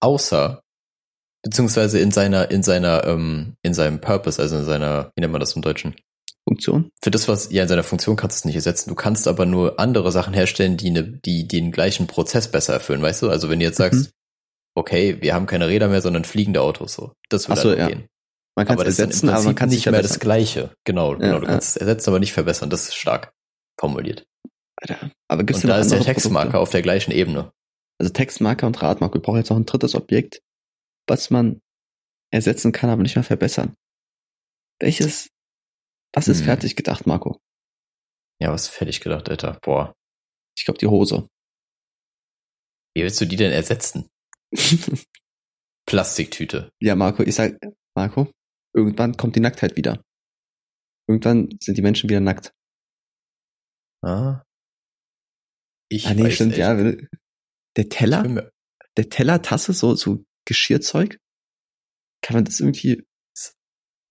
außer, 0.00 0.62
beziehungsweise 1.42 1.98
in 2.00 2.10
seiner, 2.10 2.50
in 2.50 2.62
seiner, 2.62 3.04
ähm, 3.04 3.54
in 3.62 3.74
seinem 3.74 4.00
Purpose, 4.00 4.40
also 4.40 4.56
in 4.58 4.64
seiner, 4.64 5.10
wie 5.14 5.20
nennt 5.20 5.32
man 5.32 5.40
das 5.40 5.54
im 5.54 5.62
Deutschen? 5.62 5.94
Funktion? 6.48 6.90
Für 7.02 7.10
das, 7.10 7.28
was, 7.28 7.52
ja, 7.52 7.62
in 7.62 7.68
seiner 7.68 7.82
Funktion 7.82 8.16
kannst 8.16 8.36
du 8.36 8.40
es 8.40 8.44
nicht 8.46 8.54
ersetzen. 8.56 8.88
Du 8.88 8.94
kannst 8.94 9.28
aber 9.28 9.44
nur 9.44 9.78
andere 9.78 10.10
Sachen 10.12 10.32
herstellen, 10.32 10.76
die, 10.78 10.90
ne, 10.90 11.02
die 11.04 11.46
den 11.46 11.72
gleichen 11.72 12.06
Prozess 12.06 12.50
besser 12.50 12.72
erfüllen, 12.72 13.02
weißt 13.02 13.22
du? 13.22 13.28
Also 13.30 13.50
wenn 13.50 13.58
du 13.58 13.66
jetzt 13.66 13.76
sagst, 13.76 14.06
Mhm. 14.06 14.12
okay, 14.74 15.18
wir 15.20 15.34
haben 15.34 15.46
keine 15.46 15.68
Räder 15.68 15.88
mehr, 15.88 16.00
sondern 16.00 16.24
fliegende 16.24 16.62
Autos, 16.62 16.94
so. 16.94 17.12
Das 17.28 17.48
würde 17.48 17.60
so, 17.60 17.68
halt 17.68 17.78
ja. 17.78 17.88
gehen. 17.88 18.06
Man 18.58 18.66
kann 18.66 18.76
aber 18.76 18.88
es 18.88 18.94
ist 18.94 18.98
ersetzen, 18.98 19.28
aber 19.28 19.44
man 19.44 19.54
kann 19.54 19.68
nicht 19.68 19.86
mehr 19.86 20.02
das. 20.02 20.18
Gleiche. 20.18 20.74
Genau, 20.82 21.12
genau. 21.12 21.24
Ja, 21.34 21.38
du 21.38 21.46
ja. 21.46 21.52
kannst 21.52 21.68
es 21.68 21.76
ersetzen, 21.76 22.10
aber 22.10 22.18
nicht 22.18 22.32
verbessern. 22.32 22.70
Das 22.70 22.88
ist 22.88 22.96
stark 22.96 23.32
formuliert. 23.78 24.26
Alter. 24.74 25.12
Aber 25.28 25.44
gibt's 25.44 25.62
Und 25.62 25.68
da 25.70 25.78
ist 25.78 25.92
der 25.92 26.00
Textmarker 26.00 26.50
Produkte? 26.50 26.58
auf 26.58 26.70
der 26.70 26.82
gleichen 26.82 27.12
Ebene. 27.12 27.52
Also 28.00 28.12
Textmarker 28.12 28.66
und 28.66 28.82
Radmarker. 28.82 29.14
Wir 29.14 29.22
brauchen 29.22 29.36
jetzt 29.38 29.50
noch 29.50 29.56
ein 29.56 29.64
drittes 29.64 29.94
Objekt, 29.94 30.40
was 31.06 31.30
man 31.30 31.60
ersetzen 32.32 32.72
kann, 32.72 32.90
aber 32.90 33.02
nicht 33.02 33.14
mehr 33.14 33.22
verbessern. 33.22 33.76
Welches, 34.80 35.28
was 36.12 36.26
ist 36.26 36.38
Hm. 36.40 36.46
fertig 36.46 36.74
gedacht, 36.74 37.06
Marco? 37.06 37.38
Ja, 38.40 38.50
was 38.50 38.66
fertig 38.66 39.00
gedacht, 39.00 39.28
Alter. 39.28 39.60
Boah. 39.62 39.94
Ich 40.58 40.64
glaube 40.64 40.78
die 40.78 40.88
Hose. 40.88 41.28
Wie 42.96 43.04
willst 43.04 43.20
du 43.20 43.24
die 43.24 43.36
denn 43.36 43.52
ersetzen? 43.52 44.08
Plastiktüte. 45.86 46.70
ja, 46.82 46.96
Marco, 46.96 47.22
ich 47.22 47.36
sag, 47.36 47.56
Marco, 47.94 48.28
irgendwann 48.78 49.16
kommt 49.16 49.36
die 49.36 49.40
Nacktheit 49.40 49.76
wieder. 49.76 50.02
Irgendwann 51.08 51.48
sind 51.60 51.76
die 51.76 51.82
Menschen 51.82 52.08
wieder 52.08 52.20
nackt. 52.20 52.52
Ah. 54.04 54.42
Ich 55.90 56.06
ah, 56.06 56.14
nee, 56.14 56.30
stimmt, 56.30 56.52
echt. 56.52 56.58
ja. 56.58 56.74
Der 57.76 57.88
Teller, 57.88 58.50
der 58.96 59.08
Teller, 59.08 59.40
Tasse, 59.42 59.72
so, 59.72 59.94
so 59.94 60.24
Geschirrzeug. 60.46 61.18
Kann 62.22 62.34
man 62.34 62.44
das 62.44 62.60
irgendwie, 62.60 63.06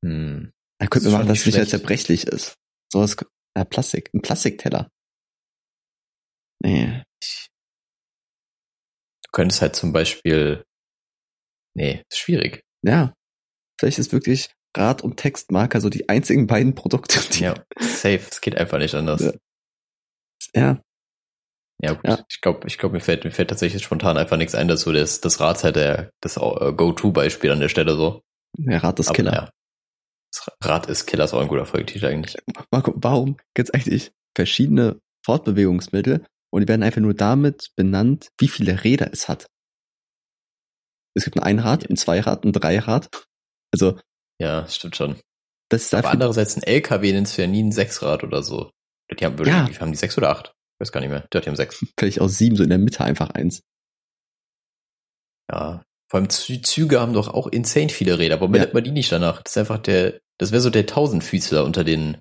Hm. 0.04 0.52
da 0.80 0.86
Das 0.86 0.90
könnte 0.90 1.10
man 1.10 1.20
machen, 1.20 1.28
dass 1.30 1.40
es 1.40 1.46
nicht 1.46 1.56
mehr 1.56 1.68
zerbrechlich 1.68 2.28
ist. 2.28 2.56
So 2.92 3.00
was, 3.00 3.16
ja, 3.56 3.66
Plastik, 3.66 4.14
ein 4.14 4.22
Plastikteller. 4.22 4.90
Nee. 6.64 7.04
Du 9.24 9.32
könntest 9.32 9.62
halt 9.62 9.76
zum 9.76 9.94
Beispiel. 9.94 10.64
Nee, 11.76 12.04
ist 12.10 12.18
schwierig. 12.18 12.64
Ja. 12.84 13.14
Vielleicht 13.80 14.00
ist 14.00 14.12
wirklich 14.12 14.50
Rad 14.78 15.02
und 15.04 15.18
Textmarker 15.18 15.82
so 15.82 15.90
die 15.90 16.10
einzigen 16.10 16.48
beiden 16.48 16.76
Produkte, 16.76 17.20
die, 17.34 17.44
Ja, 17.44 17.56
safe. 17.80 18.22
Es 18.30 18.42
geht 18.42 18.58
einfach 18.58 18.78
nicht 18.80 18.96
anders. 18.96 19.22
Ja. 19.22 19.32
ja, 20.54 20.82
Ja, 21.82 21.94
gut. 21.94 22.06
Ja. 22.06 22.26
Ich 22.30 22.42
glaube, 22.42 22.68
ich 22.68 22.78
glaub, 22.78 22.92
mir 22.92 23.00
fällt, 23.00 23.24
mir 23.24 23.32
fällt 23.32 23.50
tatsächlich 23.50 23.84
spontan 23.84 24.18
einfach 24.18 24.38
nichts 24.38 24.56
ein 24.56 24.68
dazu. 24.68 24.92
Das, 24.92 25.22
das 25.22 25.40
Rad 25.40 25.58
ist 25.58 25.64
halt 25.64 25.76
der, 25.76 26.12
das 26.22 26.38
äh, 26.38 26.40
Go-To-Beispiel 26.74 27.52
an 27.52 27.60
der 27.60 27.70
Stelle 27.70 27.96
so. 27.96 28.22
der 28.58 28.84
Rad 28.84 29.00
ist 29.00 29.08
Aber 29.08 29.16
Killer. 29.16 29.34
ja. 29.34 29.50
Das 30.32 30.52
Rad 30.64 30.88
ist 30.88 31.06
Killer 31.06 31.24
ist 31.26 31.34
auch 31.34 31.42
ein 31.42 31.48
guter 31.48 31.66
Folgetitel 31.66 32.06
eigentlich. 32.06 32.38
Marco, 32.72 32.94
warum 32.96 33.38
gibt's 33.56 33.72
eigentlich 33.72 34.12
verschiedene 34.36 35.00
Fortbewegungsmittel 35.26 36.26
und 36.52 36.62
die 36.62 36.68
werden 36.68 36.84
einfach 36.84 37.02
nur 37.02 37.14
damit 37.14 37.70
benannt, 37.76 38.30
wie 38.40 38.48
viele 38.48 38.84
Räder 38.84 39.10
es 39.12 39.28
hat? 39.28 39.48
Es 41.16 41.24
gibt 41.24 41.38
ein 41.38 41.44
Einrad, 41.44 41.90
ein 41.90 41.98
Zweirad, 41.98 42.46
ein 42.46 42.52
Dreirad. 42.52 43.10
Also, 43.74 44.00
Ja, 44.40 44.68
stimmt 44.68 44.96
schon. 44.96 45.20
das 45.70 45.84
ist 45.84 45.94
Aber 45.94 46.10
andererseits 46.10 46.56
ein 46.56 46.64
LKW 46.64 47.12
nennst 47.12 47.38
du 47.38 47.42
ja 47.42 47.48
nie 47.48 47.64
ein 47.64 47.72
Sechsrad 47.72 48.24
oder 48.24 48.44
so. 48.44 48.72
Die 49.20 49.26
haben, 49.26 49.38
Ja. 49.46 49.68
wie 49.70 49.76
haben 49.78 49.92
die 49.92 49.98
sechs 49.98 50.18
oder 50.18 50.30
acht? 50.30 50.54
Ich 50.76 50.82
weiß 50.82 50.92
gar 50.92 51.02
nicht 51.02 51.10
mehr. 51.10 51.28
Die 51.34 51.38
haben 51.40 51.56
sechs. 51.56 51.84
vielleicht 52.00 52.22
aus 52.22 52.38
sieben, 52.38 52.56
so 52.56 52.64
in 52.64 52.70
der 52.70 52.78
Mitte 52.78 53.04
einfach 53.04 53.32
eins. 53.32 53.62
Ja. 55.52 55.84
Vor 56.10 56.20
allem 56.20 56.30
Zü 56.30 56.62
Züge 56.62 57.00
haben 57.02 57.14
doch 57.14 57.28
auch 57.30 57.48
insane 57.48 57.90
viele 57.90 58.18
Räder. 58.20 58.40
Warum 58.40 58.54
Ja. 58.56 58.62
nennt 58.62 58.74
man 58.74 58.84
die 58.84 58.92
nicht 58.92 59.12
danach? 59.12 59.42
Das 59.42 59.54
ist 59.54 59.58
einfach 59.58 59.80
der, 59.80 60.20
das 60.38 60.52
wäre 60.52 60.62
so 60.62 60.70
der 60.70 60.86
Tausendfüßler 60.86 61.66
unter 61.66 61.84
den, 61.84 62.18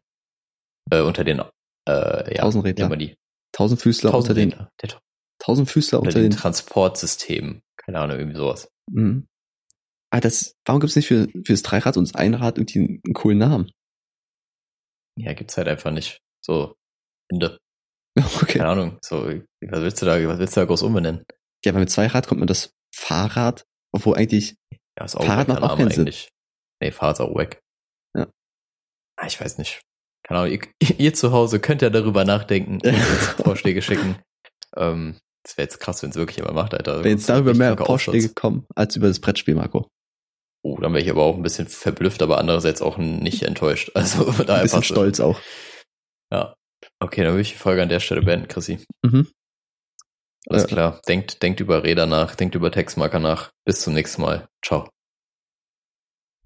äh, 0.91 1.01
unter 1.03 1.23
den, 1.25 1.41
äh, 1.89 2.35
ja. 2.35 2.43
Tausendrädler. 2.43 2.85
nennt 2.89 2.91
man 2.91 2.99
die? 2.99 3.15
Tausendfüßler 3.53 4.13
unter 4.15 4.35
den, 4.35 4.55
Tausendfüßler 5.39 5.99
unter 6.01 6.09
unter 6.11 6.21
den 6.21 6.31
den, 6.31 6.37
Transportsystemen. 6.39 7.63
Keine 7.77 8.01
Ahnung, 8.01 8.19
irgendwie 8.19 8.39
sowas. 8.39 8.69
mhm. 8.91 9.27
Ah, 10.17 10.21
das, 10.21 10.55
warum 10.65 10.81
gibt's 10.81 10.97
nicht 10.97 11.09
für, 11.09 11.27
das 11.35 11.61
Dreirad 11.63 11.99
und 11.99 12.09
das 12.09 12.15
Einrad 12.15 12.57
irgendwie 12.57 12.79
einen, 12.79 13.01
einen 13.05 13.13
coolen 13.15 13.37
Namen? 13.39 13.71
Ja, 15.19 15.35
gibt's 15.35 15.59
halt 15.59 15.69
einfach 15.69 15.91
nicht. 15.91 16.21
So, 16.43 16.75
Ende. 17.31 17.59
Okay. 18.19 18.59
Keine 18.61 18.69
Ahnung. 18.71 18.99
So, 19.05 19.27
was 19.27 19.81
willst 19.83 20.01
du 20.01 20.07
da, 20.07 20.27
was 20.27 20.39
willst 20.39 20.57
du 20.57 20.61
da 20.61 20.65
groß 20.65 20.81
umbenennen? 20.83 21.23
Ja, 21.67 21.75
weil 21.75 21.81
mit 21.81 21.91
Zweirad 21.91 22.27
kommt 22.27 22.39
man 22.39 22.47
das 22.47 22.71
Fahrrad, 22.95 23.65
obwohl 23.93 24.17
eigentlich, 24.17 24.55
Ja, 24.99 25.05
ist 25.05 25.17
auch 25.17 25.25
Fahrrad 25.27 25.49
macht 25.49 25.63
auch 25.63 25.77
keinen 25.77 25.91
Sinn. 25.91 26.01
eigentlich. 26.05 26.31
Nee, 26.81 26.93
Fahrrad 26.93 27.17
ist 27.17 27.21
auch 27.21 27.35
wack. 27.35 27.61
Ja. 28.17 28.27
Ah, 29.21 29.27
Ich 29.27 29.39
weiß 29.39 29.59
nicht. 29.59 29.83
Keine 30.27 30.41
Ahnung, 30.41 30.53
ihr, 30.81 30.99
ihr 30.99 31.13
zu 31.13 31.33
Hause 31.33 31.61
könnt 31.61 31.83
ja 31.83 31.91
darüber 31.91 32.25
nachdenken 32.25 32.77
und 32.77 32.87
uns 32.87 32.97
Vorschläge 33.45 33.83
schicken. 33.83 34.17
Ähm, 34.77 35.19
das 35.45 35.59
wäre 35.59 35.67
jetzt 35.67 35.79
krass, 35.79 36.03
wenn 36.03 36.09
es 36.11 36.17
wirklich 36.17 36.39
jemand 36.39 36.55
macht, 36.55 36.73
Alter. 36.73 37.05
wenn 37.05 37.13
jetzt 37.19 37.29
darüber 37.29 37.53
mehr 37.55 37.77
Vorschläge 37.77 38.31
kommen, 38.31 38.67
als 38.75 38.97
über 38.97 39.09
das 39.09 39.21
Brettspiel, 39.21 39.55
Marco. 39.57 39.89
Oh, 40.69 40.77
dann 40.81 40.93
wäre 40.95 41.05
ich 41.05 41.11
aber 41.11 41.23
auch 41.23 41.37
ein 41.37 41.43
bisschen 41.43 41.69
verblüfft, 41.69 42.23
aber 42.23 42.39
andererseits 42.39 42.83
auch 42.83 42.97
nicht 42.99 43.43
enttäuscht. 43.45 43.93
Also 43.95 44.25
da 44.43 44.57
Ein 44.57 44.63
bisschen 44.63 44.83
stolz 44.83 45.21
auch. 45.21 45.39
Ja. 46.33 46.55
Okay, 46.99 47.23
dann 47.23 47.33
würde 47.33 47.43
ich 47.43 47.53
die 47.53 47.59
Folge 47.59 47.83
an 47.83 47.89
der 47.89 48.01
Stelle 48.01 48.23
beenden, 48.23 48.49
Chrissy. 48.49 48.81
Mhm. 49.05 49.29
Alles 50.49 50.63
Ja. 50.63 50.69
klar. 50.69 51.01
Denkt, 51.07 51.43
denkt 51.43 51.61
über 51.61 51.85
Räder 51.85 52.07
nach, 52.07 52.35
denkt 52.35 52.57
über 52.57 52.73
Textmarker 52.73 53.21
nach. 53.21 53.51
Bis 53.65 53.81
zum 53.83 53.95
nächsten 53.95 54.23
Mal. 54.23 54.49
Ciao. 54.65 54.89